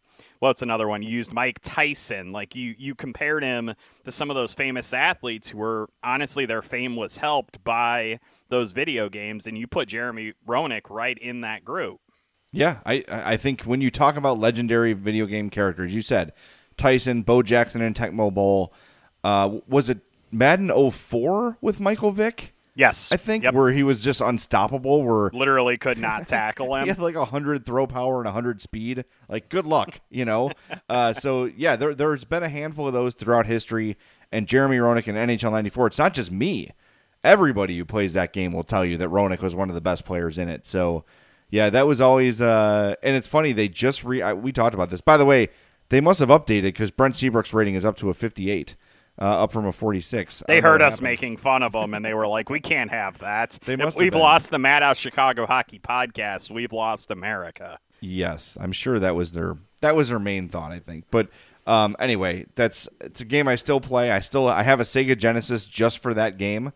what's 0.41 0.63
another 0.63 0.89
one? 0.89 1.03
You 1.03 1.11
used 1.11 1.33
Mike 1.33 1.59
Tyson. 1.63 2.33
Like 2.33 2.55
you 2.55 2.75
you 2.79 2.95
compared 2.95 3.43
him 3.43 3.75
to 4.05 4.13
some 4.13 4.31
of 4.31 4.37
those 4.37 4.55
famous 4.55 4.93
athletes 4.93 5.51
who 5.51 5.59
were 5.59 5.89
honestly 6.03 6.47
their 6.47 6.63
fame 6.63 6.97
was 6.97 7.19
helped 7.19 7.63
by 7.65 8.21
those 8.49 8.73
video 8.73 9.09
games, 9.09 9.47
and 9.47 9.59
you 9.59 9.67
put 9.67 9.89
Jeremy 9.89 10.33
Roenick 10.47 10.91
right 10.91 11.19
in 11.19 11.43
that 11.43 11.65
group. 11.65 12.01
Yeah, 12.53 12.79
I 12.87 13.05
I 13.09 13.37
think 13.37 13.63
when 13.63 13.81
you 13.81 13.91
talk 13.91 14.17
about 14.17 14.39
legendary 14.39 14.93
video 14.95 15.27
game 15.27 15.51
characters, 15.51 15.95
you 15.95 16.03
said 16.03 16.33
Tyson, 16.77 17.23
Bo 17.23 17.43
Jackson, 17.43 17.83
and 17.83 17.95
Tecmo 17.95 18.33
Bowl. 18.33 18.73
Uh, 19.25 19.59
was 19.67 19.91
it 19.91 19.99
Madden 20.31 20.71
04 20.91 21.59
with 21.61 21.81
Michael 21.81 22.13
Vick? 22.13 22.55
Yes, 22.79 23.11
I 23.11 23.17
think 23.17 23.43
yep. 23.43 23.55
where 23.55 23.73
he 23.73 23.83
was 23.83 24.05
just 24.05 24.21
unstoppable. 24.21 25.03
Where 25.03 25.31
literally 25.35 25.77
could 25.77 25.99
not 26.09 26.29
tackle 26.29 26.77
him. 26.77 26.85
he 26.85 26.89
had 26.89 27.01
like 27.01 27.17
a 27.17 27.25
hundred 27.25 27.67
throw 27.67 27.89
power 27.89 28.21
and 28.21 28.29
a 28.29 28.31
hundred 28.31 28.63
speed. 28.63 29.05
Like 29.29 29.49
good 29.49 29.67
luck, 29.67 30.01
you 30.11 30.25
know. 30.25 30.53
uh, 30.89 31.13
so 31.13 31.47
yeah, 31.47 31.75
there 31.75 31.93
there's 31.93 32.25
been 32.25 32.45
a 32.45 32.49
handful 32.49 32.87
of 32.87 32.93
those 32.93 33.15
throughout 33.15 33.47
history. 33.47 33.97
And 34.31 34.47
Jeremy 34.47 34.77
Roenick 34.77 35.09
in 35.09 35.17
NHL 35.17 35.51
'94. 35.51 35.89
It's 35.89 35.99
not 35.99 36.15
just 36.15 36.31
me. 36.31 36.71
Everybody 37.25 37.77
who 37.77 37.85
plays 37.85 38.13
that 38.13 38.33
game 38.33 38.53
will 38.53 38.63
tell 38.63 38.85
you 38.85 38.97
that 38.99 39.09
Roenick 39.09 39.43
was 39.43 39.57
one 39.57 39.71
of 39.71 39.75
the 39.75 39.81
best 39.81 40.05
players 40.05 40.39
in 40.39 40.49
it. 40.49 40.65
So 40.65 41.05
yeah, 41.51 41.71
that 41.71 41.89
was 41.89 42.01
always. 42.01 42.41
Uh, 42.41 42.95
and 43.03 43.17
it's 43.17 43.27
funny 43.27 43.51
they 43.53 43.67
just 43.67 44.05
re. 44.05 44.23
I, 44.23 44.35
we 44.35 44.53
talked 44.53 44.75
about 44.75 44.91
this. 44.91 45.01
By 45.01 45.17
the 45.17 45.25
way, 45.25 45.49
they 45.89 46.01
must 46.01 46.21
have 46.21 46.29
updated 46.29 46.63
because 46.63 46.93
Brent 46.93 47.17
Seabrook's 47.17 47.53
rating 47.53 47.75
is 47.75 47.85
up 47.85 47.97
to 47.97 48.09
a 48.09 48.15
58 48.15 48.77
uh, 49.21 49.45
up 49.45 49.53
from 49.53 49.67
a 49.67 49.73
46. 49.73 50.45
They 50.47 50.61
heard 50.61 50.83
us 50.83 50.95
happened. 50.95 51.05
making 51.05 51.37
fun 51.39 51.63
of 51.63 51.73
them, 51.73 51.95
and 51.95 52.05
they 52.05 52.15
were 52.15 52.27
like, 52.27 52.51
"We 52.51 52.61
can't 52.61 52.91
have 52.91 53.19
that. 53.19 53.59
They 53.65 53.77
must 53.77 53.97
if 53.97 54.01
we've 54.01 54.15
lost 54.15 54.51
the 54.51 54.59
Madhouse 54.59 54.99
Chicago 54.99 55.47
Hockey 55.47 55.79
Podcast. 55.79 56.51
We've 56.51 56.73
lost 56.73 57.11
America." 57.11 57.79
Yes, 58.01 58.57
I'm 58.61 58.73
sure 58.73 58.99
that 59.01 59.15
was 59.17 59.33
their 59.33 59.57
that 59.81 59.97
was 59.97 60.09
their 60.09 60.21
main 60.21 60.49
thought. 60.49 60.71
I 60.71 60.79
think, 60.79 61.05
but 61.11 61.29
um, 61.67 61.97
anyway, 61.99 62.47
that's 62.55 62.89
it's 63.01 63.21
a 63.21 63.25
game 63.25 63.49
I 63.49 63.57
still 63.57 63.81
play. 63.81 64.11
I 64.11 64.21
still 64.21 64.49
I 64.49 64.63
have 64.63 64.81
a 64.81 64.85
Sega 64.85 65.19
Genesis 65.19 65.67
just 65.67 65.99
for 65.99 66.15
that 66.15 66.39
game, 66.39 66.73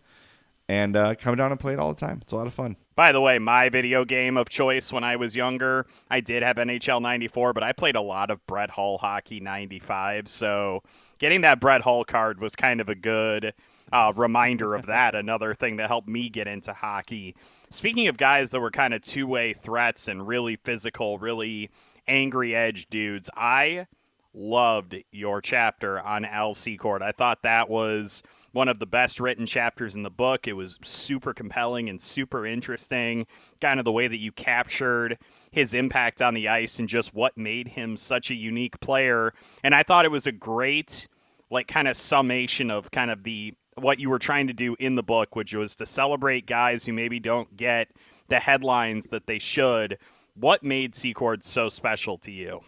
and 0.68 0.96
uh, 0.96 1.14
come 1.14 1.36
down 1.36 1.52
and 1.52 1.60
play 1.60 1.74
it 1.74 1.78
all 1.78 1.94
the 1.94 2.00
time. 2.00 2.18
It's 2.22 2.32
a 2.32 2.36
lot 2.36 2.46
of 2.46 2.54
fun. 2.54 2.76
By 2.94 3.12
the 3.12 3.20
way, 3.20 3.38
my 3.38 3.70
video 3.70 4.04
game 4.04 4.36
of 4.36 4.50
choice 4.50 4.92
when 4.92 5.02
I 5.02 5.16
was 5.16 5.34
younger, 5.34 5.86
I 6.10 6.20
did 6.20 6.42
have 6.42 6.56
NHL 6.56 7.00
94, 7.00 7.54
but 7.54 7.62
I 7.62 7.72
played 7.72 7.96
a 7.96 8.02
lot 8.02 8.30
of 8.30 8.46
Brett 8.46 8.68
Hull 8.68 8.98
Hockey 8.98 9.40
95. 9.40 10.28
So 10.28 10.82
getting 11.22 11.42
that 11.42 11.60
Brett 11.60 11.82
Hull 11.82 12.04
card 12.04 12.40
was 12.40 12.56
kind 12.56 12.80
of 12.80 12.88
a 12.88 12.96
good 12.96 13.54
uh, 13.92 14.12
reminder 14.14 14.74
of 14.74 14.86
that. 14.86 15.14
Another 15.14 15.54
thing 15.54 15.76
that 15.76 15.86
helped 15.86 16.08
me 16.08 16.28
get 16.28 16.48
into 16.48 16.74
hockey. 16.74 17.34
Speaking 17.70 18.08
of 18.08 18.18
guys 18.18 18.50
that 18.50 18.60
were 18.60 18.72
kind 18.72 18.92
of 18.92 19.00
two 19.00 19.26
way 19.26 19.54
threats 19.54 20.08
and 20.08 20.26
really 20.26 20.56
physical, 20.56 21.18
really 21.18 21.70
angry 22.08 22.54
edge 22.54 22.88
dudes, 22.90 23.30
I 23.36 23.86
loved 24.34 24.96
your 25.12 25.40
chapter 25.40 26.00
on 26.00 26.24
Al 26.24 26.54
Secord. 26.54 27.02
I 27.02 27.12
thought 27.12 27.42
that 27.42 27.70
was 27.70 28.22
one 28.50 28.68
of 28.68 28.80
the 28.80 28.86
best 28.86 29.20
written 29.20 29.46
chapters 29.46 29.94
in 29.94 30.02
the 30.02 30.10
book. 30.10 30.48
It 30.48 30.54
was 30.54 30.78
super 30.82 31.32
compelling 31.32 31.88
and 31.88 32.00
super 32.00 32.44
interesting, 32.44 33.26
kind 33.60 33.78
of 33.78 33.84
the 33.84 33.92
way 33.92 34.08
that 34.08 34.18
you 34.18 34.32
captured 34.32 35.18
his 35.52 35.72
impact 35.72 36.20
on 36.20 36.34
the 36.34 36.48
ice 36.48 36.78
and 36.78 36.88
just 36.88 37.14
what 37.14 37.36
made 37.36 37.68
him 37.68 37.96
such 37.96 38.30
a 38.30 38.34
unique 38.34 38.80
player. 38.80 39.32
And 39.62 39.74
I 39.74 39.82
thought 39.82 40.04
it 40.04 40.10
was 40.10 40.26
a 40.26 40.32
great 40.32 41.08
like 41.52 41.68
kind 41.68 41.86
of 41.86 41.96
summation 41.96 42.70
of 42.70 42.90
kind 42.90 43.10
of 43.10 43.22
the 43.22 43.54
what 43.76 44.00
you 44.00 44.10
were 44.10 44.18
trying 44.18 44.46
to 44.48 44.52
do 44.52 44.74
in 44.78 44.96
the 44.96 45.02
book, 45.02 45.36
which 45.36 45.54
was 45.54 45.76
to 45.76 45.86
celebrate 45.86 46.46
guys 46.46 46.84
who 46.84 46.92
maybe 46.92 47.20
don't 47.20 47.56
get 47.56 47.88
the 48.28 48.38
headlines 48.38 49.06
that 49.06 49.26
they 49.26 49.38
should. 49.38 49.98
What 50.34 50.62
made 50.62 50.94
Secord 50.94 51.44
so 51.44 51.68
special 51.68 52.18
to 52.18 52.30
you? 52.30 52.60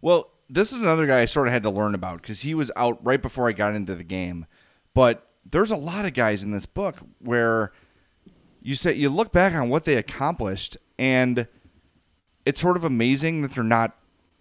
Well, 0.00 0.30
this 0.48 0.72
is 0.72 0.78
another 0.78 1.06
guy 1.06 1.20
I 1.20 1.24
sort 1.26 1.48
of 1.48 1.52
had 1.52 1.62
to 1.64 1.70
learn 1.70 1.94
about 1.94 2.22
because 2.22 2.42
he 2.42 2.54
was 2.54 2.70
out 2.76 3.04
right 3.04 3.20
before 3.20 3.48
I 3.48 3.52
got 3.52 3.74
into 3.74 3.94
the 3.94 4.04
game. 4.04 4.46
But 4.94 5.26
there's 5.50 5.70
a 5.70 5.76
lot 5.76 6.04
of 6.04 6.14
guys 6.14 6.42
in 6.42 6.50
this 6.50 6.66
book 6.66 6.96
where 7.18 7.72
you 8.60 8.74
say 8.74 8.94
you 8.94 9.08
look 9.08 9.32
back 9.32 9.54
on 9.54 9.68
what 9.68 9.84
they 9.84 9.96
accomplished, 9.96 10.76
and 10.98 11.46
it's 12.44 12.60
sort 12.60 12.76
of 12.76 12.84
amazing 12.84 13.42
that 13.42 13.52
they're 13.52 13.64
not 13.64 13.97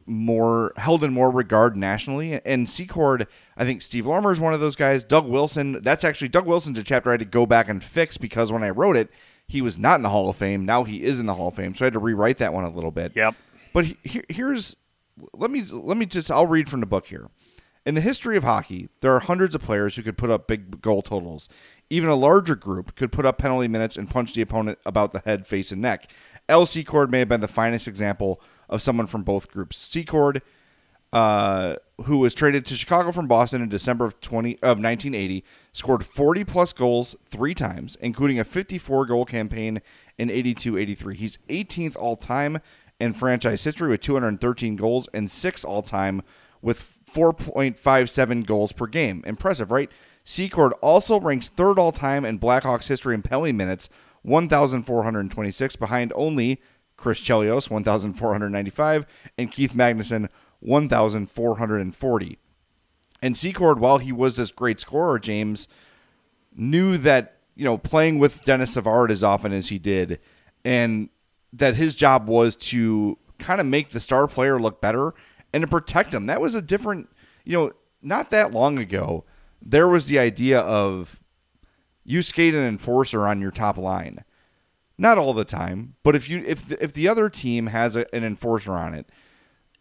more 0.08 0.74
held 0.78 1.04
in 1.04 1.14
more 1.14 1.30
regard 1.30 1.76
nationally. 1.76 2.42
And 2.46 2.70
Secord, 2.70 3.28
I 3.56 3.66
think 3.66 3.82
Steve 3.82 4.06
Larmer 4.06 4.32
is 4.32 4.40
one 4.40 4.54
of 4.54 4.60
those 4.60 4.76
guys. 4.76 5.04
Doug 5.04 5.28
Wilson, 5.28 5.82
that's 5.82 6.04
actually 6.04 6.30
Doug 6.30 6.48
Wilson's 6.48 6.80
a 6.80 6.84
chapter 6.84 7.10
I 7.10 7.14
had 7.14 7.20
to 7.20 7.26
go 7.26 7.46
back 7.46 7.70
and 7.70 7.84
fix 7.84 8.18
because 8.18 8.52
when 8.52 8.64
I 8.64 8.70
wrote 8.70 8.98
it, 8.98 9.10
he 9.48 9.62
was 9.62 9.78
not 9.78 9.96
in 9.96 10.02
the 10.02 10.10
Hall 10.10 10.30
of 10.30 10.36
Fame. 10.36 10.66
Now 10.66 10.84
he 10.84 11.04
is 11.04 11.20
in 11.20 11.26
the 11.26 11.36
Hall 11.36 11.50
of 11.50 11.56
Fame, 11.56 11.76
so 11.76 11.86
I 11.86 11.88
had 11.88 11.94
to 11.94 12.00
rewrite 12.00 12.38
that 12.38 12.54
one 12.54 12.64
a 12.64 12.70
little 12.70 12.92
bit. 12.92 13.14
Yep. 13.16 13.36
But 13.74 13.86
he, 13.86 14.22
here's 14.30 14.76
let 15.34 15.52
me 15.52 15.64
let 15.64 15.98
me 15.98 16.06
just 16.06 16.32
I'll 16.32 16.48
read 16.48 16.70
from 16.70 16.80
the 16.80 16.86
book 16.86 17.08
here. 17.08 17.30
In 17.86 17.96
the 17.96 18.02
history 18.02 18.36
of 18.36 18.44
hockey, 18.44 18.90
there 19.00 19.16
are 19.16 19.22
hundreds 19.22 19.56
of 19.56 19.62
players 19.62 19.96
who 19.96 20.04
could 20.04 20.18
put 20.18 20.30
up 20.30 20.46
big 20.46 20.82
goal 20.82 21.02
totals. 21.02 21.48
Even 21.90 22.10
a 22.10 22.16
larger 22.16 22.56
group 22.56 22.96
could 22.96 23.14
put 23.14 23.26
up 23.26 23.38
penalty 23.38 23.70
minutes 23.70 23.96
and 23.96 24.10
punch 24.10 24.34
the 24.34 24.42
opponent 24.42 24.78
about 24.86 25.12
the 25.12 25.22
head, 25.22 25.48
face, 25.48 25.72
and 25.72 25.82
neck. 25.82 26.12
Al 26.50 26.66
Secord 26.66 27.10
may 27.10 27.20
have 27.20 27.30
been 27.30 27.40
the 27.40 27.48
finest 27.48 27.88
example 27.88 28.42
of 28.70 28.82
someone 28.82 29.08
from 29.08 29.24
both 29.24 29.50
groups. 29.50 29.78
Secord, 29.78 30.42
uh, 31.14 31.76
who 32.04 32.18
was 32.18 32.34
traded 32.34 32.66
to 32.66 32.76
Chicago 32.76 33.12
from 33.12 33.28
Boston 33.28 33.62
in 33.62 33.70
December 33.70 34.06
of 34.06 34.20
20 34.20 34.56
of 34.56 34.78
1980, 34.78 35.44
scored 35.72 36.06
40 36.06 36.44
plus 36.44 36.74
goals 36.74 37.16
three 37.26 37.54
times, 37.54 37.98
including 38.02 38.40
a 38.40 38.44
54 38.44 39.06
goal 39.06 39.26
campaign 39.26 39.82
in 40.18 40.30
82-83. 40.30 41.16
He's 41.16 41.38
18th 41.50 41.96
all 41.98 42.16
time 42.16 42.60
in 43.00 43.14
franchise 43.14 43.64
history 43.64 43.90
with 43.90 44.02
213 44.02 44.76
goals 44.76 45.08
and 45.14 45.30
sixth 45.30 45.64
all 45.66 45.82
time 45.82 46.22
with 46.62 47.00
4.57 47.12 48.46
goals 48.46 48.72
per 48.72 48.88
game. 48.88 49.24
Impressive, 49.26 49.72
right? 49.72 49.92
Secord 50.24 50.74
also 50.82 51.20
ranks 51.20 51.50
third 51.50 51.80
all 51.80 51.92
time 51.92 52.26
in 52.26 52.40
Blackhawks 52.40 52.88
history 52.88 53.16
in 53.16 53.22
penalty 53.22 53.54
minutes, 53.54 53.90
1,426, 54.24 55.76
behind 55.78 56.12
only 56.16 56.60
Chris 56.98 57.20
Chelios, 57.20 57.70
1,495, 57.70 59.06
and 59.38 59.52
Keith 59.52 59.74
Magnuson, 59.74 60.28
1,440. 60.60 62.38
And 63.22 63.38
Secord, 63.38 63.80
while 63.80 64.00
he 64.00 64.12
was 64.12 64.36
this 64.36 64.52
great 64.52 64.80
scorer, 64.80 65.20
James 65.20 65.68
knew 66.56 66.98
that 66.98 67.38
you 67.56 67.64
know 67.64 67.78
playing 67.78 68.20
with 68.20 68.44
Denis 68.44 68.74
Savard 68.74 69.12
as 69.12 69.24
often 69.24 69.54
as 69.54 69.70
he 69.70 69.80
did, 69.80 70.20
and 70.66 71.10
that 71.54 71.76
his 71.76 71.96
job 71.96 72.28
was 72.28 72.56
to 72.56 73.18
kind 73.40 73.62
of 73.62 73.68
make 73.68 73.90
the 73.90 74.00
star 74.00 74.28
player 74.28 74.60
look 74.60 74.82
better 74.82 75.14
and 75.54 75.62
to 75.62 75.68
protect 75.68 76.14
him. 76.14 76.26
That 76.26 76.42
was 76.42 76.56
a 76.56 76.62
different, 76.62 77.10
you 77.46 77.54
know, 77.54 77.72
not 78.02 78.30
that 78.32 78.54
long 78.54 78.78
ago. 78.78 79.24
There 79.62 79.88
was 79.88 80.08
the 80.08 80.20
idea 80.20 80.60
of 80.60 81.20
you 82.04 82.22
skate 82.22 82.54
an 82.54 82.66
enforcer 82.66 83.28
on 83.28 83.42
your 83.42 83.52
top 83.52 83.78
line. 83.78 84.24
Not 84.98 85.18
all 85.18 85.34
the 85.34 85.46
time, 85.46 85.96
but 86.04 86.16
if 86.16 86.30
you 86.30 86.44
if 86.46 86.68
the, 86.68 86.84
if 86.84 86.94
the 86.94 87.08
other 87.08 87.30
team 87.30 87.68
has 87.68 87.96
a, 87.96 88.14
an 88.16 88.24
enforcer 88.24 88.74
on 88.74 88.94
it, 88.94 89.08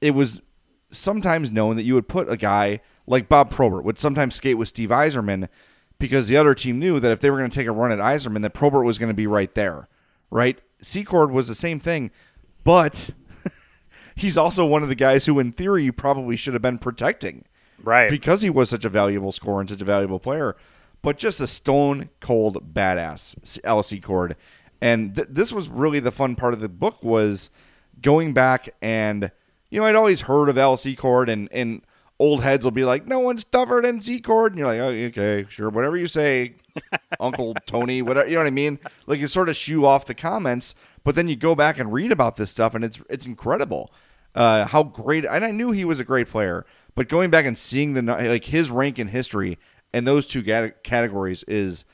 it 0.01 0.11
was 0.11 0.43
sometimes 0.91 1.51
known 1.51 1.77
that 1.77 1.85
you 1.85 1.95
would 1.95 2.09
put 2.09 2.31
a 2.31 2.37
guy 2.37 2.81
like 3.07 3.29
Bob 3.29 3.51
Probert 3.51 3.85
would 3.85 3.99
sometimes 3.99 4.35
skate 4.35 4.59
with 4.59 4.69
Steve 4.69 4.91
Yzerman 4.91 5.49
because 5.99 6.29
the 6.29 6.37
other 6.37 6.55
team 6.55 6.79
knew 6.79 7.01
that 7.01 7.13
if 7.13 7.21
they 7.21 7.31
were 7.31 7.39
going 7.39 7.51
to 7.51 7.55
take 7.55 7.67
a 7.67 7.73
run 7.73 7.93
at 7.93 7.99
Yzerman, 7.99 8.43
that 8.43 8.51
Probert 8.53 8.85
was 8.85 8.99
going 8.99 9.09
to 9.09 9.15
be 9.15 9.27
right 9.27 9.55
there, 9.55 9.89
right? 10.31 10.61
Secord 10.83 11.31
was 11.31 11.49
the 11.49 11.55
same 11.55 11.81
thing, 11.81 12.11
but 12.63 13.11
he's 14.15 14.37
also 14.37 14.67
one 14.67 14.83
of 14.83 14.91
the 14.91 14.95
guys 14.95 15.25
who, 15.25 15.39
in 15.39 15.53
theory, 15.53 15.85
you 15.85 15.93
probably 15.93 16.37
should 16.37 16.53
have 16.53 16.63
been 16.63 16.79
protecting, 16.79 17.47
Right. 17.83 18.11
Because 18.11 18.43
he 18.43 18.51
was 18.51 18.71
such 18.71 18.85
a 18.85 18.89
valuable 18.89 19.33
scorer 19.33 19.61
and 19.61 19.71
such 19.71 19.81
a 19.81 19.85
valuable 19.85 20.19
player, 20.19 20.57
but 21.03 21.19
just 21.19 21.41
a 21.41 21.47
stone 21.47 22.11
cold 22.21 22.75
badass, 22.75 23.59
Al 23.65 23.83
Secord. 23.83 24.37
And 24.81 25.15
th- 25.15 25.29
this 25.31 25.53
was 25.53 25.69
really 25.69 26.01
the 26.01 26.11
fun 26.11 26.37
part 26.37 26.55
of 26.55 26.61
the 26.61 26.69
book 26.69 27.03
was 27.03 27.51
going 28.03 28.35
back 28.35 28.69
and 28.83 29.31
you 29.71 29.81
know 29.81 29.87
I'd 29.87 29.95
always 29.95 30.23
heard 30.23 30.49
of 30.49 30.59
Al 30.59 30.77
Secord 30.77 31.29
and 31.29 31.49
and 31.51 31.83
old 32.19 32.43
heads 32.43 32.65
will 32.65 32.73
be 32.73 32.85
like, 32.85 33.07
no 33.07 33.19
one's 33.19 33.45
tougher 33.45 33.81
than 33.83 34.01
Secord, 34.01 34.53
and 34.53 34.59
you're 34.59 34.69
like, 34.69 34.81
oh, 34.81 34.89
okay, 34.89 35.45
sure, 35.51 35.69
whatever 35.69 35.97
you 35.97 36.07
say, 36.07 36.55
Uncle 37.21 37.55
Tony, 37.67 38.01
whatever, 38.01 38.27
you 38.27 38.35
know 38.35 38.41
what 38.41 38.47
I 38.47 38.51
mean? 38.51 38.79
Like 39.07 39.21
you 39.21 39.29
sort 39.29 39.49
of 39.49 39.57
shoo 39.57 39.85
off 39.85 40.07
the 40.07 40.15
comments, 40.15 40.75
but 41.05 41.15
then 41.15 41.29
you 41.29 41.37
go 41.37 41.55
back 41.55 41.79
and 41.79 41.93
read 41.93 42.13
about 42.13 42.37
this 42.37 42.51
stuff, 42.51 42.75
and 42.75 42.85
it's 42.85 43.01
it's 43.09 43.27
incredible 43.27 43.93
uh, 44.37 44.67
how 44.67 44.83
great. 44.83 45.25
And 45.25 45.45
I 45.45 45.51
knew 45.51 45.73
he 45.73 45.85
was 45.85 45.99
a 45.99 46.05
great 46.05 46.29
player, 46.29 46.67
but 46.95 47.09
going 47.09 47.31
back 47.31 47.47
and 47.47 47.57
seeing 47.57 47.95
the 47.95 48.03
like 48.03 48.45
his 48.45 48.71
rank 48.71 48.99
in 48.99 49.09
history 49.09 49.59
and 49.93 50.07
those 50.07 50.27
two 50.27 50.43
categories 50.43 51.43
is 51.45 51.85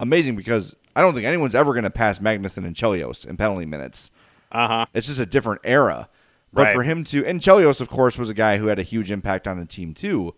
amazing 0.00 0.36
because 0.36 0.74
I 0.94 1.00
don't 1.00 1.14
think 1.14 1.26
anyone's 1.26 1.54
ever 1.54 1.72
going 1.72 1.84
to 1.84 1.90
pass 1.90 2.18
Magnuson 2.18 2.66
and 2.66 2.74
Chelios 2.76 3.26
in 3.26 3.36
penalty 3.36 3.66
minutes. 3.66 4.10
Uh 4.50 4.68
huh. 4.68 4.86
It's 4.94 5.06
just 5.06 5.20
a 5.20 5.26
different 5.26 5.60
era. 5.64 6.08
But 6.52 6.64
Right. 6.64 6.74
for 6.74 6.82
him 6.82 7.02
to, 7.04 7.24
and 7.24 7.40
Chelios, 7.40 7.80
of 7.80 7.88
course, 7.88 8.18
was 8.18 8.28
a 8.28 8.34
guy 8.34 8.58
who 8.58 8.66
had 8.66 8.78
a 8.78 8.82
huge 8.82 9.10
impact 9.10 9.48
on 9.48 9.58
the 9.58 9.64
team 9.64 9.94
too. 9.94 10.34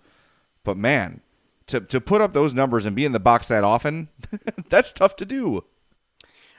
But 0.63 0.77
man, 0.77 1.21
to 1.67 1.81
to 1.81 2.01
put 2.01 2.21
up 2.21 2.33
those 2.33 2.55
numbers 2.55 2.87
and 2.87 2.95
be 2.95 3.05
in 3.05 3.13
the 3.13 3.19
box 3.21 3.49
that 3.49 3.65
often, 3.65 4.09
that's 4.69 4.93
tough 4.93 5.17
to 5.17 5.25
do. 5.25 5.65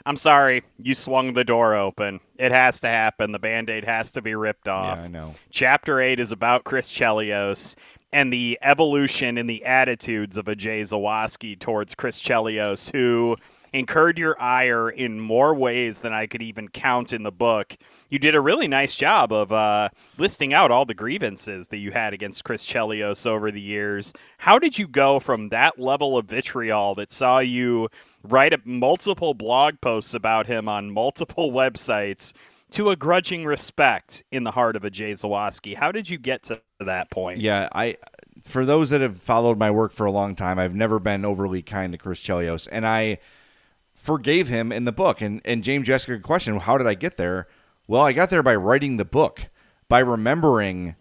I'm 0.07 0.17
sorry, 0.17 0.63
you 0.77 0.93
swung 0.93 1.33
the 1.33 1.43
door 1.43 1.73
open. 1.73 2.19
It 2.37 2.51
has 2.51 2.79
to 2.81 2.87
happen. 2.87 3.31
The 3.31 3.39
band 3.39 3.69
aid 3.71 3.85
has 3.85 4.11
to 4.11 4.21
be 4.21 4.35
ripped 4.35 4.67
off. 4.67 4.99
I 4.99 5.07
know. 5.07 5.33
Chapter 5.49 5.99
8 5.99 6.19
is 6.19 6.31
about 6.31 6.63
Chris 6.63 6.89
Chelios 6.91 7.75
and 8.13 8.31
the 8.31 8.59
evolution 8.61 9.35
in 9.39 9.47
the 9.47 9.65
attitudes 9.65 10.37
of 10.37 10.47
a 10.47 10.55
Jay 10.55 10.81
Zawaski 10.81 11.57
towards 11.57 11.95
Chris 11.95 12.21
Chelios, 12.21 12.91
who 12.91 13.35
incurred 13.75 14.17
your 14.17 14.41
ire 14.41 14.89
in 14.89 15.19
more 15.19 15.53
ways 15.53 15.99
than 15.99 16.13
I 16.13 16.27
could 16.27 16.41
even 16.41 16.69
count 16.69 17.11
in 17.11 17.23
the 17.23 17.31
book. 17.31 17.75
You 18.09 18.19
did 18.19 18.33
a 18.33 18.39
really 18.39 18.69
nice 18.69 18.95
job 18.95 19.33
of 19.33 19.51
uh, 19.51 19.89
listing 20.17 20.53
out 20.53 20.71
all 20.71 20.85
the 20.85 20.93
grievances 20.93 21.67
that 21.67 21.77
you 21.77 21.91
had 21.91 22.13
against 22.13 22.45
Chris 22.45 22.65
Chelios 22.65 23.27
over 23.27 23.51
the 23.51 23.61
years. 23.61 24.13
How 24.37 24.59
did 24.59 24.79
you 24.79 24.87
go 24.87 25.19
from 25.19 25.49
that 25.49 25.77
level 25.77 26.17
of 26.17 26.25
vitriol 26.25 26.95
that 26.95 27.11
saw 27.11 27.39
you 27.39 27.89
write 28.23 28.65
multiple 28.65 29.33
blog 29.33 29.81
posts 29.81 30.13
about 30.13 30.47
him 30.47 30.69
on 30.69 30.89
multiple 30.89 31.51
websites 31.51 32.31
to 32.71 32.91
a 32.91 32.95
grudging 32.95 33.43
respect 33.43 34.23
in 34.31 34.45
the 34.45 34.51
heart 34.51 34.77
of 34.77 34.85
a 34.85 34.89
Jay 34.89 35.11
Zawaski? 35.11 35.75
How 35.75 35.91
did 35.91 36.09
you 36.09 36.17
get 36.17 36.43
to 36.43 36.61
that 36.79 37.11
point? 37.11 37.41
Yeah, 37.41 37.67
I. 37.73 37.97
For 38.41 38.63
those 38.63 38.91
that 38.91 39.01
have 39.01 39.21
followed 39.21 39.57
my 39.57 39.71
work 39.71 39.91
for 39.91 40.05
a 40.05 40.11
long 40.11 40.35
time, 40.35 40.59
I've 40.59 40.75
never 40.75 40.99
been 40.99 41.25
overly 41.25 41.63
kind 41.63 41.93
to 41.93 41.97
Chris 41.97 42.21
Chelios, 42.21 42.67
and 42.71 42.85
I 42.85 43.17
forgave 44.05 44.47
him 44.47 44.71
in 44.71 44.85
the 44.85 44.91
book. 44.91 45.21
And 45.21 45.41
and 45.43 45.63
James 45.63 45.87
Jessica 45.87 46.19
question, 46.19 46.59
how 46.59 46.77
did 46.77 46.87
I 46.87 46.93
get 46.93 47.17
there? 47.17 47.47
Well, 47.87 48.03
I 48.03 48.13
got 48.13 48.29
there 48.29 48.43
by 48.43 48.55
writing 48.55 48.97
the 48.97 49.05
book, 49.05 49.47
by 49.89 49.99
remembering 49.99 50.95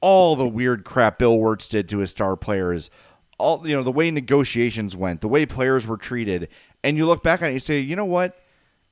all 0.00 0.36
the 0.36 0.46
weird 0.46 0.84
crap 0.84 1.18
Bill 1.18 1.38
Wirtz 1.38 1.66
did 1.68 1.88
to 1.88 1.98
his 1.98 2.10
star 2.10 2.36
players, 2.36 2.90
all 3.38 3.66
you 3.66 3.74
know, 3.74 3.82
the 3.82 3.92
way 3.92 4.10
negotiations 4.10 4.96
went, 4.96 5.20
the 5.20 5.28
way 5.28 5.46
players 5.46 5.86
were 5.86 5.96
treated, 5.96 6.48
and 6.82 6.96
you 6.96 7.06
look 7.06 7.22
back 7.22 7.42
on 7.42 7.48
it, 7.48 7.54
you 7.54 7.58
say, 7.58 7.80
you 7.80 7.96
know 7.96 8.04
what? 8.04 8.38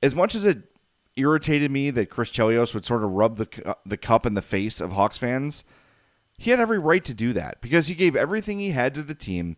As 0.01 0.15
much 0.15 0.35
as 0.35 0.45
it 0.45 0.63
irritated 1.15 1.69
me 1.69 1.91
that 1.91 2.09
Chris 2.09 2.31
Chelios 2.31 2.73
would 2.73 2.85
sort 2.85 3.03
of 3.03 3.11
rub 3.11 3.37
the 3.37 3.75
the 3.85 3.97
cup 3.97 4.25
in 4.25 4.33
the 4.33 4.41
face 4.41 4.81
of 4.81 4.91
Hawks 4.91 5.17
fans, 5.17 5.63
he 6.37 6.51
had 6.51 6.59
every 6.59 6.79
right 6.79 7.05
to 7.05 7.13
do 7.13 7.31
that 7.33 7.61
because 7.61 7.87
he 7.87 7.95
gave 7.95 8.15
everything 8.15 8.59
he 8.59 8.71
had 8.71 8.93
to 8.95 9.03
the 9.03 9.15
team, 9.15 9.55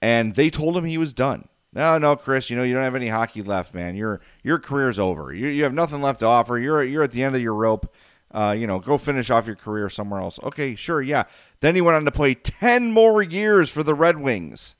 and 0.00 0.34
they 0.34 0.50
told 0.50 0.76
him 0.76 0.84
he 0.84 0.98
was 0.98 1.12
done. 1.12 1.48
No, 1.72 1.96
no, 1.96 2.16
Chris, 2.16 2.50
you 2.50 2.56
know 2.56 2.62
you 2.62 2.74
don't 2.74 2.82
have 2.82 2.94
any 2.94 3.08
hockey 3.08 3.42
left, 3.42 3.74
man. 3.74 3.96
Your 3.96 4.20
your 4.42 4.58
career's 4.58 4.98
over. 4.98 5.32
You, 5.32 5.48
you 5.48 5.62
have 5.62 5.72
nothing 5.72 6.02
left 6.02 6.20
to 6.20 6.26
offer. 6.26 6.58
You're 6.58 6.84
you're 6.84 7.02
at 7.02 7.12
the 7.12 7.22
end 7.22 7.34
of 7.34 7.42
your 7.42 7.54
rope. 7.54 7.92
Uh, 8.30 8.54
you 8.58 8.66
know, 8.66 8.78
go 8.78 8.96
finish 8.96 9.30
off 9.30 9.46
your 9.46 9.56
career 9.56 9.90
somewhere 9.90 10.20
else. 10.20 10.38
Okay, 10.42 10.74
sure, 10.74 11.02
yeah. 11.02 11.24
Then 11.60 11.74
he 11.74 11.80
went 11.80 11.96
on 11.96 12.04
to 12.04 12.10
play 12.10 12.34
ten 12.34 12.92
more 12.92 13.22
years 13.22 13.70
for 13.70 13.82
the 13.82 13.94
Red 13.94 14.18
Wings. 14.18 14.76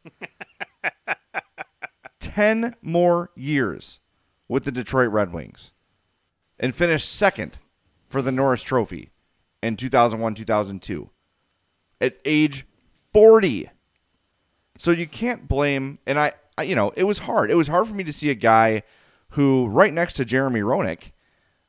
ten 2.21 2.77
more 2.83 3.31
years 3.35 4.01
with 4.49 4.65
the 4.65 4.73
Detroit 4.73 5.11
Red 5.11 5.33
Wings, 5.33 5.73
and 6.59 6.75
finished 6.75 7.11
second 7.11 7.59
for 8.09 8.21
the 8.21 8.33
Norris 8.33 8.63
Trophy 8.63 9.11
in 9.63 9.77
2001 9.77 10.35
2002 10.35 11.11
at 12.01 12.19
age 12.25 12.67
40. 13.13 13.71
So 14.77 14.91
you 14.91 15.07
can't 15.07 15.49
blame, 15.49 15.99
and 16.07 16.19
I, 16.19 16.33
I, 16.59 16.65
you 16.65 16.75
know, 16.75 16.91
it 16.97 17.05
was 17.05 17.19
hard. 17.21 17.51
It 17.51 17.55
was 17.57 17.69
hard 17.69 17.89
for 17.89 17.95
me 17.95 18.05
to 18.05 18.13
see 18.13 18.31
a 18.31 18.35
guy 18.35 18.83
who, 19.31 19.67
right 19.67 19.93
next 19.93 20.15
to 20.15 20.25
Jeremy 20.25 20.61
Roenick, 20.61 21.13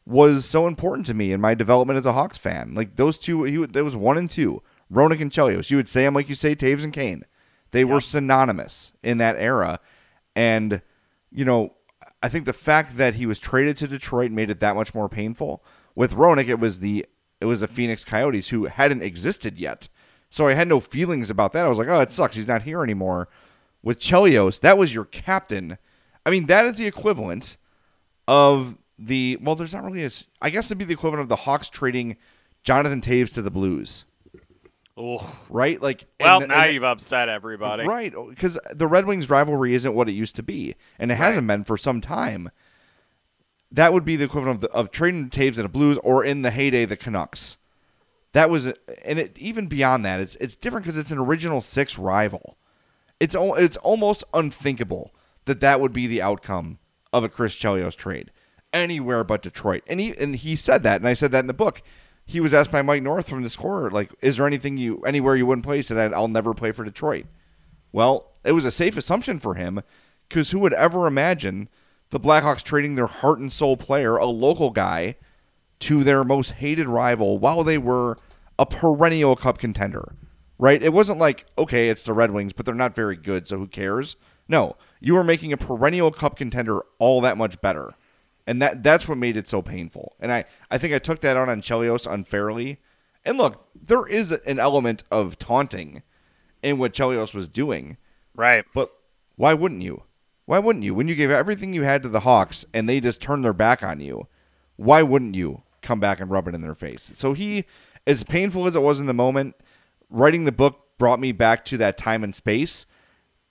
was 0.05 0.45
so 0.45 0.67
important 0.67 1.05
to 1.07 1.13
me 1.13 1.31
in 1.31 1.39
my 1.39 1.53
development 1.53 1.97
as 1.97 2.05
a 2.05 2.13
Hawks 2.13 2.37
fan. 2.37 2.73
Like 2.75 2.97
those 2.97 3.17
two, 3.17 3.43
he 3.43 3.57
would- 3.57 3.73
there 3.73 3.85
was 3.85 3.95
one 3.95 4.17
and 4.17 4.29
two, 4.29 4.61
Roenick 4.91 5.21
and 5.21 5.31
Chelios. 5.31 5.71
You 5.71 5.77
would 5.77 5.87
say 5.87 6.03
them 6.03 6.13
like 6.13 6.27
you 6.27 6.35
say 6.35 6.55
Toews 6.55 6.83
and 6.83 6.91
Kane. 6.93 7.23
They 7.71 7.85
were 7.85 8.01
synonymous 8.01 8.91
in 9.01 9.17
that 9.17 9.35
era, 9.37 9.79
and 10.35 10.81
you 11.31 11.43
know, 11.45 11.73
I 12.21 12.29
think 12.29 12.45
the 12.45 12.53
fact 12.53 12.97
that 12.97 13.15
he 13.15 13.25
was 13.25 13.39
traded 13.39 13.77
to 13.77 13.87
Detroit 13.87 14.29
made 14.31 14.51
it 14.51 14.59
that 14.59 14.75
much 14.75 14.93
more 14.93 15.09
painful. 15.09 15.63
With 15.95 16.13
Roenick, 16.13 16.47
it 16.49 16.59
was 16.59 16.79
the 16.79 17.05
it 17.41 17.45
was 17.45 17.61
the 17.61 17.67
Phoenix 17.67 18.05
Coyotes 18.05 18.49
who 18.49 18.65
hadn't 18.65 19.01
existed 19.01 19.57
yet, 19.57 19.87
so 20.29 20.47
I 20.47 20.53
had 20.53 20.67
no 20.67 20.79
feelings 20.79 21.29
about 21.31 21.53
that. 21.53 21.65
I 21.65 21.69
was 21.69 21.79
like, 21.79 21.87
oh, 21.87 22.01
it 22.01 22.11
sucks. 22.11 22.35
He's 22.35 22.47
not 22.47 22.61
here 22.63 22.83
anymore. 22.83 23.27
With 23.83 23.99
Chelios, 23.99 24.61
that 24.61 24.77
was 24.77 24.93
your 24.93 25.05
captain. 25.05 25.77
I 26.25 26.29
mean, 26.29 26.45
that 26.47 26.65
is 26.65 26.77
the 26.77 26.87
equivalent 26.87 27.57
of 28.27 28.77
the 28.97 29.37
well. 29.41 29.55
There's 29.55 29.73
not 29.73 29.83
really 29.83 30.05
a. 30.05 30.09
I 30.41 30.49
guess 30.49 30.67
it'd 30.67 30.77
be 30.77 30.85
the 30.85 30.93
equivalent 30.93 31.21
of 31.21 31.29
the 31.29 31.35
Hawks 31.35 31.69
trading 31.69 32.15
Jonathan 32.63 33.01
Toews 33.01 33.33
to 33.33 33.41
the 33.41 33.51
Blues, 33.51 34.05
Oh, 34.95 35.37
right? 35.49 35.81
Like, 35.81 36.05
well, 36.19 36.39
and- 36.39 36.47
now 36.49 36.63
and- 36.63 36.73
you've 36.73 36.83
upset 36.83 37.27
everybody. 37.27 37.85
Right, 37.85 38.13
oh, 38.15 38.29
because 38.29 38.57
the 38.71 38.87
Red 38.87 39.05
Wings 39.05 39.29
rivalry 39.29 39.73
isn't 39.73 39.93
what 39.93 40.07
it 40.07 40.13
used 40.13 40.35
to 40.37 40.43
be, 40.43 40.75
and 40.97 41.11
it 41.11 41.15
hasn't 41.15 41.47
been 41.47 41.63
for 41.65 41.77
some 41.77 41.99
time. 41.99 42.51
That 43.71 43.91
would 43.91 44.05
be 44.05 44.15
the 44.15 44.25
equivalent 44.25 44.57
of, 44.57 44.61
the, 44.61 44.69
of 44.71 44.91
trading 44.91 45.29
Toews 45.29 45.57
at 45.57 45.63
the 45.63 45.67
Blues, 45.69 45.97
or 46.03 46.23
in 46.23 46.43
the 46.43 46.51
heyday 46.51 46.85
the 46.85 46.95
Canucks. 46.95 47.57
That 48.33 48.49
was, 48.49 48.67
and 48.67 49.19
it, 49.19 49.37
even 49.37 49.67
beyond 49.67 50.05
that, 50.05 50.19
it's 50.19 50.35
it's 50.37 50.55
different 50.55 50.85
because 50.85 50.97
it's 50.97 51.11
an 51.11 51.17
original 51.19 51.59
six 51.59 51.97
rival. 51.97 52.57
It's 53.23 53.37
it's 53.39 53.77
almost 53.77 54.25
unthinkable 54.33 55.13
that 55.45 55.61
that 55.61 55.79
would 55.79 55.93
be 55.93 56.07
the 56.07 56.21
outcome 56.21 56.79
of 57.13 57.23
a 57.23 57.29
Chris 57.29 57.55
Chelios 57.55 57.95
trade 57.95 58.31
anywhere 58.73 59.23
but 59.23 59.41
Detroit. 59.41 59.81
And 59.87 60.01
he 60.01 60.13
and 60.17 60.35
he 60.35 60.57
said 60.57 60.83
that, 60.83 60.99
and 60.99 61.07
I 61.07 61.13
said 61.13 61.31
that 61.31 61.39
in 61.39 61.47
the 61.47 61.53
book. 61.53 61.81
He 62.25 62.41
was 62.41 62.53
asked 62.53 62.71
by 62.71 62.81
Mike 62.81 63.01
North 63.01 63.29
from 63.29 63.41
the 63.41 63.49
scorer, 63.49 63.89
like, 63.89 64.11
"Is 64.21 64.35
there 64.35 64.45
anything 64.45 64.75
you 64.75 64.99
anywhere 65.03 65.37
you 65.37 65.45
wouldn't 65.45 65.63
play?" 65.63 65.77
He 65.77 65.83
said, 65.83 66.13
"I'll 66.13 66.27
never 66.27 66.53
play 66.53 66.73
for 66.73 66.83
Detroit." 66.83 67.25
Well, 67.93 68.31
it 68.43 68.51
was 68.51 68.65
a 68.65 68.71
safe 68.71 68.97
assumption 68.97 69.39
for 69.39 69.55
him 69.55 69.81
because 70.27 70.51
who 70.51 70.59
would 70.59 70.73
ever 70.73 71.07
imagine 71.07 71.69
the 72.09 72.19
Blackhawks 72.19 72.61
trading 72.61 72.95
their 72.95 73.07
heart 73.07 73.39
and 73.39 73.53
soul 73.53 73.77
player, 73.77 74.17
a 74.17 74.25
local 74.25 74.69
guy, 74.69 75.15
to 75.79 76.03
their 76.03 76.25
most 76.25 76.53
hated 76.53 76.87
rival 76.87 77.39
while 77.39 77.63
they 77.63 77.77
were 77.77 78.17
a 78.59 78.65
perennial 78.65 79.37
cup 79.37 79.59
contender? 79.59 80.15
Right? 80.59 80.81
It 80.81 80.93
wasn't 80.93 81.19
like, 81.19 81.45
okay, 81.57 81.89
it's 81.89 82.03
the 82.03 82.13
Red 82.13 82.31
Wings, 82.31 82.53
but 82.53 82.65
they're 82.65 82.75
not 82.75 82.95
very 82.95 83.17
good, 83.17 83.47
so 83.47 83.57
who 83.57 83.67
cares? 83.67 84.15
No, 84.47 84.75
you 84.99 85.13
were 85.13 85.23
making 85.23 85.51
a 85.51 85.57
perennial 85.57 86.11
cup 86.11 86.37
contender 86.37 86.81
all 86.99 87.21
that 87.21 87.37
much 87.37 87.59
better. 87.61 87.93
And 88.45 88.61
that 88.61 88.83
that's 88.83 89.07
what 89.07 89.17
made 89.17 89.37
it 89.37 89.47
so 89.47 89.61
painful. 89.61 90.15
And 90.19 90.31
I, 90.31 90.45
I 90.69 90.77
think 90.77 90.93
I 90.93 90.99
took 90.99 91.21
that 91.21 91.37
out 91.37 91.49
on 91.49 91.61
Chelios 91.61 92.11
unfairly. 92.11 92.79
And 93.25 93.37
look, 93.37 93.67
there 93.73 94.05
is 94.05 94.31
an 94.31 94.59
element 94.59 95.03
of 95.09 95.39
taunting 95.39 96.03
in 96.61 96.77
what 96.77 96.93
Chelios 96.93 97.33
was 97.33 97.47
doing. 97.47 97.97
Right. 98.35 98.65
But 98.73 98.91
why 99.37 99.53
wouldn't 99.53 99.81
you? 99.81 100.03
Why 100.45 100.59
wouldn't 100.59 100.83
you? 100.83 100.93
When 100.93 101.07
you 101.07 101.15
gave 101.15 101.31
everything 101.31 101.73
you 101.73 101.83
had 101.83 102.03
to 102.03 102.09
the 102.09 102.21
Hawks 102.21 102.65
and 102.73 102.87
they 102.87 102.99
just 102.99 103.21
turned 103.21 103.45
their 103.45 103.53
back 103.53 103.81
on 103.81 104.01
you, 104.01 104.27
why 104.75 105.03
wouldn't 105.03 105.35
you 105.35 105.63
come 105.81 105.99
back 106.01 106.19
and 106.19 106.29
rub 106.29 106.47
it 106.47 106.55
in 106.55 106.61
their 106.61 106.75
face? 106.75 107.11
So 107.15 107.31
he, 107.31 107.63
as 108.05 108.23
painful 108.23 108.65
as 108.65 108.75
it 108.75 108.81
was 108.81 108.99
in 108.99 109.05
the 109.05 109.13
moment, 109.13 109.55
writing 110.09 110.45
the 110.45 110.51
book 110.51 110.79
brought 110.97 111.19
me 111.19 111.31
back 111.31 111.65
to 111.65 111.77
that 111.77 111.97
time 111.97 112.23
and 112.23 112.33
space 112.33 112.85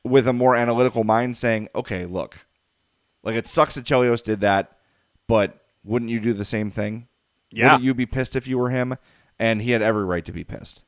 with 0.04 0.26
a 0.26 0.32
more 0.32 0.56
analytical 0.56 1.04
mind 1.04 1.36
saying, 1.36 1.68
okay, 1.74 2.06
look, 2.06 2.46
like 3.22 3.36
it 3.36 3.46
sucks 3.46 3.74
that 3.74 3.84
Chelios 3.84 4.22
did 4.22 4.40
that, 4.40 4.78
but 5.26 5.64
wouldn't 5.84 6.10
you 6.10 6.20
do 6.20 6.32
the 6.32 6.44
same 6.44 6.70
thing? 6.70 7.08
Yeah. 7.50 7.66
Wouldn't 7.66 7.84
you 7.84 7.94
be 7.94 8.06
pissed 8.06 8.36
if 8.36 8.48
you 8.48 8.58
were 8.58 8.70
him? 8.70 8.96
And 9.38 9.62
he 9.62 9.72
had 9.72 9.82
every 9.82 10.04
right 10.04 10.24
to 10.24 10.32
be 10.32 10.44
pissed. 10.44 10.82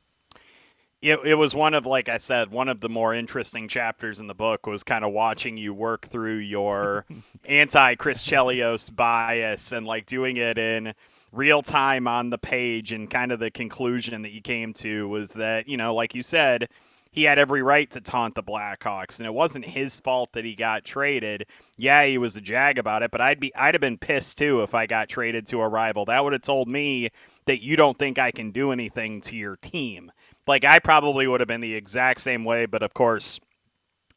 It, 1.01 1.19
it 1.23 1.35
was 1.35 1.53
one 1.53 1.73
of, 1.73 1.85
like 1.85 2.09
I 2.09 2.17
said, 2.17 2.49
one 2.49 2.67
of 2.67 2.79
the 2.79 2.89
more 2.89 3.13
interesting 3.13 3.67
chapters 3.67 4.19
in 4.19 4.27
the 4.27 4.33
book 4.33 4.65
was 4.65 4.83
kind 4.83 5.05
of 5.05 5.13
watching 5.13 5.55
you 5.55 5.73
work 5.73 6.07
through 6.07 6.37
your 6.37 7.05
anti 7.45 7.95
Chris 7.95 8.25
Chelios 8.25 8.93
bias 8.93 9.71
and 9.71 9.85
like 9.85 10.05
doing 10.05 10.37
it 10.37 10.57
in 10.57 10.93
real 11.35 11.61
time 11.61 12.07
on 12.07 12.29
the 12.29 12.37
page. 12.37 12.91
And 12.91 13.09
kind 13.09 13.31
of 13.31 13.39
the 13.39 13.51
conclusion 13.51 14.21
that 14.23 14.31
you 14.31 14.41
came 14.41 14.73
to 14.75 15.07
was 15.07 15.29
that, 15.31 15.67
you 15.67 15.77
know, 15.77 15.93
like 15.93 16.15
you 16.15 16.23
said, 16.23 16.69
he 17.15 17.23
had 17.23 17.39
every 17.39 17.61
right 17.61 17.89
to 17.91 18.01
taunt 18.01 18.35
the 18.35 18.43
Blackhawks, 18.43 19.19
and 19.19 19.25
it 19.25 19.33
wasn't 19.33 19.63
his 19.63 20.01
fault 20.01 20.33
that 20.33 20.43
he 20.43 20.53
got 20.53 20.83
traded. 20.83 21.45
Yeah, 21.77 22.05
he 22.05 22.17
was 22.17 22.35
a 22.35 22.41
jag 22.41 22.77
about 22.77 23.03
it, 23.03 23.11
but 23.11 23.21
I'd 23.21 23.39
be 23.39 23.55
I'd 23.55 23.73
have 23.73 23.79
been 23.79 23.97
pissed 23.97 24.37
too 24.37 24.63
if 24.63 24.75
I 24.75 24.85
got 24.85 25.07
traded 25.07 25.47
to 25.47 25.61
a 25.61 25.67
rival. 25.69 26.03
That 26.03 26.21
would 26.25 26.33
have 26.33 26.41
told 26.41 26.67
me 26.67 27.11
that 27.45 27.63
you 27.63 27.77
don't 27.77 27.97
think 27.97 28.19
I 28.19 28.31
can 28.31 28.51
do 28.51 28.73
anything 28.73 29.21
to 29.21 29.37
your 29.37 29.55
team. 29.55 30.11
Like 30.45 30.65
I 30.65 30.79
probably 30.79 31.25
would 31.25 31.39
have 31.39 31.47
been 31.47 31.61
the 31.61 31.75
exact 31.75 32.19
same 32.19 32.43
way, 32.43 32.65
but 32.65 32.83
of 32.83 32.93
course, 32.93 33.39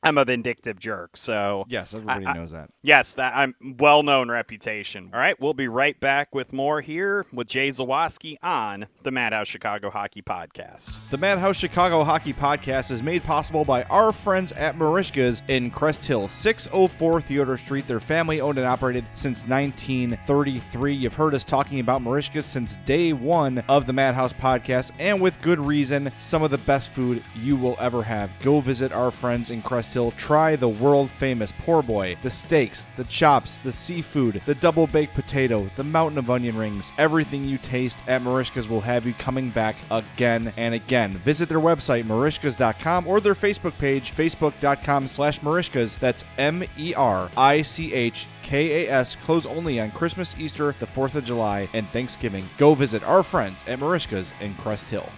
I'm 0.03 0.17
a 0.17 0.25
vindictive 0.25 0.79
jerk. 0.79 1.17
So 1.17 1.65
Yes, 1.69 1.93
everybody 1.93 2.25
I- 2.25 2.33
knows 2.35 2.53
that. 2.53 2.71
Yes, 2.83 3.15
that 3.15 3.35
I'm 3.37 3.55
well 3.79 4.03
known 4.05 4.31
reputation. 4.31 5.11
All 5.13 5.19
right, 5.19 5.39
we'll 5.41 5.55
be 5.55 5.67
right 5.69 5.99
back 5.99 6.35
with 6.35 6.53
more 6.53 6.81
here 6.81 7.27
with 7.33 7.49
Jay 7.49 7.69
Zawaski 7.69 8.37
on 8.43 8.87
the 9.03 9.11
Madhouse 9.11 9.49
Chicago 9.49 9.91
Hockey 9.91 10.23
Podcast. 10.23 10.99
The 11.11 11.19
Madhouse 11.19 11.57
Chicago 11.57 12.05
Hockey 12.05 12.33
Podcast 12.33 12.91
is 12.93 13.03
made 13.03 13.25
possible 13.25 13.65
by 13.65 13.83
our 13.85 14.13
friends 14.13 14.53
at 14.53 14.77
Merichka's 14.79 15.43
in 15.49 15.71
Crest 15.71 16.07
Hill, 16.07 16.29
604 16.29 17.21
Theodore 17.21 17.57
Street. 17.59 17.87
They're 17.89 17.99
family 18.01 18.41
owned 18.41 18.59
and 18.59 18.67
operated 18.67 19.05
since 19.15 19.45
1933. 19.47 20.95
You've 20.95 21.15
heard 21.15 21.35
us 21.35 21.45
talking 21.45 21.81
about 21.81 22.03
Merichka's 22.03 22.47
since 22.47 22.77
day 22.87 23.13
one 23.13 23.59
of 23.69 23.87
the 23.87 23.93
Madhouse 23.93 24.33
Podcast, 24.33 24.93
and 24.99 25.21
with 25.21 25.41
good 25.43 25.59
reason. 25.59 26.13
Some 26.21 26.43
of 26.43 26.51
the 26.53 26.59
best 26.59 26.91
food 26.91 27.23
you 27.35 27.57
will 27.57 27.77
ever 27.81 28.03
have. 28.05 28.31
Go 28.43 28.61
visit 28.61 28.93
our 28.93 29.11
friends 29.11 29.51
in 29.51 29.61
Crest 29.63 29.88
Hill. 29.93 30.11
Try 30.13 30.57
the 30.57 30.69
world 30.69 31.11
famous 31.11 31.53
poor 31.59 31.83
boy, 31.83 32.17
the 32.23 32.31
steaks, 32.31 32.89
the 32.97 33.05
chops, 33.05 33.59
the 33.59 33.73
seafood, 33.73 34.43
the 34.47 34.55
double 34.55 34.87
baked 34.87 35.15
potato, 35.15 35.71
the 35.77 35.85
mountain 35.85 36.19
of 36.19 36.31
onion 36.31 36.57
rings. 36.57 36.93
Everything 36.99 37.45
you 37.45 37.59
taste 37.59 37.99
at 38.07 38.23
Merichka's 38.23 38.69
will 38.69 38.81
have 38.81 39.07
you 39.07 39.15
coming 39.15 39.51
back 39.51 39.77
again 39.91 40.53
and 40.57 40.75
again. 40.75 41.19
Visit 41.19 41.49
their 41.49 41.61
website, 41.61 42.05
merichkas.com, 42.05 43.07
or 43.07 43.21
their 43.21 43.35
Facebook 43.35 43.77
page, 43.79 44.15
facebook.com 44.15 45.07
slash 45.07 45.41
merichkas. 45.41 45.99
That's 45.99 46.25
M 46.37 46.65
E 46.77 46.95
R 46.95 47.31
I 47.37 47.63
C 47.63 47.93
H 47.93 48.27
K 48.43 48.87
A 48.87 48.93
S. 48.93 49.17
Close 49.17 49.47
only 49.47 49.81
on 49.81 49.91
Christmas, 49.91 50.35
Easter, 50.39 50.75
the 50.79 50.87
4th 50.87 51.15
of 51.15 51.25
July, 51.25 51.69
and 51.75 51.87
Thanksgiving. 51.89 52.49
Go 52.57 52.75
visit 52.75 53.03
our 53.05 53.23
friends 53.23 53.65
at 53.67 53.79
Merichka's 53.79 54.33
in 54.41 54.55
Crest 54.55 54.89
Hill. 54.89 55.09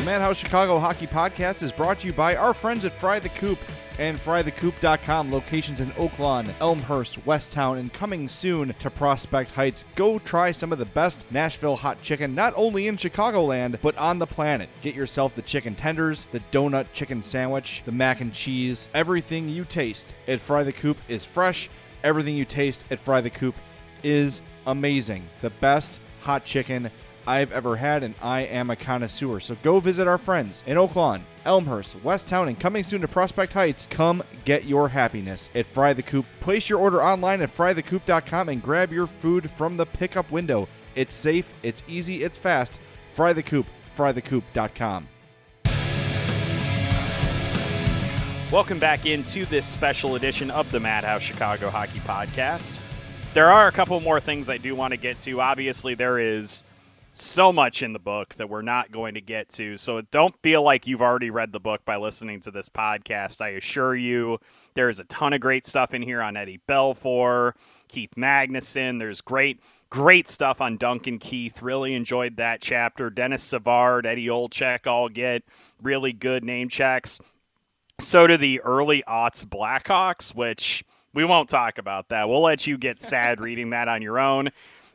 The 0.00 0.06
Madhouse 0.06 0.38
Chicago 0.38 0.78
Hockey 0.78 1.06
Podcast 1.06 1.62
is 1.62 1.72
brought 1.72 2.00
to 2.00 2.06
you 2.06 2.14
by 2.14 2.34
our 2.34 2.54
friends 2.54 2.86
at 2.86 2.92
Fry 2.92 3.18
the 3.18 3.28
Coop 3.28 3.58
and 3.98 4.18
frythecoop.com. 4.18 5.30
Locations 5.30 5.78
in 5.78 5.92
Oak 5.98 6.18
Lawn, 6.18 6.48
Elmhurst, 6.58 7.22
Westtown, 7.26 7.78
and 7.78 7.92
coming 7.92 8.26
soon 8.26 8.72
to 8.80 8.88
Prospect 8.88 9.50
Heights. 9.50 9.84
Go 9.96 10.18
try 10.18 10.52
some 10.52 10.72
of 10.72 10.78
the 10.78 10.86
best 10.86 11.26
Nashville 11.30 11.76
hot 11.76 12.00
chicken, 12.00 12.34
not 12.34 12.54
only 12.56 12.86
in 12.86 12.96
Chicagoland, 12.96 13.78
but 13.82 13.94
on 13.98 14.18
the 14.18 14.26
planet. 14.26 14.70
Get 14.80 14.94
yourself 14.94 15.34
the 15.34 15.42
chicken 15.42 15.74
tenders, 15.74 16.24
the 16.32 16.40
donut 16.50 16.86
chicken 16.94 17.22
sandwich, 17.22 17.82
the 17.84 17.92
mac 17.92 18.22
and 18.22 18.32
cheese. 18.32 18.88
Everything 18.94 19.50
you 19.50 19.66
taste 19.66 20.14
at 20.28 20.40
Fry 20.40 20.62
the 20.62 20.72
Coop 20.72 20.96
is 21.08 21.26
fresh. 21.26 21.68
Everything 22.04 22.36
you 22.36 22.46
taste 22.46 22.86
at 22.90 23.00
Fry 23.00 23.20
the 23.20 23.28
Coop 23.28 23.54
is 24.02 24.40
amazing. 24.66 25.28
The 25.42 25.50
best 25.50 26.00
hot 26.20 26.46
chicken 26.46 26.90
I've 27.30 27.52
ever 27.52 27.76
had, 27.76 28.02
and 28.02 28.16
I 28.20 28.40
am 28.40 28.70
a 28.70 28.76
connoisseur. 28.76 29.38
So 29.38 29.56
go 29.62 29.78
visit 29.78 30.08
our 30.08 30.18
friends 30.18 30.64
in 30.66 30.76
Oak 30.76 30.96
Lawn, 30.96 31.22
Elmhurst, 31.44 31.96
Westtown, 32.02 32.48
and 32.48 32.58
coming 32.58 32.82
soon 32.82 33.02
to 33.02 33.08
Prospect 33.08 33.52
Heights. 33.52 33.86
Come 33.88 34.24
get 34.44 34.64
your 34.64 34.88
happiness 34.88 35.48
at 35.54 35.66
Fry 35.66 35.92
the 35.92 36.02
Coop. 36.02 36.26
Place 36.40 36.68
your 36.68 36.80
order 36.80 37.00
online 37.00 37.40
at 37.40 37.48
frythecoop.com 37.48 38.48
and 38.48 38.60
grab 38.60 38.92
your 38.92 39.06
food 39.06 39.48
from 39.48 39.76
the 39.76 39.86
pickup 39.86 40.28
window. 40.32 40.66
It's 40.96 41.14
safe, 41.14 41.54
it's 41.62 41.84
easy, 41.86 42.24
it's 42.24 42.36
fast. 42.36 42.80
Fry 43.14 43.32
the 43.32 43.44
Coop, 43.44 43.66
frythecoop.com. 43.96 45.06
Welcome 48.50 48.80
back 48.80 49.06
into 49.06 49.46
this 49.46 49.66
special 49.66 50.16
edition 50.16 50.50
of 50.50 50.68
the 50.72 50.80
Madhouse 50.80 51.22
Chicago 51.22 51.70
Hockey 51.70 52.00
Podcast. 52.00 52.80
There 53.34 53.52
are 53.52 53.68
a 53.68 53.72
couple 53.72 54.00
more 54.00 54.18
things 54.18 54.50
I 54.50 54.56
do 54.56 54.74
want 54.74 54.90
to 54.90 54.96
get 54.96 55.20
to. 55.20 55.40
Obviously, 55.40 55.94
there 55.94 56.18
is 56.18 56.64
so 57.14 57.52
much 57.52 57.82
in 57.82 57.92
the 57.92 57.98
book 57.98 58.34
that 58.34 58.48
we're 58.48 58.62
not 58.62 58.90
going 58.90 59.14
to 59.14 59.20
get 59.20 59.48
to. 59.50 59.76
So 59.76 60.00
don't 60.00 60.34
feel 60.42 60.62
like 60.62 60.86
you've 60.86 61.02
already 61.02 61.30
read 61.30 61.52
the 61.52 61.60
book 61.60 61.84
by 61.84 61.96
listening 61.96 62.40
to 62.40 62.50
this 62.50 62.68
podcast. 62.68 63.40
I 63.40 63.50
assure 63.50 63.94
you, 63.94 64.38
there 64.74 64.88
is 64.88 65.00
a 65.00 65.04
ton 65.04 65.32
of 65.32 65.40
great 65.40 65.66
stuff 65.66 65.92
in 65.92 66.02
here 66.02 66.22
on 66.22 66.36
Eddie 66.36 66.60
Belfour, 66.68 67.52
Keith 67.88 68.14
Magnuson. 68.16 68.98
There's 68.98 69.20
great, 69.20 69.60
great 69.90 70.28
stuff 70.28 70.60
on 70.60 70.76
Duncan 70.76 71.18
Keith. 71.18 71.60
Really 71.60 71.94
enjoyed 71.94 72.36
that 72.36 72.60
chapter. 72.60 73.10
Denis 73.10 73.42
Savard, 73.42 74.06
Eddie 74.06 74.28
Olczyk 74.28 74.86
all 74.86 75.08
get 75.08 75.42
really 75.82 76.12
good 76.12 76.44
name 76.44 76.68
checks. 76.68 77.18
So 77.98 78.26
do 78.26 78.36
the 78.36 78.60
early 78.62 79.02
aughts 79.06 79.44
Blackhawks, 79.44 80.34
which 80.34 80.84
we 81.12 81.24
won't 81.24 81.48
talk 81.48 81.76
about 81.76 82.08
that. 82.08 82.28
We'll 82.28 82.40
let 82.40 82.66
you 82.66 82.78
get 82.78 83.02
sad 83.02 83.40
reading 83.40 83.70
that 83.70 83.88
on 83.88 84.00
your 84.00 84.18
own. 84.18 84.50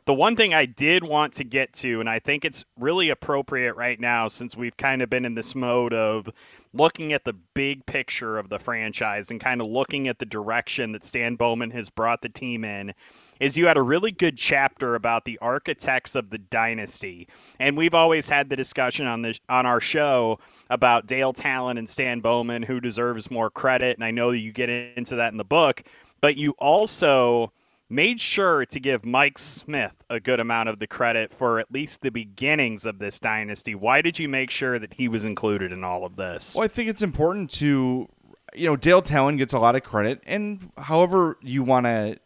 The 0.06 0.14
one 0.14 0.36
thing 0.36 0.54
I 0.54 0.66
did 0.66 1.02
want 1.02 1.32
to 1.32 1.42
get 1.42 1.72
to, 1.74 1.98
and 1.98 2.08
I 2.08 2.20
think 2.20 2.44
it's 2.44 2.64
really 2.78 3.10
appropriate 3.10 3.74
right 3.74 3.98
now 3.98 4.28
since 4.28 4.56
we've 4.56 4.76
kind 4.76 5.02
of 5.02 5.10
been 5.10 5.24
in 5.24 5.34
this 5.34 5.52
mode 5.52 5.92
of 5.92 6.28
looking 6.72 7.12
at 7.12 7.24
the 7.24 7.32
big 7.32 7.86
picture 7.86 8.38
of 8.38 8.48
the 8.48 8.60
franchise 8.60 9.32
and 9.32 9.40
kind 9.40 9.60
of 9.60 9.66
looking 9.66 10.06
at 10.06 10.20
the 10.20 10.24
direction 10.24 10.92
that 10.92 11.02
Stan 11.02 11.34
Bowman 11.34 11.72
has 11.72 11.90
brought 11.90 12.22
the 12.22 12.28
team 12.28 12.64
in, 12.64 12.94
is 13.40 13.58
you 13.58 13.66
had 13.66 13.76
a 13.76 13.82
really 13.82 14.12
good 14.12 14.36
chapter 14.36 14.94
about 14.94 15.24
the 15.24 15.40
architects 15.42 16.14
of 16.14 16.30
the 16.30 16.38
dynasty. 16.38 17.26
And 17.58 17.76
we've 17.76 17.92
always 17.92 18.28
had 18.28 18.48
the 18.48 18.54
discussion 18.54 19.08
on 19.08 19.22
this 19.22 19.40
on 19.48 19.66
our 19.66 19.80
show 19.80 20.38
about 20.70 21.08
Dale 21.08 21.32
Tallon 21.32 21.78
and 21.78 21.88
Stan 21.88 22.20
Bowman, 22.20 22.62
who 22.62 22.80
deserves 22.80 23.28
more 23.28 23.50
credit. 23.50 23.96
And 23.96 24.04
I 24.04 24.12
know 24.12 24.30
you 24.30 24.52
get 24.52 24.70
into 24.70 25.16
that 25.16 25.32
in 25.32 25.36
the 25.36 25.44
book, 25.44 25.82
but 26.20 26.36
you 26.36 26.52
also 26.58 27.50
made 27.88 28.20
sure 28.20 28.66
to 28.66 28.80
give 28.80 29.04
Mike 29.04 29.38
Smith 29.38 29.96
a 30.10 30.18
good 30.18 30.40
amount 30.40 30.68
of 30.68 30.78
the 30.78 30.86
credit 30.86 31.32
for 31.32 31.60
at 31.60 31.70
least 31.70 32.02
the 32.02 32.10
beginnings 32.10 32.84
of 32.84 32.98
this 32.98 33.20
dynasty. 33.20 33.74
Why 33.74 34.02
did 34.02 34.18
you 34.18 34.28
make 34.28 34.50
sure 34.50 34.78
that 34.78 34.94
he 34.94 35.08
was 35.08 35.24
included 35.24 35.72
in 35.72 35.84
all 35.84 36.04
of 36.04 36.16
this? 36.16 36.54
Well, 36.54 36.64
I 36.64 36.68
think 36.68 36.88
it's 36.88 37.02
important 37.02 37.50
to, 37.52 38.08
you 38.54 38.66
know, 38.66 38.76
Dale 38.76 39.02
Tallon 39.02 39.36
gets 39.36 39.54
a 39.54 39.58
lot 39.58 39.76
of 39.76 39.82
credit, 39.82 40.20
and 40.26 40.70
however 40.78 41.38
you 41.42 41.62
want 41.62 41.86
to, 41.86 42.18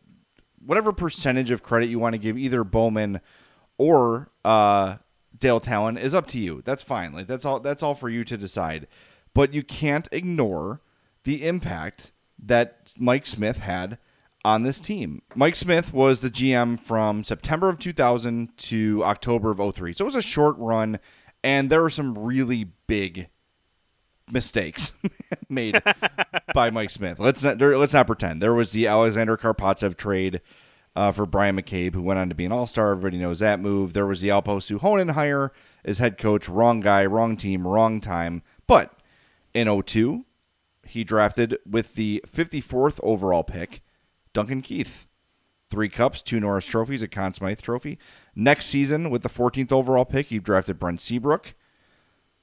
whatever 0.64 0.92
percentage 0.92 1.50
of 1.50 1.62
credit 1.62 1.88
you 1.88 1.98
want 1.98 2.14
to 2.14 2.18
give 2.18 2.38
either 2.38 2.64
Bowman 2.64 3.20
or 3.76 4.30
uh, 4.44 4.96
Dale 5.38 5.60
Tallon 5.60 5.96
is 5.96 6.14
up 6.14 6.26
to 6.28 6.38
you. 6.38 6.62
That's 6.64 6.82
fine. 6.82 7.12
Like 7.12 7.26
that's 7.26 7.44
all. 7.44 7.60
That's 7.60 7.82
all 7.82 7.94
for 7.94 8.08
you 8.08 8.24
to 8.24 8.36
decide. 8.36 8.86
But 9.32 9.54
you 9.54 9.62
can't 9.62 10.08
ignore 10.12 10.80
the 11.24 11.46
impact 11.46 12.12
that 12.42 12.92
Mike 12.98 13.26
Smith 13.26 13.58
had 13.58 13.98
on 14.44 14.62
this 14.62 14.80
team. 14.80 15.22
Mike 15.34 15.56
Smith 15.56 15.92
was 15.92 16.20
the 16.20 16.30
GM 16.30 16.80
from 16.80 17.24
September 17.24 17.68
of 17.68 17.78
2000 17.78 18.56
to 18.56 19.04
October 19.04 19.50
of 19.50 19.74
03. 19.74 19.92
So 19.94 20.04
it 20.04 20.06
was 20.06 20.14
a 20.14 20.22
short 20.22 20.56
run, 20.58 20.98
and 21.44 21.70
there 21.70 21.82
were 21.82 21.90
some 21.90 22.18
really 22.18 22.64
big 22.86 23.28
mistakes 24.30 24.92
made 25.48 25.80
by 26.54 26.70
Mike 26.70 26.90
Smith. 26.90 27.18
Let's 27.18 27.42
not 27.42 27.60
let's 27.60 27.92
not 27.92 28.06
pretend. 28.06 28.40
There 28.40 28.54
was 28.54 28.72
the 28.72 28.86
Alexander 28.86 29.36
Karpovtsev 29.36 29.96
trade 29.96 30.40
uh, 30.96 31.12
for 31.12 31.26
Bryan 31.26 31.56
McCabe, 31.56 31.94
who 31.94 32.02
went 32.02 32.18
on 32.18 32.28
to 32.28 32.34
be 32.34 32.44
an 32.44 32.52
All 32.52 32.66
Star. 32.66 32.92
Everybody 32.92 33.18
knows 33.18 33.40
that 33.40 33.60
move. 33.60 33.92
There 33.92 34.06
was 34.06 34.20
the 34.20 34.28
Alpo 34.28 34.58
Suhonen 34.58 35.12
hire 35.12 35.52
as 35.84 35.98
head 35.98 36.18
coach. 36.18 36.48
Wrong 36.48 36.80
guy, 36.80 37.04
wrong 37.06 37.36
team, 37.36 37.66
wrong 37.66 38.00
time. 38.00 38.42
But 38.66 39.00
in 39.54 39.82
02, 39.82 40.24
he 40.84 41.04
drafted 41.04 41.58
with 41.68 41.94
the 41.94 42.24
54th 42.32 43.00
overall 43.02 43.44
pick 43.44 43.82
Duncan 44.32 44.62
Keith. 44.62 45.06
Three 45.68 45.88
cups, 45.88 46.20
two 46.20 46.40
Norris 46.40 46.66
trophies, 46.66 47.02
a 47.02 47.08
Conn 47.08 47.32
Smythe 47.32 47.60
trophy. 47.60 47.96
Next 48.34 48.66
season, 48.66 49.08
with 49.08 49.22
the 49.22 49.28
14th 49.28 49.70
overall 49.70 50.04
pick, 50.04 50.26
he 50.26 50.40
drafted 50.40 50.80
Brent 50.80 51.00
Seabrook. 51.00 51.54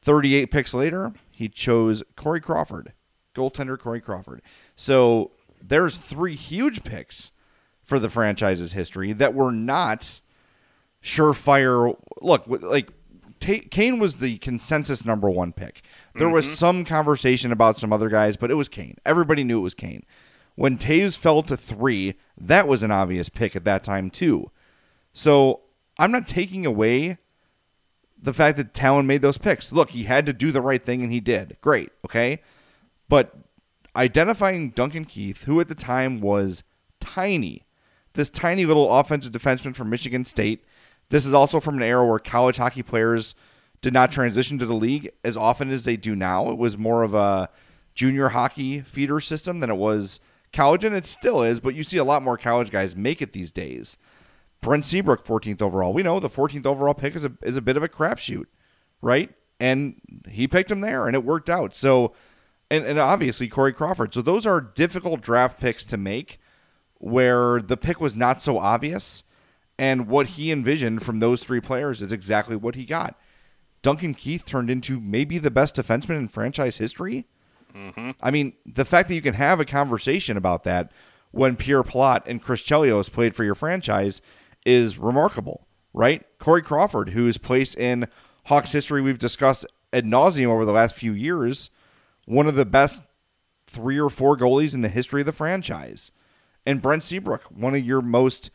38 0.02 0.50
picks 0.50 0.74
later, 0.74 1.12
he 1.32 1.50
chose 1.50 2.04
Corey 2.16 2.40
Crawford, 2.40 2.94
goaltender 3.36 3.78
Corey 3.78 4.00
Crawford. 4.00 4.42
So 4.78 5.32
there's 5.62 5.98
three 5.98 6.36
huge 6.36 6.84
picks 6.84 7.34
for 7.84 8.00
the 8.00 8.10
franchise's 8.10 8.72
history 8.72 9.12
that 9.14 9.34
were 9.34 9.52
not 9.52 10.22
surefire. 11.04 11.98
Look, 12.22 12.46
like 12.48 12.92
Kane 13.40 14.00
was 14.00 14.16
the 14.16 14.38
consensus 14.38 15.06
number 15.06 15.30
one 15.30 15.54
pick. 15.54 15.82
There 16.16 16.28
mm-hmm. 16.28 16.36
was 16.36 16.58
some 16.58 16.86
conversation 16.86 17.52
about 17.52 17.78
some 17.78 17.94
other 17.94 18.10
guys, 18.10 18.38
but 18.38 18.52
it 18.52 18.56
was 18.56 18.70
Kane. 18.70 18.98
Everybody 19.06 19.44
knew 19.44 19.60
it 19.60 19.64
was 19.64 19.74
Kane. 19.74 20.06
When 20.58 20.80
Toews 20.80 21.20
fell 21.20 21.44
to 21.44 21.56
three, 21.56 22.16
that 22.36 22.68
was 22.68 22.82
an 22.82 22.90
obvious 22.90 23.30
pick 23.30 23.56
at 23.56 23.64
that 23.66 23.84
time 23.84 24.10
too. 24.10 24.50
So 25.14 25.62
I'm 26.00 26.12
not 26.12 26.28
taking 26.28 26.66
away 26.66 27.20
the 28.20 28.34
fact 28.34 28.58
that 28.58 28.74
Tallon 28.74 29.06
made 29.06 29.22
those 29.22 29.38
picks. 29.38 29.72
Look, 29.72 29.92
he 29.92 30.06
had 30.06 30.26
to 30.26 30.34
do 30.34 30.52
the 30.52 30.62
right 30.62 30.82
thing 30.82 31.04
and 31.04 31.12
he 31.12 31.20
did. 31.20 31.58
Great, 31.62 31.92
okay? 32.04 32.42
But 33.08 33.38
identifying 33.96 34.72
Duncan 34.72 35.06
Keith, 35.06 35.44
who 35.44 35.62
at 35.62 35.68
the 35.68 35.76
time 35.76 36.22
was 36.22 36.64
tiny, 37.00 37.68
this 38.14 38.32
tiny 38.32 38.66
little 38.66 38.92
offensive 38.92 39.32
defenseman 39.32 39.76
from 39.76 39.92
Michigan 39.92 40.26
State. 40.26 40.66
This 41.10 41.28
is 41.28 41.36
also 41.36 41.60
from 41.60 41.78
an 41.78 41.84
era 41.84 42.04
where 42.04 42.18
college 42.18 42.58
hockey 42.58 42.82
players 42.82 43.36
did 43.84 43.94
not 43.94 44.12
transition 44.12 44.58
to 44.58 44.66
the 44.66 44.74
league 44.74 45.12
as 45.24 45.38
often 45.38 45.70
as 45.70 45.84
they 45.84 45.98
do 45.98 46.16
now. 46.16 46.50
It 46.50 46.58
was 46.58 46.80
more 46.80 47.04
of 47.04 47.14
a 47.14 47.50
junior 47.94 48.30
hockey 48.30 48.82
feeder 48.82 49.20
system 49.20 49.60
than 49.60 49.70
it 49.70 49.78
was 49.78 50.20
college, 50.54 50.84
and 50.84 50.96
it 50.96 51.06
still 51.06 51.42
is, 51.42 51.60
but 51.60 51.76
you 51.76 51.84
see 51.84 51.98
a 51.98 52.04
lot 52.04 52.24
more 52.24 52.38
college 52.38 52.72
guys 52.72 52.96
make 52.96 53.22
it 53.22 53.34
these 53.34 53.52
days. 53.52 53.98
Brent 54.62 54.86
Seabrook, 54.86 55.24
14th 55.24 55.62
overall. 55.62 55.94
We 55.94 56.04
know 56.04 56.20
the 56.20 56.30
14th 56.30 56.66
overall 56.66 56.94
pick 56.94 57.16
is 57.16 57.26
a, 57.26 57.32
is 57.44 57.58
a 57.58 57.62
bit 57.62 57.78
of 57.78 57.84
a 57.84 57.90
crapshoot, 57.90 58.46
right? 59.02 59.32
And 59.60 60.02
he 60.30 60.48
picked 60.48 60.72
him 60.72 60.82
there, 60.82 61.08
and 61.08 61.16
it 61.16 61.24
worked 61.24 61.50
out. 61.50 61.76
So, 61.76 62.14
and, 62.70 62.86
and 62.86 63.00
obviously 63.00 63.48
Corey 63.48 63.74
Crawford. 63.74 64.14
So 64.14 64.22
those 64.22 64.46
are 64.46 64.62
difficult 64.62 65.22
draft 65.22 65.60
picks 65.60 65.86
to 65.86 65.98
make 65.98 66.40
where 67.00 67.62
the 67.62 67.78
pick 67.78 68.02
was 68.02 68.16
not 68.16 68.42
so 68.42 68.58
obvious. 68.58 69.24
And 69.80 70.08
what 70.08 70.28
he 70.30 70.52
envisioned 70.52 71.04
from 71.04 71.20
those 71.20 71.44
three 71.44 71.62
players 71.62 72.02
is 72.02 72.12
exactly 72.12 72.56
what 72.56 72.76
he 72.76 72.86
got. 72.86 73.20
Duncan 73.84 74.16
Keith 74.16 74.44
turned 74.44 74.72
into 74.72 75.00
maybe 75.00 75.38
the 75.38 75.52
best 75.52 75.76
defenseman 75.76 76.18
in 76.18 76.28
franchise 76.28 76.78
history. 76.78 77.28
Mm-hmm. 77.78 78.12
I 78.22 78.32
mean, 78.32 78.54
the 78.66 78.86
fact 78.86 79.08
that 79.10 79.16
you 79.16 79.22
can 79.22 79.36
have 79.36 79.60
a 79.60 79.66
conversation 79.66 80.38
about 80.38 80.64
that 80.64 80.92
when 81.32 81.56
Pierre 81.56 81.84
Pilote 81.84 82.24
and 82.26 82.42
Chris 82.42 82.64
Chelios 82.64 83.12
played 83.12 83.36
for 83.36 83.44
your 83.44 83.56
franchise 83.56 84.22
is 84.66 84.98
remarkable, 84.98 85.68
right? 85.94 86.26
Corey 86.40 86.62
Crawford, 86.62 87.10
who's 87.10 87.38
placed 87.38 87.76
in 87.76 88.08
Hawks 88.46 88.72
history 88.72 89.02
we've 89.02 89.20
discussed 89.20 89.66
ad 89.94 90.06
nauseum 90.06 90.48
over 90.48 90.66
the 90.66 90.72
last 90.72 90.96
few 90.96 91.14
years, 91.14 91.70
one 92.26 92.48
of 92.48 92.56
the 92.56 92.66
best 92.66 93.04
three 93.68 94.00
or 94.00 94.10
four 94.10 94.36
goalies 94.36 94.74
in 94.74 94.82
the 94.82 94.90
history 94.90 95.22
of 95.22 95.26
the 95.26 95.32
franchise 95.32 96.12
and 96.68 96.82
Brent 96.82 97.02
Seabrook, 97.02 97.44
one 97.44 97.76
of 97.76 97.86
your 97.86 98.02
most 98.02 98.52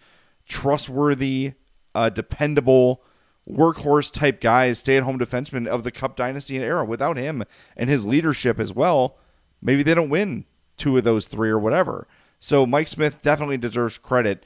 trustworthy, 0.47 1.55
uh, 1.95 2.11
dependable, 2.11 3.03
workhorse 3.49 4.13
type 4.13 4.41
guys, 4.41 4.79
stay 4.79 4.97
at 4.97 5.03
home 5.03 5.19
defenseman 5.19 5.67
of 5.67 5.85
the 5.85 5.91
Cup 5.91 6.17
dynasty 6.17 6.57
and 6.57 6.65
era. 6.65 6.85
Without 6.85 7.17
him 7.17 7.45
and 7.77 7.91
his 7.91 8.07
leadership 8.07 8.59
as 8.59 8.73
well, 8.73 9.19
maybe 9.61 9.83
they 9.83 9.95
don't 9.95 10.11
win 10.11 10.45
two 10.77 10.97
of 10.97 11.05
those 11.05 11.27
three 11.27 11.51
or 11.51 11.59
whatever. 11.59 12.07
So 12.39 12.67
Mike 12.67 12.89
Smith 12.89 13.23
definitely 13.23 13.59
deserves 13.59 13.99
credit. 13.99 14.45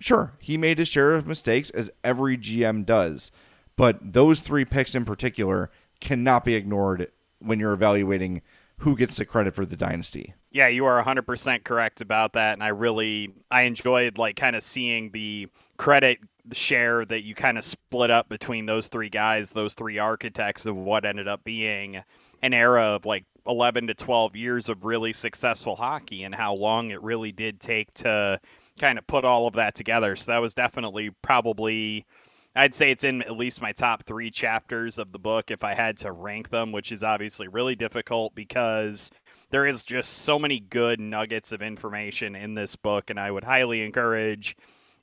Sure, 0.00 0.32
he 0.40 0.56
made 0.56 0.78
his 0.78 0.88
share 0.88 1.14
of 1.14 1.26
mistakes 1.26 1.70
as 1.70 1.90
every 2.02 2.36
GM 2.36 2.84
does, 2.84 3.30
but 3.76 4.12
those 4.12 4.40
three 4.40 4.64
picks 4.64 4.94
in 4.94 5.04
particular 5.04 5.70
cannot 6.00 6.44
be 6.44 6.54
ignored 6.54 7.10
when 7.38 7.60
you're 7.60 7.72
evaluating 7.72 8.42
who 8.78 8.96
gets 8.96 9.16
the 9.16 9.24
credit 9.24 9.54
for 9.54 9.64
the 9.64 9.76
dynasty. 9.76 10.34
Yeah, 10.50 10.66
you 10.66 10.84
are 10.84 11.02
100% 11.02 11.62
correct 11.62 12.00
about 12.00 12.32
that 12.32 12.54
and 12.54 12.62
I 12.62 12.68
really 12.68 13.32
I 13.50 13.62
enjoyed 13.62 14.18
like 14.18 14.34
kind 14.34 14.56
of 14.56 14.62
seeing 14.62 15.10
the 15.12 15.48
credit 15.76 16.18
share 16.52 17.04
that 17.04 17.22
you 17.22 17.34
kind 17.34 17.56
of 17.56 17.64
split 17.64 18.10
up 18.10 18.28
between 18.28 18.66
those 18.66 18.88
three 18.88 19.08
guys, 19.08 19.50
those 19.50 19.74
three 19.74 19.98
architects 19.98 20.66
of 20.66 20.76
what 20.76 21.04
ended 21.04 21.28
up 21.28 21.44
being 21.44 22.02
an 22.42 22.52
era 22.52 22.82
of 22.82 23.06
like 23.06 23.24
11 23.46 23.86
to 23.88 23.94
12 23.94 24.36
years 24.36 24.68
of 24.68 24.84
really 24.84 25.12
successful 25.12 25.76
hockey 25.76 26.24
and 26.24 26.34
how 26.34 26.54
long 26.54 26.90
it 26.90 27.02
really 27.02 27.32
did 27.32 27.60
take 27.60 27.92
to 27.94 28.40
kind 28.78 28.98
of 28.98 29.06
put 29.06 29.24
all 29.24 29.46
of 29.46 29.54
that 29.54 29.74
together. 29.74 30.16
So 30.16 30.32
that 30.32 30.40
was 30.40 30.54
definitely 30.54 31.10
probably 31.22 32.06
I'd 32.54 32.74
say 32.74 32.90
it's 32.90 33.04
in 33.04 33.22
at 33.22 33.36
least 33.36 33.62
my 33.62 33.72
top 33.72 34.02
three 34.02 34.30
chapters 34.30 34.98
of 34.98 35.12
the 35.12 35.18
book 35.18 35.50
if 35.50 35.64
I 35.64 35.74
had 35.74 35.96
to 35.98 36.12
rank 36.12 36.50
them, 36.50 36.70
which 36.70 36.92
is 36.92 37.02
obviously 37.02 37.48
really 37.48 37.74
difficult 37.74 38.34
because 38.34 39.10
there 39.50 39.64
is 39.64 39.84
just 39.84 40.12
so 40.12 40.38
many 40.38 40.60
good 40.60 41.00
nuggets 41.00 41.52
of 41.52 41.62
information 41.62 42.36
in 42.36 42.54
this 42.54 42.76
book, 42.76 43.08
and 43.08 43.18
I 43.18 43.30
would 43.30 43.44
highly 43.44 43.82
encourage 43.82 44.54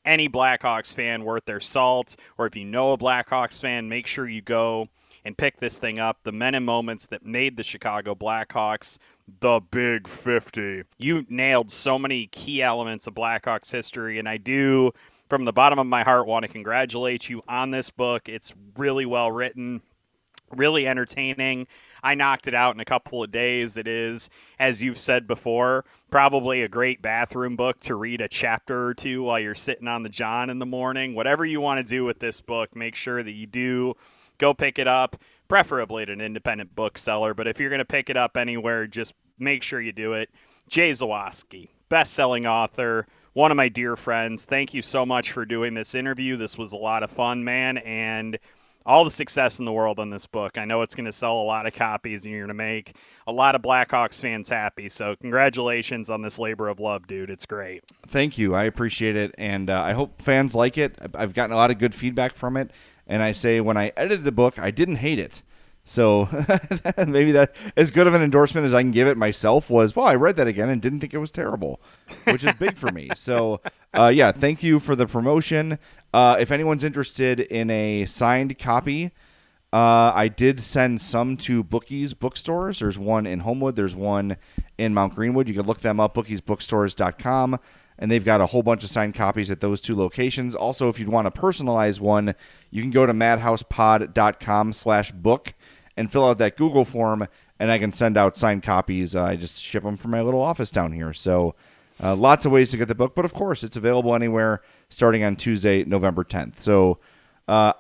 any 0.10 0.28
Blackhawks 0.28 0.94
fan 0.94 1.24
worth 1.24 1.46
their 1.46 1.60
salt, 1.60 2.16
or 2.38 2.48
if 2.48 2.56
you 2.56 2.66
know 2.66 2.92
a 2.92 2.98
Blackhawks 2.98 3.62
fan, 3.62 3.88
make 3.88 4.08
sure 4.08 4.28
you 4.28 4.42
go 4.42 4.90
and 5.24 5.38
pick 5.38 5.60
this 5.60 5.78
thing 5.78 6.00
up. 6.00 6.18
The 6.24 6.32
men 6.32 6.56
and 6.56 6.66
moments 6.66 7.06
that 7.08 7.24
made 7.24 7.58
the 7.58 7.64
Chicago 7.64 8.16
Blackhawks 8.16 8.98
the 9.42 9.60
Big 9.60 10.08
50. 10.08 10.84
You 10.98 11.26
nailed 11.30 11.70
so 11.70 12.00
many 12.00 12.26
key 12.28 12.64
elements 12.64 13.06
of 13.06 13.14
Blackhawks 13.14 13.72
history, 13.72 14.18
and 14.18 14.28
I 14.28 14.38
do 14.38 14.92
from 15.30 15.46
the 15.46 15.54
bottom 15.54 15.78
of 15.78 15.86
my 15.86 16.04
heart 16.04 16.26
want 16.26 16.44
to 16.44 16.52
congratulate 16.52 17.30
you 17.30 17.44
on 17.48 17.70
this 17.70 17.92
book. 17.92 18.28
It's 18.28 18.52
really 18.76 19.06
well 19.06 19.32
written, 19.32 19.82
really 20.50 20.88
entertaining. 20.88 21.68
I 22.04 22.16
knocked 22.16 22.48
it 22.48 22.54
out 22.54 22.76
in 22.76 22.80
a 22.80 22.86
couple 22.86 23.24
of 23.24 23.32
days. 23.32 23.78
It 23.78 23.88
is, 23.88 24.30
as 24.60 24.82
you've 24.82 25.00
said 25.00 25.28
before, 25.28 25.86
probably 26.12 26.62
a 26.62 26.68
great 26.68 27.02
bathroom 27.02 27.56
book 27.56 27.80
to 27.82 27.96
read 27.96 28.22
a 28.22 28.28
chapter 28.28 28.88
or 28.88 28.94
two 28.94 29.24
while 29.24 29.40
you're 29.40 29.56
sitting 29.56 29.88
on 29.88 30.04
the 30.04 30.10
John 30.10 30.50
in 30.50 30.60
the 30.60 30.66
morning. 30.66 31.16
Whatever 31.16 31.46
you 31.46 31.62
want 31.62 31.80
to 31.80 31.84
do 31.84 32.06
with 32.06 32.20
this 32.20 32.42
book, 32.42 32.76
make 32.76 32.96
sure 32.96 33.24
that 33.24 33.34
you 33.34 33.48
do 33.48 33.96
go 34.38 34.54
pick 34.54 34.80
it 34.80 34.88
up, 34.88 35.18
preferably 35.48 36.04
at 36.04 36.10
an 36.10 36.22
independent 36.22 36.76
bookseller. 36.76 37.34
But 37.34 37.48
if 37.48 37.60
you're 37.60 37.70
going 37.70 37.80
to 37.80 37.86
pick 37.86 38.10
it 38.10 38.18
up 38.18 38.38
anywhere, 38.38 38.88
just 38.88 39.14
make 39.38 39.64
sure 39.64 39.82
you 39.82 39.92
do 39.92 40.14
it. 40.14 40.30
Jay 40.68 40.92
Zawaski, 40.92 41.70
best 41.90 42.14
selling 42.14 42.46
author 42.46 43.08
one 43.34 43.52
of 43.52 43.58
my 43.58 43.70
dear 43.70 43.96
friends. 43.96 44.46
Thank 44.46 44.74
you 44.74 44.82
so 44.82 45.06
much 45.06 45.32
for 45.32 45.46
doing 45.46 45.74
this 45.74 45.94
interview. 45.96 46.36
This 46.36 46.58
was 46.58 46.74
a 46.74 46.78
lot 46.78 47.04
of 47.04 47.12
fun, 47.12 47.44
man, 47.44 47.78
and 47.78 48.40
all 48.90 49.04
the 49.04 49.12
success 49.12 49.60
in 49.60 49.66
the 49.66 49.72
world 49.72 50.00
on 50.00 50.10
this 50.10 50.26
book. 50.26 50.58
I 50.58 50.66
know 50.66 50.82
it's 50.82 50.96
going 50.96 51.06
to 51.06 51.12
sell 51.12 51.40
a 51.40 51.44
lot 51.44 51.68
of 51.68 51.74
copies 51.74 52.26
and 52.26 52.32
you're 52.32 52.42
going 52.42 52.48
to 52.48 52.56
make 52.56 52.96
a 53.28 53.32
lot 53.32 53.54
of 53.54 53.62
Blackhawks 53.62 54.20
fans 54.20 54.50
happy. 54.50 54.90
So, 54.90 55.16
congratulations 55.22 56.10
on 56.10 56.24
this 56.24 56.40
labor 56.40 56.68
of 56.68 56.80
love, 56.80 57.06
dude. 57.06 57.30
It's 57.30 57.46
great. 57.46 57.84
Thank 58.08 58.40
you. 58.40 58.56
I 58.56 58.64
appreciate 58.64 59.16
it. 59.16 59.36
And 59.38 59.70
uh, 59.70 59.80
I 59.80 59.92
hope 59.92 60.24
fans 60.24 60.56
like 60.56 60.76
it. 60.80 60.98
I've 61.14 61.36
gotten 61.36 61.54
a 61.54 61.56
lot 61.56 61.70
of 61.70 61.78
good 61.78 61.94
feedback 61.94 62.36
from 62.36 62.58
it. 62.58 62.72
And 63.06 63.22
I 63.22 63.32
say, 63.32 63.62
when 63.62 63.78
I 63.78 63.92
edited 63.96 64.24
the 64.24 64.32
book, 64.32 64.58
I 64.58 64.72
didn't 64.72 64.96
hate 64.96 65.20
it. 65.20 65.44
So 65.84 66.28
maybe 67.08 67.32
that 67.32 67.56
as 67.76 67.90
good 67.90 68.06
of 68.06 68.14
an 68.14 68.22
endorsement 68.22 68.66
as 68.68 68.76
I 68.76 68.82
can 68.82 68.92
give 68.92 69.08
it 69.08 69.18
myself 69.18 69.72
was, 69.72 69.96
well, 69.96 70.06
I 70.06 70.14
read 70.16 70.36
that 70.36 70.48
again 70.48 70.70
and 70.70 70.80
didn't 70.82 71.00
think 71.00 71.16
it 71.16 71.18
was 71.18 71.32
terrible, 71.32 71.80
which 72.26 72.44
is 72.44 72.54
big 72.60 72.78
for 72.78 72.92
me. 72.92 73.10
So 73.16 73.62
uh, 73.98 74.08
yeah, 74.08 74.32
thank 74.32 74.62
you 74.62 74.80
for 74.80 74.96
the 74.96 75.08
promotion. 75.08 75.80
Uh, 76.14 76.38
if 76.40 76.52
anyone's 76.52 76.84
interested 76.84 77.40
in 77.40 77.70
a 77.70 78.06
signed 78.06 78.58
copy, 78.58 79.12
uh, 79.72 80.12
I 80.16 80.28
did 80.28 80.62
send 80.62 81.02
some 81.02 81.38
to 81.38 81.64
Bookies 81.64 82.14
bookstores. 82.14 82.80
There's 82.80 82.98
one 82.98 83.28
in 83.28 83.40
Homewood. 83.42 83.76
There's 83.76 83.96
one 83.96 84.38
in 84.78 84.94
Mount 84.94 85.14
Greenwood. 85.14 85.48
You 85.48 85.54
can 85.54 85.68
look 85.68 85.82
them 85.82 86.00
up, 86.00 86.16
bookiesbookstores.com, 86.16 87.60
and 88.00 88.12
they've 88.12 88.26
got 88.26 88.42
a 88.42 88.48
whole 88.48 88.64
bunch 88.64 88.84
of 88.84 88.90
signed 88.90 89.14
copies 89.14 89.52
at 89.52 89.60
those 89.60 89.80
two 89.80 89.96
locations. 89.96 90.56
Also, 90.56 90.90
if 90.90 90.98
you'd 90.98 91.10
want 91.10 91.32
to 91.32 91.42
personalize 91.42 92.00
one, 92.00 92.34
you 92.72 92.82
can 92.82 92.90
go 92.90 93.06
to 93.06 93.14
madhousepod.com 93.14 94.74
slash 94.74 95.12
book 95.12 95.54
and 95.96 96.12
fill 96.12 96.28
out 96.28 96.40
that 96.40 96.58
Google 96.58 96.86
form, 96.86 97.28
and 97.60 97.70
I 97.70 97.78
can 97.78 97.94
send 97.94 98.18
out 98.18 98.38
signed 98.38 98.64
copies. 98.64 99.16
Uh, 99.16 99.24
I 99.24 99.36
just 99.36 99.62
ship 99.62 99.84
them 99.84 99.98
from 99.98 100.12
my 100.12 100.22
little 100.22 100.42
office 100.42 100.72
down 100.72 100.94
here. 100.94 101.14
So 101.14 101.54
uh, 102.02 102.16
lots 102.16 102.46
of 102.46 102.52
ways 102.52 102.72
to 102.72 102.78
get 102.78 102.88
the 102.88 102.96
book, 102.96 103.16
but 103.16 103.26
of 103.26 103.34
course, 103.34 103.64
it's 103.64 103.78
available 103.78 104.16
anywhere 104.16 104.62
starting 104.90 105.24
on 105.24 105.36
Tuesday, 105.36 105.84
November 105.84 106.24
10th. 106.24 106.62
So 106.62 107.00
uh, 107.48 107.74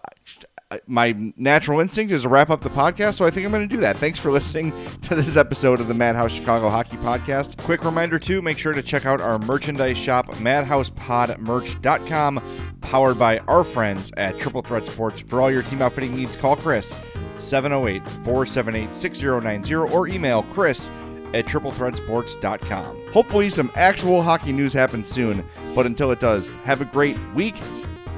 my 0.85 1.15
natural 1.35 1.79
instinct 1.79 2.13
is 2.13 2.21
to 2.23 2.29
wrap 2.29 2.49
up 2.51 2.61
the 2.61 2.69
podcast, 2.69 3.15
so 3.15 3.25
I 3.25 3.31
think 3.31 3.45
I'm 3.45 3.51
going 3.51 3.67
to 3.67 3.75
do 3.75 3.81
that. 3.81 3.97
Thanks 3.97 4.19
for 4.19 4.31
listening 4.31 4.71
to 5.03 5.15
this 5.15 5.35
episode 5.35 5.79
of 5.79 5.87
the 5.87 5.95
Madhouse 5.95 6.31
Chicago 6.31 6.69
Hockey 6.69 6.97
Podcast. 6.97 7.57
Quick 7.63 7.83
reminder, 7.83 8.19
too, 8.19 8.39
make 8.41 8.57
sure 8.59 8.73
to 8.73 8.83
check 8.83 9.05
out 9.05 9.21
our 9.21 9.39
merchandise 9.39 9.97
shop, 9.97 10.27
madhousepodmerch.com, 10.33 12.41
powered 12.81 13.17
by 13.17 13.39
our 13.39 13.63
friends 13.63 14.11
at 14.17 14.37
Triple 14.37 14.61
Threat 14.61 14.85
Sports. 14.85 15.21
For 15.21 15.41
all 15.41 15.49
your 15.49 15.63
team 15.63 15.81
outfitting 15.81 16.15
needs, 16.15 16.35
call 16.35 16.55
Chris, 16.55 16.95
708 17.37 18.07
478 18.23 18.95
6090, 18.95 19.75
or 19.75 20.07
email 20.07 20.43
Chris 20.43 20.91
at 21.33 21.45
triplethreatsports.com. 21.45 23.11
Hopefully, 23.11 23.49
some 23.49 23.71
actual 23.75 24.21
hockey 24.21 24.51
news 24.51 24.73
happens 24.73 25.07
soon, 25.07 25.43
but 25.75 25.85
until 25.85 26.11
it 26.11 26.19
does, 26.19 26.49
have 26.63 26.81
a 26.81 26.85
great 26.85 27.17
week 27.33 27.55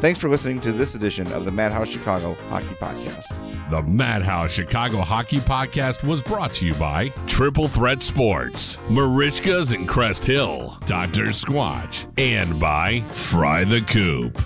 Thanks 0.02 0.20
for 0.20 0.30
listening 0.30 0.60
to 0.62 0.72
this 0.72 0.96
edition 0.96 1.32
of 1.32 1.46
the 1.46 1.52
Madhouse 1.52 1.88
Chicago 1.88 2.36
Hockey 2.50 2.74
Podcast. 2.80 3.70
The 3.70 3.84
Madhouse 3.84 4.50
Chicago 4.50 4.98
Hockey 5.02 5.38
Podcast 5.38 6.04
was 6.04 6.24
brought 6.24 6.54
to 6.54 6.66
you 6.66 6.74
by 6.74 7.10
Triple 7.28 7.68
Threat 7.68 8.02
Sports, 8.02 8.78
Merichkas 8.90 9.76
and 9.76 9.88
Crest 9.88 10.26
Hill, 10.26 10.76
Dr. 10.88 11.26
Squatch, 11.26 12.12
and 12.18 12.60
by 12.60 13.02
Fry 13.12 13.64
the 13.64 13.82
Coop. 13.82 14.42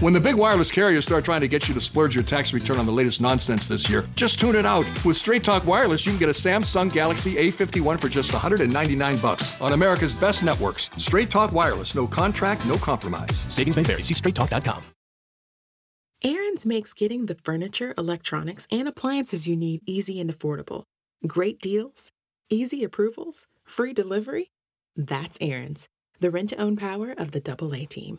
When 0.00 0.12
the 0.12 0.20
big 0.20 0.34
wireless 0.34 0.70
carriers 0.70 1.06
start 1.06 1.24
trying 1.24 1.40
to 1.40 1.48
get 1.48 1.68
you 1.68 1.74
to 1.74 1.80
splurge 1.80 2.14
your 2.14 2.22
tax 2.22 2.52
return 2.52 2.76
on 2.76 2.84
the 2.84 2.92
latest 2.92 3.22
nonsense 3.22 3.66
this 3.66 3.88
year, 3.88 4.06
just 4.14 4.38
tune 4.38 4.54
it 4.54 4.66
out. 4.66 4.84
With 5.06 5.16
Straight 5.16 5.42
Talk 5.42 5.66
Wireless, 5.66 6.04
you 6.04 6.12
can 6.12 6.18
get 6.18 6.28
a 6.28 6.32
Samsung 6.32 6.92
Galaxy 6.92 7.36
A51 7.36 7.98
for 7.98 8.10
just 8.10 8.30
199 8.30 9.16
bucks 9.18 9.58
on 9.58 9.72
America's 9.72 10.14
best 10.14 10.44
networks. 10.44 10.90
Straight 10.98 11.30
Talk 11.30 11.52
Wireless, 11.52 11.94
no 11.94 12.06
contract, 12.06 12.66
no 12.66 12.74
compromise. 12.74 13.46
Savings 13.48 13.74
may 13.74 13.84
vary. 13.84 14.02
See 14.02 14.12
straighttalk.com. 14.12 14.82
Aaron's 16.22 16.66
makes 16.66 16.92
getting 16.92 17.24
the 17.24 17.36
furniture, 17.36 17.94
electronics, 17.96 18.66
and 18.70 18.86
appliances 18.88 19.48
you 19.48 19.56
need 19.56 19.80
easy 19.86 20.20
and 20.20 20.30
affordable. 20.30 20.82
Great 21.26 21.58
deals, 21.58 22.10
easy 22.50 22.84
approvals, 22.84 23.46
free 23.64 23.94
delivery. 23.94 24.50
That's 24.94 25.38
Aaron's, 25.40 25.88
the 26.20 26.30
rent 26.30 26.50
to 26.50 26.56
own 26.56 26.76
power 26.76 27.12
of 27.16 27.30
the 27.30 27.40
double 27.40 27.74
A 27.74 27.86
team. 27.86 28.18